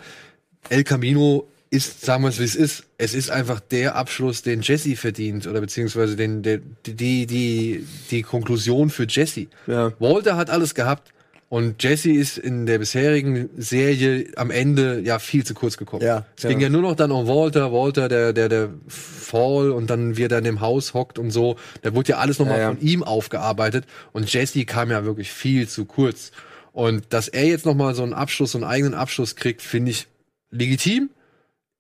[0.70, 4.62] El Camino ist, sagen wir es wie es ist, es ist einfach der Abschluss, den
[4.62, 9.48] Jesse verdient oder beziehungsweise den, der, die, die, die Konklusion für Jesse.
[9.68, 9.94] Ja.
[9.98, 11.14] Walter hat alles gehabt
[11.48, 16.04] und Jesse ist in der bisherigen Serie am Ende ja viel zu kurz gekommen.
[16.04, 19.90] Ja, es ging ja nur noch dann um Walter, Walter, der, der, der Fall und
[19.90, 21.56] dann wie er da in dem Haus hockt und so.
[21.84, 22.68] Da wurde ja alles nochmal ja.
[22.68, 26.34] von ihm aufgearbeitet und Jesse kam ja wirklich viel zu kurz.
[26.74, 30.08] Und dass er jetzt nochmal so einen Abschluss, so einen eigenen Abschluss kriegt, finde ich
[30.52, 31.10] legitim.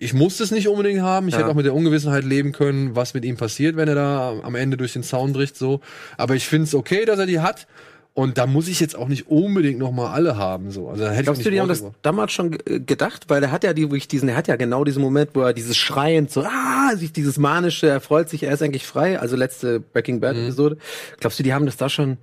[0.03, 1.27] Ich musste es nicht unbedingt haben.
[1.27, 1.41] Ich Ja.
[1.41, 4.55] hätte auch mit der Ungewissenheit leben können, was mit ihm passiert, wenn er da am
[4.55, 5.79] Ende durch den Zaun bricht, so.
[6.17, 7.67] Aber ich finde es okay, dass er die hat.
[8.13, 10.89] Und da muss ich jetzt auch nicht unbedingt noch mal alle haben, so.
[10.89, 13.25] Also da hätte Glaubst ich du, die haben das damals schon ge- gedacht?
[13.29, 15.53] Weil er hat ja die, wirklich diesen, er hat ja genau diesen Moment, wo er
[15.53, 19.35] dieses schreiend so, ah, sich dieses manische, er freut sich, er ist eigentlich frei, also
[19.37, 20.43] letzte Breaking Bad Mhm.
[20.45, 20.77] Episode.
[21.21, 22.17] Glaubst du, die haben das da schon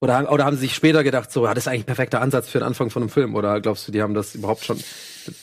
[0.00, 2.20] Oder, haben- oder haben sie sich später gedacht, so, ja, das ist eigentlich ein perfekter
[2.20, 3.34] Ansatz für den Anfang von einem Film?
[3.34, 4.78] Oder glaubst du, die haben das überhaupt schon,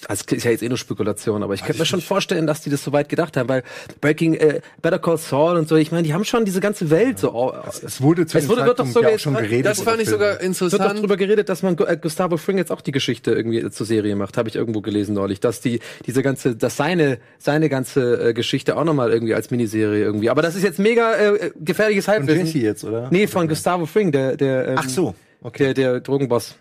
[0.08, 2.70] das ist ja jetzt eh nur Spekulation, aber ich könnte mir schon vorstellen, dass die
[2.70, 3.64] das so weit gedacht haben, weil
[4.02, 7.20] Breaking, äh, Better Call Saul und so, ich meine, die haben schon diese ganze Welt
[7.20, 7.32] so.
[7.34, 7.54] au-
[7.84, 9.66] Es wurde zu Es wurde- wird doch sogar ja auch schon geredet.
[9.66, 10.40] Das fand ich sogar.
[10.42, 11.00] Es wird doch interessant.
[11.02, 14.38] drüber geredet, dass man äh, Gustavo Fring jetzt auch die Geschichte irgendwie zur Serie macht,
[14.38, 18.78] habe ich irgendwo gelesen neulich, dass die diese ganze, dass seine seine ganze äh, Geschichte
[18.78, 20.30] auch nochmal irgendwie als Miniserie irgendwie.
[20.30, 22.46] Aber das ist jetzt mega äh, gefährliches Von Halbwissen.
[22.46, 23.08] Jesse jetzt, oder?
[23.12, 25.16] Nee, von Gustavo Fring, der der ähm, Ach so.
[25.58, 26.56] der der Drogenboss.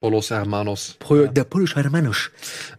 [0.00, 0.96] Polos Hermanos.
[1.34, 2.30] Der politische Mensch.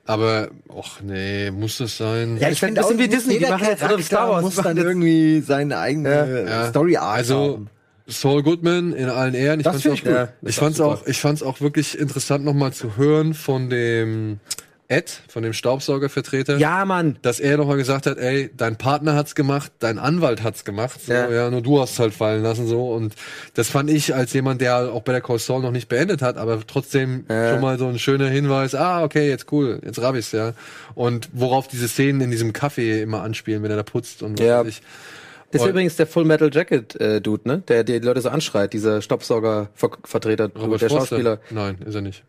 [0.06, 2.38] Aber, och nee, muss das sein?
[2.38, 4.44] Ja, Das ich finde auch, bisschen wie Disney, die jeder machen jetzt alle Star Wars,
[4.44, 6.70] muss dann irgendwie seine eigene Ja.
[6.70, 7.70] Story Arc Also haben.
[8.08, 9.60] Saul Goodman in allen Ehren.
[9.60, 10.14] Ich Das fand's find auch, ich gut.
[10.14, 13.70] Ja, das ich fand's auch auch, ich fand's auch wirklich interessant nochmal zu hören von
[13.70, 14.40] dem
[14.92, 16.58] Ed, von dem Staubsaugervertreter.
[16.58, 17.18] Ja, Mann.
[17.22, 21.14] Dass er nochmal gesagt hat, ey, dein Partner hat's gemacht, dein Anwalt hat's gemacht, so,
[21.14, 21.30] Ja.
[21.30, 21.52] ja.
[21.52, 23.14] nur du hast halt fallen lassen, so, und
[23.54, 26.38] das fand ich als jemand, der auch bei der Call Saul noch nicht beendet hat,
[26.38, 27.52] aber trotzdem Ja.
[27.52, 30.54] schon mal so ein schöner Hinweis, ah, okay, jetzt cool, jetzt rabb ich's, ja.
[30.96, 34.46] Und worauf diese Szenen in diesem Café immer anspielen, wenn er da putzt und was
[34.48, 34.62] Ja.
[34.62, 34.82] weiß ich.
[35.52, 37.60] Das ist Und- übrigens der Full Metal Jacket äh, Dude, ne?
[37.68, 41.16] Der die Leute so anschreit, dieser Staubsauger-Vertreter, Robert der Forster?
[41.18, 41.40] Schauspieler.
[41.52, 42.24] Nein, ist er nicht.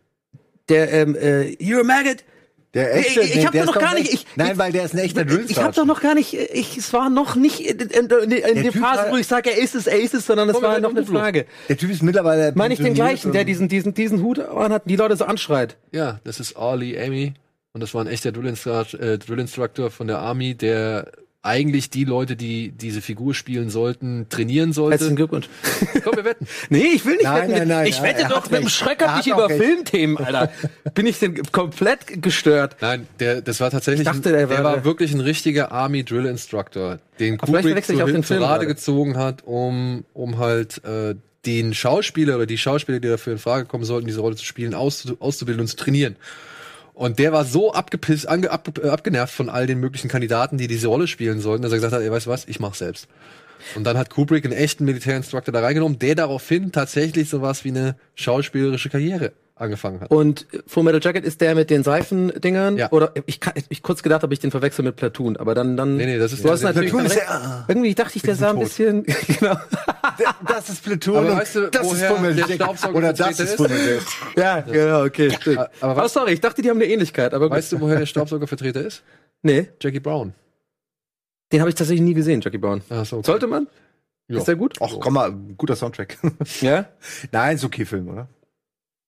[0.69, 2.23] Der ähm, äh, You're a maggot.
[2.73, 4.85] Der Ich- ich nee, hab der doch ist gar nicht- ich- Nein, ich- weil der
[4.85, 7.59] ist ein echter Drill Ich habe doch noch gar nicht, ich, es war noch nicht
[7.59, 10.13] in, in, in, in der Phase, war- wo ich sage, er ist es, er ist
[10.13, 11.05] es, sondern es war noch eine.
[11.05, 11.45] Frage.
[11.67, 12.53] Der Typ ist mittlerweile.
[12.55, 15.75] Meine ich den gleichen, der diesen, diesen, diesen Hut anhat, die Leute so anschreit.
[15.91, 17.33] Ja, das ist Ali Amy.
[17.73, 21.11] Und das war ein echter Drill, Instru äh, Drill Instructor von der Army, der
[21.43, 24.91] eigentlich die Leute, die diese Figur spielen sollten, trainieren sollte.
[24.91, 25.49] Herzlichen Glückwunsch.
[26.03, 26.45] Komm, wir wetten.
[26.69, 27.51] Nee, ich will nicht Nein, wetten.
[27.59, 28.75] nein, nein, ich ja, wette doch mit dem recht.
[28.75, 29.63] Schreck Er hab hat ich auch über recht.
[29.63, 30.51] Filmthemen, Alter.
[30.93, 32.75] Bin ich denn komplett gestört.
[32.81, 35.71] Nein, der, das war tatsächlich, Ich dachte, ein, der der, war- war wirklich ein richtiger
[35.71, 38.53] Army Drill Instructor, den Aber Kubrick verwechsel ich zu, auch den hin- zu Film Rade
[38.65, 38.67] gerade.
[38.67, 41.15] gezogen hat, um, um halt äh,
[41.47, 44.75] den Schauspieler oder die Schauspieler, die dafür in Frage kommen sollten, diese Rolle zu spielen,
[44.75, 46.15] auszu auszubilden und zu trainieren.
[46.93, 50.67] Und der war so abgepisst, ange, ab, äh, abgenervt von all den möglichen Kandidaten, die
[50.67, 53.07] diese Rolle spielen sollten, dass er gesagt hat, ey, weißt du was, ich mach selbst.
[53.75, 57.95] Und dann hat Kubrick einen echten Militärinstructor da reingenommen, der daraufhin tatsächlich sowas wie eine
[58.15, 60.11] schauspielerische Karriere angefangen hat.
[60.11, 62.77] Und Full Metal Jacket ist der mit den Seifendingern?
[62.77, 62.91] Ja.
[62.91, 65.95] Oder ich, kann, ich kurz gedacht, ob ich den verwechsel mit Platoon, aber dann dann.
[65.97, 68.35] Nee, nee, das ist du hast der- natürlich Platoon ist ja- Irgendwie dachte ich, der
[68.35, 68.63] sah ein tot.
[68.65, 69.03] bisschen
[69.39, 69.55] genau.
[70.47, 71.17] Das ist Platoon.
[71.17, 72.93] Aber weißt du, das ist woher Full Metal der Jacket.
[72.95, 73.55] Oder das ist?
[73.55, 74.07] Full Metal Jacket.
[74.37, 75.31] ja, genau, okay.
[75.31, 75.57] stimmt.
[75.57, 77.49] aber Aber, was- sorry, ich dachte, die haben eine Ähnlichkeit, aber.
[77.49, 79.03] Weißt du, woher der Staubsaugervertreter ist?
[79.43, 80.33] nee, Jackie Brown.
[81.51, 82.81] den habe ich tatsächlich nie gesehen, Jackie Brown.
[82.89, 83.25] Ach so, okay.
[83.27, 83.67] Sollte man?
[84.27, 84.37] Ja.
[84.37, 84.75] Ist der gut?
[84.79, 86.17] Ach, komm mal, guter Soundtrack.
[86.61, 86.85] Ja.
[87.33, 88.27] Nein, ist okay Film, oder?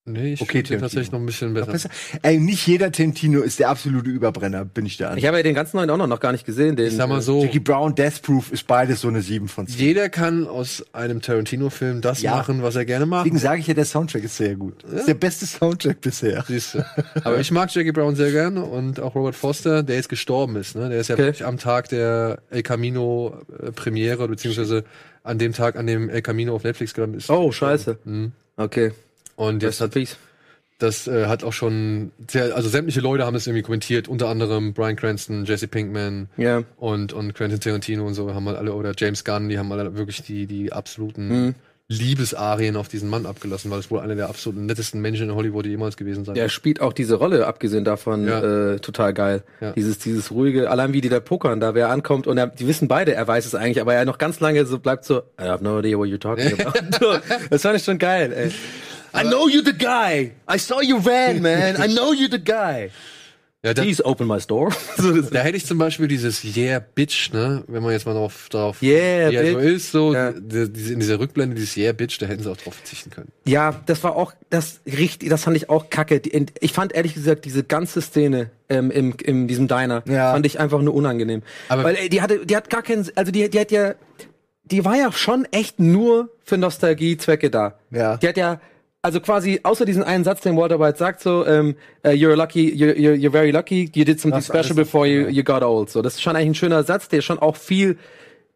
[0.05, 1.71] Nee, ich Okay, finde tatsächlich noch ein bisschen besser.
[1.71, 1.89] Besser.
[2.23, 5.15] Ey, nicht jeder Tarantino ist der absolute Überbrenner, bin ich da.
[5.15, 6.75] Ich habe ja den ganzen neuen auch noch, noch gar nicht gesehen.
[6.75, 9.65] Den, Ich sag mal so, Jackie Brown, Death Proof ist beides so eine 7 von
[9.65, 9.77] 10.
[9.79, 12.35] jeder kann aus einem Tarantino-Film das Ja.
[12.35, 13.21] machen, was er gerne macht.
[13.25, 14.83] Deswegen sage ich ja, der Soundtrack ist sehr gut.
[14.83, 16.43] Das ist der beste Soundtrack bisher.
[16.49, 16.85] Siehst du.
[17.23, 20.75] Aber ich mag Jackie Brown sehr gerne und auch Robert Foster, der jetzt gestorben ist.
[20.75, 20.89] Ne?
[20.89, 21.23] Der ist ja Okay.
[21.23, 24.83] wirklich am Tag der El Camino äh, Premiere, beziehungsweise
[25.23, 27.29] an dem Tag, an dem El Camino auf Netflix gekommen ist.
[27.29, 27.99] Oh, scheiße.
[28.03, 28.33] Mhm.
[28.57, 28.91] Okay.
[29.35, 29.93] Und jetzt hat.
[30.79, 34.73] Das äh, hat auch schon, sehr, also sämtliche Leute haben es irgendwie kommentiert, unter anderem
[34.73, 36.63] Brian Cranston, Jesse Pinkman Ja.
[36.77, 39.95] und, und Quentin Tarantino und so haben halt alle, oder James Gunn, die haben alle
[39.95, 41.55] wirklich die, die absoluten Mhm.
[41.89, 45.65] Liebesarien auf diesen Mann abgelassen, weil es wohl einer der absoluten nettesten Menschen in Hollywood
[45.65, 48.73] jemals gewesen sein Der spielt auch diese Rolle, abgesehen davon, Ja.
[48.73, 49.43] äh, total geil.
[49.61, 49.71] Ja.
[49.73, 52.87] Dieses, dieses ruhige, allein wie die da pokern, da wer ankommt und er, die wissen
[52.87, 55.63] beide, er weiß es eigentlich, aber er noch ganz lange so bleibt so, I have
[55.63, 56.79] no idea what you're talking about.
[57.49, 58.51] Das fand ich schon geil, ey.
[59.15, 60.31] I know you're the guy.
[60.51, 61.75] I saw you ran, man.
[61.77, 62.89] I know you're the guy.
[63.65, 64.71] Ja, da, Please open my store.
[65.31, 68.81] da hätte ich zum Beispiel dieses Yeah, Bitch, ne, wenn man jetzt mal darauf, darauf
[68.81, 69.65] Yeah, wie er so Bitch.
[69.71, 70.29] ist, so, Ja.
[70.31, 73.31] in dieser Rückblende, dieses Yeah, Bitch, da hätten sie auch drauf verzichten können.
[73.45, 76.21] ja, das war auch, das richtig, das fand ich auch kacke.
[76.59, 80.33] Ich fand ehrlich gesagt diese ganze Szene ähm, im, in diesem Diner, Ja.
[80.33, 81.41] fand ich einfach nur unangenehm.
[81.69, 83.93] Aber- Weil ey, die hatte, die hat gar keinen, also die, die hat ja,
[84.65, 87.75] die war ja schon echt nur für Nostalgiezwecke da.
[87.91, 88.17] Ja.
[88.17, 88.59] Die hat ja,
[89.03, 91.75] also quasi außer diesen einen Satz, den Walter White sagt, so, ähm,
[92.05, 95.23] uh, you're lucky, you're, you're, you're very lucky, you did something Das special before you,
[95.23, 95.29] ja.
[95.29, 95.89] you got old.
[95.89, 97.97] So, das ist schon eigentlich ein schöner Satz, der schon auch viel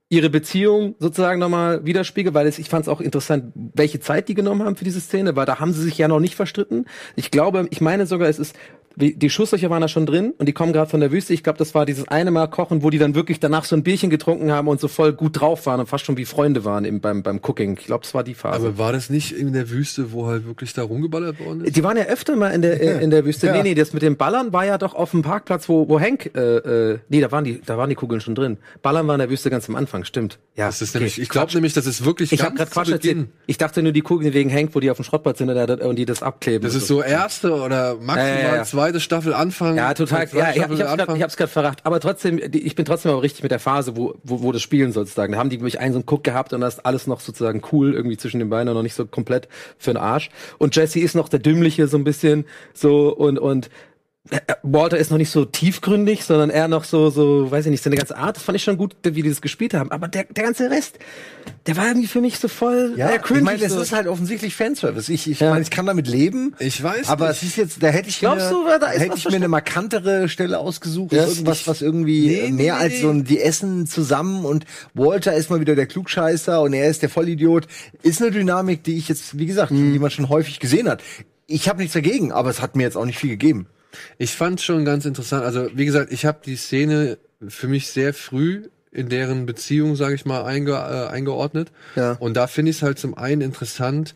[0.10, 4.36] ihre Beziehung sozusagen nochmal widerspiegelt, weil es, ich fand es auch interessant, welche Zeit die
[4.36, 6.86] genommen haben für diese Szene, weil da haben sie sich ja noch nicht verstritten.
[7.18, 8.56] Ich glaube, ich meine sogar, es ist
[8.98, 11.34] die Schusslöcher waren da schon drin und die kommen gerade von der Wüste.
[11.34, 13.84] Ich glaube, das war dieses eine Mal kochen, wo die dann wirklich danach so ein
[13.84, 16.84] Bierchen getrunken haben und so voll gut drauf waren und fast schon wie Freunde waren
[16.84, 17.78] im, beim, beim Cooking.
[17.80, 18.68] Ich glaube, das war die Phase.
[18.68, 21.76] Aber war das nicht in der Wüste, wo halt wirklich da rumgeballert worden ist?
[21.76, 23.52] Die waren ja öfter mal in der äh, in der Wüste.
[23.52, 26.32] Nee, nee, das mit dem Ballern war ja doch auf dem Parkplatz, wo wo Hank
[26.36, 28.58] äh, äh, nee, da waren die da waren die Kugeln schon drin.
[28.82, 30.40] Ballern war in der Wüste ganz am Anfang, stimmt.
[30.56, 30.66] Ja.
[30.66, 33.28] Das ist nämlich, ich glaube nämlich, das ist wirklich ich habe gerade Quatsch erzählt.
[33.46, 36.06] Ich dachte nur die Kugeln wegen Hank, wo die auf dem Schrottplatz sind und, die
[36.06, 36.64] das abkleben.
[36.64, 38.66] Das ist so erste oder maximal Ja, ja, ja.
[38.88, 39.76] Zweite Staffel Anfang.
[39.76, 40.28] Ja, total.
[40.34, 41.82] Ja, ich, ich hab's gerade verraten.
[41.84, 44.92] Aber trotzdem, ich bin trotzdem aber richtig mit der Phase, wo, wo, wo das spielen
[44.92, 45.34] sozusagen.
[45.34, 47.62] Da haben die nämlich einen so einen Guck gehabt und das ist alles noch sozusagen
[47.72, 49.48] cool irgendwie zwischen den Beinen und noch nicht so komplett
[49.78, 50.30] für den Arsch.
[50.58, 53.70] Und Jesse ist noch der Dümmliche so ein bisschen so und, und
[54.64, 57.96] Walter ist noch nicht so tiefgründig, sondern eher noch so, so, weiß ich nicht, seine
[57.96, 59.92] ganze Art, das fand ich schon gut, wie die das gespielt haben.
[59.92, 61.00] Aber der, der ganze Rest,
[61.66, 63.80] der war irgendwie für mich so voll, Ja, äh, ich cringy meine, es so.
[63.82, 65.10] ist halt offensichtlich Fanservice.
[65.12, 65.52] Ich, ich Ja.
[65.52, 66.56] meine, ich kann damit leben.
[66.60, 67.44] Ich weiß Aber nicht.
[67.44, 69.48] es ist jetzt, da hätte ich Glaubst mir, du, da ist hätte ich mir eine
[69.48, 73.02] markantere Stelle ausgesucht, Ja, irgendwas, ich- was irgendwie Nee, nee, mehr nee, als nee.
[73.02, 77.02] so ein, die essen zusammen und Walter ist mal wieder der Klugscheißer und er ist
[77.02, 77.68] der Vollidiot.
[78.02, 79.94] Ist eine Dynamik, die ich jetzt, wie gesagt, Mhm.
[79.94, 81.02] die man schon häufig gesehen hat.
[81.48, 83.68] Ich habe nichts dagegen, aber es hat mir jetzt auch nicht viel gegeben.
[84.18, 85.44] Ich fand schon ganz interessant.
[85.44, 87.18] Also, wie gesagt, ich habe die Szene
[87.48, 91.72] für mich sehr früh in deren Beziehung, sage ich mal, einge äh, eingeordnet.
[91.96, 92.14] Ja.
[92.14, 94.16] Und da finde ich es halt zum einen interessant.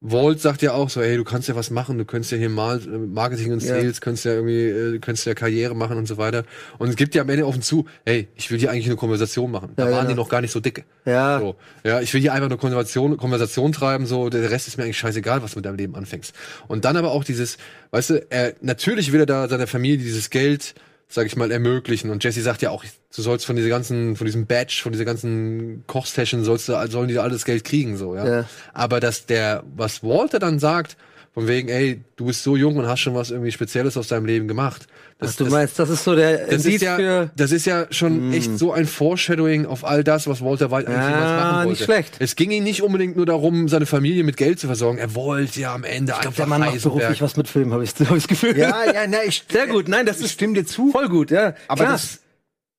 [0.00, 2.48] Walt sagt ja auch so, ey, du kannst ja was machen, du könntest ja hier
[2.50, 3.70] mal äh, Marketing und Ja.
[3.70, 6.44] Sales, könntest ja irgendwie, äh, du könntest ja Karriere machen und so weiter.
[6.78, 9.50] Und es gibt ja am Ende offen zu, hey, ich will hier eigentlich eine Konversation
[9.50, 9.72] machen.
[9.74, 10.10] Da Ja, waren genau.
[10.10, 10.84] die noch gar nicht so dicke.
[11.04, 11.40] Ja.
[11.40, 11.56] So.
[11.82, 14.98] Ja, ich will hier einfach eine Konversation, Konversation treiben, so, der Rest ist mir eigentlich
[14.98, 16.32] scheißegal, was du mit deinem Leben anfängst.
[16.68, 17.58] Und dann aber auch dieses,
[17.90, 20.74] weißt du, er, natürlich will er da seiner Familie dieses Geld,
[21.08, 22.10] sag ich mal, ermöglichen.
[22.10, 25.06] Und Jesse sagt ja auch, du sollst von dieser ganzen, von diesem Badge, von dieser
[25.06, 28.26] ganzen Kochsession, sollst du, sollen die alles Geld kriegen, so, ja.
[28.26, 28.44] Ja.
[28.74, 30.96] Aber dass der, was Walter dann sagt,
[31.38, 34.26] von wegen, ey, du bist so jung und hast schon was irgendwie Spezielles aus deinem
[34.26, 34.88] Leben gemacht.
[35.20, 37.30] Das, Ach, du das, meinst, das ist so der das Indiz ist ja, für Mm.
[37.36, 40.98] das ist ja schon echt so ein Foreshadowing auf all das, was Walter White eigentlich
[41.00, 41.68] Ja, jemals machen wollte.
[41.70, 42.16] nicht schlecht.
[42.18, 44.98] Es ging ihm nicht unbedingt nur darum, seine Familie mit Geld zu versorgen.
[44.98, 47.72] Er wollte ja am Ende Ich einfach glaube, der Mann macht beruflich was mit Filmen,
[47.72, 48.58] habe ich, hab ich das Gefühl.
[48.58, 50.90] Ja, ja, na, ich, Sehr gut, nein, das ist stimme dir zu.
[50.90, 51.54] voll gut, ja.
[51.68, 51.92] Aber Klar.
[51.92, 52.20] das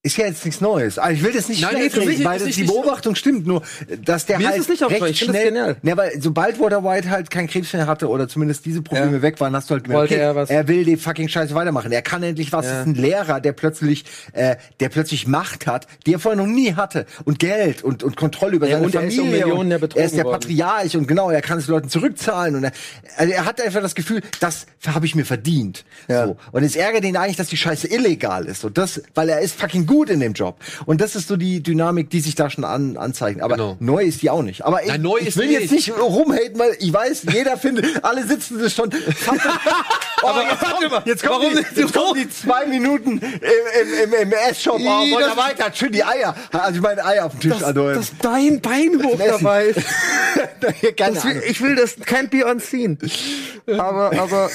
[0.01, 0.97] ist ja jetzt nichts Neues.
[0.97, 3.15] Also ich will das nicht Nein, nee, für mich reden, weil ist das die Beobachtung
[3.15, 3.45] stimmt.
[3.45, 3.61] Nur,
[4.05, 5.75] dass der Mir ist halt es nicht recht Ich das schnell.
[5.83, 9.21] Ja, weil sobald Walter White halt keinen Krebs mehr hatte oder zumindest diese Probleme Ja.
[9.21, 11.91] weg waren, hast du halt gemerkt, okay, er was- er will die fucking Scheiße weitermachen.
[11.91, 12.65] Er kann endlich was.
[12.65, 12.71] Ja.
[12.71, 16.47] Das ist ein Lehrer, der plötzlich, äh, der plötzlich Macht hat, die er vorher noch
[16.47, 19.45] nie hatte und Geld und und Kontrolle über Ja, seine und er ist um Familie.
[19.47, 20.39] Millionen und er ist der worden.
[20.39, 22.71] Patriarch und genau, er kann es Leuten zurückzahlen und er,
[23.17, 25.83] also er hat einfach das Gefühl, das habe ich mir verdient.
[26.07, 26.27] Ja.
[26.27, 26.37] So.
[26.53, 28.63] Und es ärgert ihn eigentlich, dass die Scheiße illegal ist.
[28.63, 30.55] Und das, weil er ist fucking gut in dem Job.
[30.85, 33.43] Und das ist so die Dynamik, die sich da schon an, anzeichnet.
[33.43, 33.75] Aber Genau.
[33.81, 34.63] neu ist die auch nicht.
[34.63, 38.25] Aber ich, Nein, neu ich will jetzt nicht rumhaten, weil ich weiß, jeder findet, alle
[38.25, 38.89] sitzen sich schon.
[40.23, 44.13] aber jetzt kommen, jetzt kommen, warum die, jetzt kommen die zwei Minuten im, im, im,
[44.21, 44.33] im.
[44.33, 45.71] Oh, wollt ihr das- weiter?
[45.73, 46.35] Schön die Eier.
[46.51, 47.51] Also ich meine Eier auf dem Tisch.
[47.53, 49.81] dass, also, dass dein Bein hoch dabei ist.
[50.97, 52.97] Das will, ich will das, can't be unseen.
[53.67, 54.49] Aber, aber,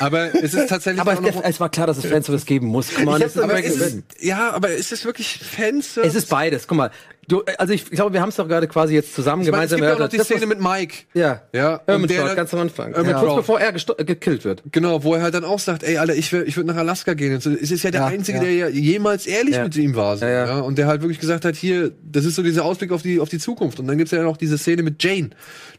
[0.00, 2.94] Aber es ist tatsächlich aber es, es war klar, dass es Fanservice geben muss.
[2.94, 5.96] Come on, aber es ist ja, aber ist es wirklich Fans?
[5.96, 6.66] es ist beides.
[6.66, 6.90] Guck mal,
[7.26, 9.64] du, also ich, ich glaube, wir haben es doch gerade quasi jetzt zusammen ich meine,
[9.64, 10.94] es gemeinsam gibt ja auch noch die Das, Szene mit Mike.
[11.14, 12.94] Ja, Ja, der- Fraud, ganz am Anfang.
[12.94, 13.18] Hermit ja.
[13.20, 14.62] Kurz bevor er gekillt wird.
[14.72, 17.12] Genau, wo er halt dann auch sagt, ey, Alter, ich, will- ich würde nach Alaska
[17.14, 17.34] gehen.
[17.34, 18.44] Und so, es ist ja der Ja, Einzige, ja.
[18.44, 19.64] der ja jemals ehrlich Ja.
[19.64, 20.16] mit ihm war.
[20.16, 20.58] So, Ja, ja.
[20.60, 23.28] Und der halt wirklich gesagt hat, hier, das ist so dieser Ausblick auf die, auf
[23.28, 23.78] die Zukunft.
[23.78, 25.30] Und dann gibt's ja noch diese Szene mit Jane,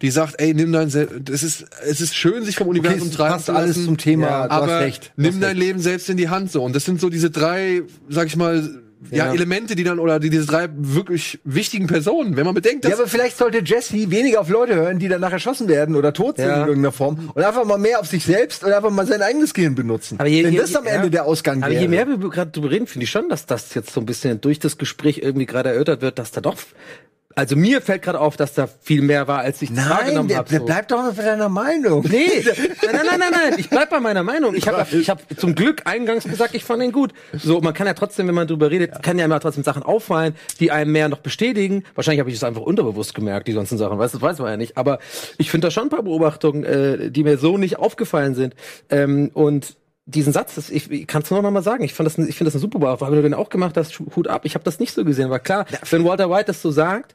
[0.04, 3.08] die sagt, ey, nimm dein, Se das ist, es ist schön, sich vom Okay, Universum
[3.10, 3.64] es treiben passt zu lassen.
[3.64, 4.28] alles zum Thema.
[4.28, 5.12] Ja, du hast aber recht.
[5.16, 5.60] Nimm dein recht.
[5.60, 6.62] Leben selbst in die Hand so.
[6.64, 8.70] Und das sind so diese drei, sag ich mal,
[9.12, 9.34] ja, Ja.
[9.34, 12.98] Elemente, die dann, oder die, diese drei wirklich wichtigen Personen, wenn man bedenkt, dass Ja,
[12.98, 16.48] aber vielleicht sollte Jesse weniger auf Leute hören, die danach erschossen werden oder tot sind
[16.48, 16.56] Ja.
[16.64, 19.54] in irgendeiner Form und einfach mal mehr auf sich selbst und einfach mal sein eigenes
[19.54, 20.20] Gehirn benutzen.
[20.20, 20.92] Aber je- Wenn je- das am ja.
[20.92, 21.82] Ende der Ausgang Aber wäre.
[21.82, 24.42] je mehr wir gerade drüber reden, finde ich schon, dass das jetzt so ein bisschen
[24.42, 26.58] durch das Gespräch irgendwie gerade erörtert wird, dass da doch.
[27.40, 30.50] Also mir fällt gerade auf, dass da viel mehr war, als ich Nein, wahrgenommen habe.
[30.50, 30.66] der so.
[30.66, 32.06] bleibt doch bei deiner Meinung.
[32.10, 33.54] Nee, nein, nein, nein, nein, nein.
[33.58, 34.56] Ich bleib bei meiner Meinung.
[34.56, 37.14] Ich habe ich hab zum Glück eingangs gesagt, ich fand ihn gut.
[37.32, 40.36] So, man kann ja trotzdem, wenn man drüber redet, kann ja immer trotzdem Sachen auffallen,
[40.60, 41.86] die einem mehr noch bestätigen.
[41.96, 43.98] Wahrscheinlich habe ich es einfach unterbewusst gemerkt, die ganzen Sachen.
[43.98, 44.76] Weißt du, das weiß man ja nicht.
[44.76, 45.00] Aber
[45.38, 48.54] ich finde da schon ein paar Beobachtungen, äh, die mir so nicht aufgefallen sind.
[48.90, 49.78] Ähm, und
[50.10, 52.28] diesen Satz, das, ich, ich kann es nur noch mal sagen, ich fand das, ein-
[52.28, 54.42] ich finde das eine super Beobachtung, weil du den auch gemacht hast, Hut ab.
[54.46, 57.14] Ich habe das nicht so gesehen, war klar, wenn Walter White das so sagt,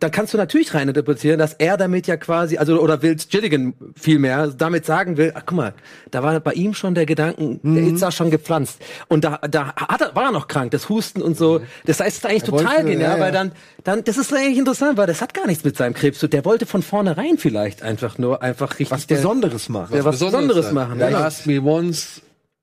[0.00, 4.48] dann kannst du natürlich reininterpretieren, dass er damit ja quasi, also oder Will Gilligan vielmehr
[4.48, 5.74] damit sagen will, ach, guck mal,
[6.10, 7.94] da war bei ihm schon der Gedanken, der Mhm.
[7.94, 8.80] ist da schon gepflanzt.
[9.08, 11.60] Und da, da hat er, war er noch krank, das Husten und so.
[11.86, 13.22] Das heißt, es ist eigentlich Er total wollte- genial, ja, ja.
[13.22, 13.52] weil dann,
[13.84, 16.30] dann, das ist eigentlich interessant, weil das hat gar nichts mit seinem Krebs zu tun.
[16.30, 19.94] Der wollte von vornherein vielleicht einfach nur einfach richtig Was der- Besonderes machen.
[19.96, 20.74] Ja, was Besonderes sein.
[20.74, 21.18] machen, Ja, ja.
[21.26, 22.22] Ask me once,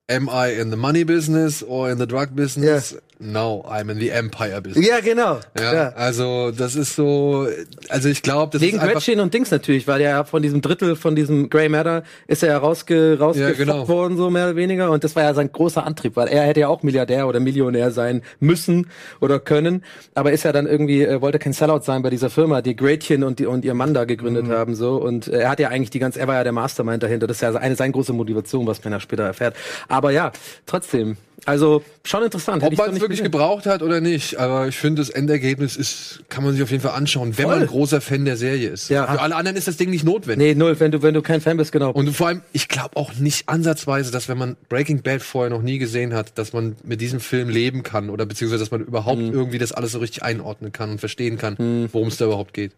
[0.09, 2.97] am I in the money business or in the drug business?
[3.19, 4.87] No, I'm in the empire business.
[4.87, 5.39] Ja, genau.
[5.59, 7.47] Ja, also das ist so,
[7.89, 10.61] also ich glaube, das Wegen ist einfach, Gretchen und Dings natürlich, weil ja von diesem
[10.61, 13.87] Drittel von diesem Grey Matter ist er ja rausge, rausgefoppt genau.
[13.87, 14.91] worden, so mehr oder weniger.
[14.91, 17.89] Und das war ja sein großer Antrieb, weil er hätte ja auch Milliardär oder Millionär
[17.89, 18.87] sein müssen
[19.19, 19.83] oder können.
[20.13, 23.23] Aber ist ja dann irgendwie, äh, wollte kein Sellout sein bei dieser Firma, die Gretchen
[23.23, 24.51] und, die, und ihr Mann da gegründet Mhm.
[24.51, 24.75] haben.
[24.75, 27.25] so Und äh, er hat ja eigentlich die ganze, er war ja der Mastermind dahinter.
[27.25, 29.55] Das ist ja eine seine große Motivation, was man ja später erfährt.
[29.87, 30.31] Aber ja,
[30.67, 31.17] trotzdem.
[31.45, 32.61] Also schon interessant.
[32.63, 36.23] Hätte ich so nicht wirklich gebraucht hat oder nicht, aber ich finde, das Endergebnis ist,
[36.29, 38.89] kann man sich auf jeden Fall anschauen, wenn man ein großer Fan der Serie ist.
[38.89, 39.05] Ja.
[39.07, 40.47] Für alle anderen ist das Ding nicht notwendig.
[40.49, 41.91] Nee, null, wenn du, wenn du kein Fan bist, genau.
[41.91, 45.61] Und vor allem, ich glaube auch nicht ansatzweise, dass wenn man Breaking Bad vorher noch
[45.61, 49.19] nie gesehen hat, dass man mit diesem Film leben kann oder beziehungsweise, dass man überhaupt
[49.21, 49.33] Mhm.
[49.33, 52.73] irgendwie das alles so richtig einordnen kann und verstehen kann, worum es da überhaupt geht.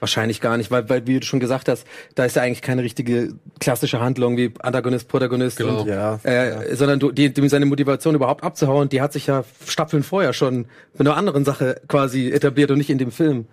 [0.00, 2.82] Wahrscheinlich gar nicht, weil, weil, wie du schon gesagt hast, da ist ja eigentlich keine
[2.82, 5.80] richtige klassische Handlung wie Antagonist, Protagonist, Genau.
[5.82, 9.44] und, Ja, äh, sondern du, die, die, seine Motivation überhaupt abzuhauen, die hat sich ja
[9.66, 13.46] Staffeln vorher schon mit einer anderen Sache quasi etabliert und nicht in dem Film.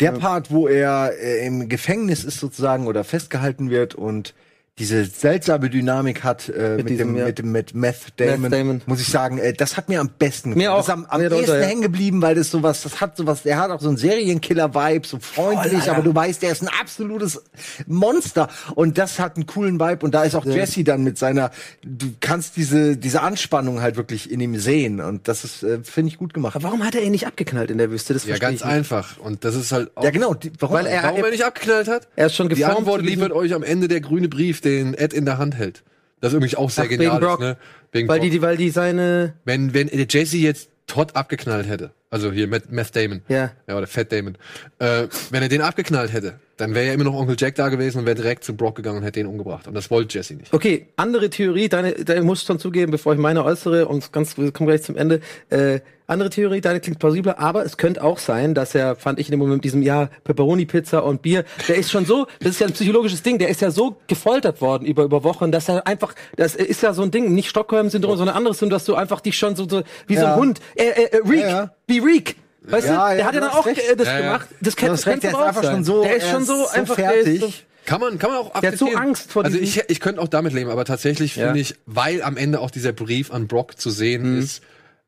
[0.00, 4.34] Der Part, wo er äh, im Gefängnis ist sozusagen oder festgehalten wird und
[4.78, 7.24] diese seltsame Dynamik hat äh, mit, diesem, dem, ja.
[7.26, 8.82] mit dem mit Meth Damon, Meth Damon.
[8.86, 10.78] muss ich sagen, äh, das hat mir am besten Mir auch.
[10.78, 11.66] Das ist am, am ehesten ja.
[11.66, 15.18] hängen geblieben, weil das sowas, das hat sowas, der hat auch so einen Serienkiller-Vibe, so
[15.18, 17.42] freundlich, aber du weißt, der ist ein absolutes
[17.86, 21.50] Monster und das hat einen coolen Vibe und da ist auch Jesse dann mit seiner,
[21.82, 26.10] du kannst diese diese Anspannung halt wirklich in ihm sehen und das ist, äh, finde
[26.12, 26.54] ich gut gemacht.
[26.56, 28.14] Aber warum hat er ihn nicht abgeknallt in der Wüste?
[28.14, 28.72] Das Ja, ganz ich nicht.
[28.74, 29.18] einfach.
[29.18, 30.76] Und das ist halt auch, Ja genau, die, warum?
[30.76, 32.08] Weil er- warum er nicht abgeknallt hat?
[32.16, 34.60] Er ist schon Die geformt Antwort zu diesem- liefert euch am Ende der grüne Brief,
[34.68, 35.82] den Ed in der Hand hält.
[36.20, 37.40] Das ist irgendwie auch sehr Ach, genial wegen Brock.
[37.40, 37.56] ist, ne?
[37.92, 38.30] Wegen Weil Brock.
[38.30, 42.94] die, weil die seine, wenn, wenn Jesse jetzt Todd abgeknallt hätte, also hier Meth, Meth
[42.96, 43.50] Damon, Ja.
[43.66, 44.36] ja, oder Fat Damon,
[44.78, 47.98] äh, wenn er den abgeknallt hätte, dann wäre ja immer noch Onkel Jack da gewesen
[48.00, 49.68] und wäre direkt zu Brock gegangen und hätte den umgebracht.
[49.68, 50.52] Und das wollte Jesse nicht.
[50.52, 54.36] Okay, andere Theorie, deine, deine muss ich schon zugeben, bevor ich meine äußere und ganz,
[54.36, 55.20] wir kommen gleich zum Ende.
[55.50, 59.28] Äh, andere Theorie, deine klingt plausibler, aber es könnte auch sein, dass er, fand ich
[59.28, 62.60] in dem Moment mit diesem Jahr Pepperoni-Pizza und Bier, der ist schon so, das ist
[62.60, 65.86] ja ein psychologisches Ding, der ist ja so gefoltert worden über, über Wochen, dass er
[65.86, 68.94] einfach, das ist ja so ein Ding, nicht Stockholm-Syndrom, sondern ein anderes Syndrom, dass du
[68.94, 70.32] einfach dich schon so, so wie so Ja.
[70.34, 71.70] ein Hund, äh, äh, äh, Reek, Ja, ja.
[71.88, 72.36] Wie Reek.
[72.62, 73.80] Weißt Ja, du, ja, der hat ja du dann auch recht.
[73.90, 74.20] äh, das Ja, ja.
[74.32, 74.48] gemacht.
[74.60, 75.74] Das Du recht, der ist auch einfach sein.
[75.76, 77.66] schon so, Der ist er schon so einfach der ist so, fertig.
[77.86, 79.02] Kann man, kann man auch Der hat so akzeptieren.
[79.02, 81.46] Angst vor Also ich, ich könnte auch damit leben, aber tatsächlich Ja.
[81.46, 84.42] finde ich, weil am Ende auch dieser Brief an Brock zu sehen Mhm.
[84.42, 84.62] ist,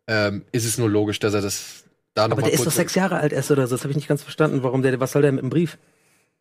[0.08, 1.84] ähm, ist es nur logisch, dass er das
[2.14, 3.74] da noch Aber mal der ist doch sechs Jahre alt erst oder so.
[3.76, 4.62] Das habe ich nicht ganz verstanden.
[4.62, 5.76] Warum der, was soll der mit dem Brief?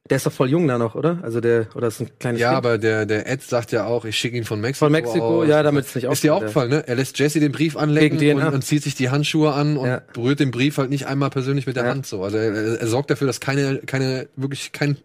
[0.10, 1.20] Der ist doch voll jung da noch, oder?
[1.22, 2.58] Also der, oder ist ein kleines Ja, Kind?
[2.58, 4.86] aber der, der Ed sagt ja auch, ich schicke ihn von Mexiko.
[4.86, 5.48] Von Mexiko, aus.
[5.48, 6.84] ja, damit es nicht Ist dir auffällt, aufgefallen, ne?
[6.88, 10.02] Er lässt Jesse den Brief anlegen und, und zieht sich die Handschuhe an und Ja.
[10.14, 11.90] berührt den Brief halt nicht einmal persönlich mit der Ja.
[11.92, 12.24] Hand so.
[12.24, 14.98] Also er, er sorgt dafür, dass keine, keine, wirklich kein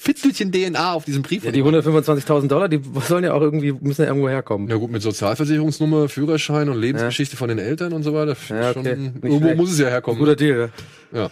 [0.00, 4.02] Fitzelchen DNA auf diesem Brief Ja, die 125.000 Dollar, die sollen ja auch irgendwie, müssen
[4.02, 4.68] ja irgendwo herkommen.
[4.68, 8.36] Ja gut, mit Sozialversicherungsnummer, Führerschein und Lebensgeschichte von den Eltern und so weiter.
[8.48, 8.72] Ja, okay.
[8.74, 9.56] schon, irgendwo schlecht.
[9.56, 10.18] muss es ja herkommen.
[10.18, 10.70] Guter Deal,
[11.12, 11.20] ja.
[11.20, 11.30] Ja.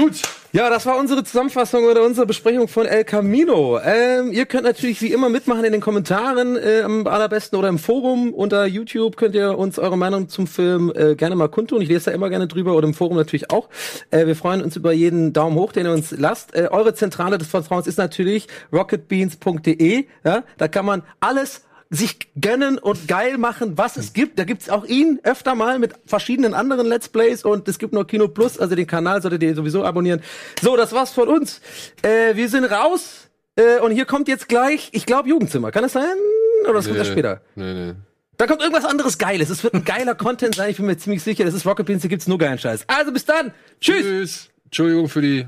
[0.00, 0.20] Gut.
[0.50, 3.78] Ja, das war unsere Zusammenfassung oder unsere Besprechung von El Camino.
[3.84, 7.78] Ähm, ihr könnt natürlich wie immer mitmachen in den Kommentaren, äh, am allerbesten oder im
[7.78, 11.82] Forum unter YouTube könnt ihr uns eure Meinung zum Film äh, gerne mal kundtun.
[11.82, 13.68] Ich lese da immer gerne drüber oder im Forum natürlich auch.
[14.10, 16.54] Äh, wir freuen uns über jeden Daumen hoch, den ihr uns lasst.
[16.54, 20.06] Äh, eure Zentrale des Vertrauens ist natürlich rocketbeans.de.
[20.24, 24.38] Ja, da kann man alles sich gönnen und geil machen, was es gibt.
[24.38, 28.04] Da gibt's auch ihn öfter mal mit verschiedenen anderen Let's Plays und es gibt noch
[28.04, 30.20] Kino Plus, also den Kanal solltet ihr sowieso abonnieren.
[30.60, 31.60] So, das war's von uns.
[32.02, 35.70] Äh, wir sind raus äh, und hier kommt jetzt gleich, ich glaube Jugendzimmer.
[35.70, 36.16] Kann es sein?
[36.64, 37.40] Oder das kommt erst später?
[37.54, 37.94] Nee, nee.
[38.36, 39.50] Da kommt irgendwas anderes Geiles.
[39.50, 41.44] Es wird ein geiler Content sein, ich bin mir ziemlich sicher.
[41.44, 42.84] Das ist Rocket Beans, hier gibt's nur geilen Scheiß.
[42.86, 43.52] Also bis dann.
[43.80, 44.02] Tschüss.
[44.02, 44.48] Tschüss.
[44.66, 45.44] Entschuldigung für die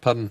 [0.00, 0.30] Pannen.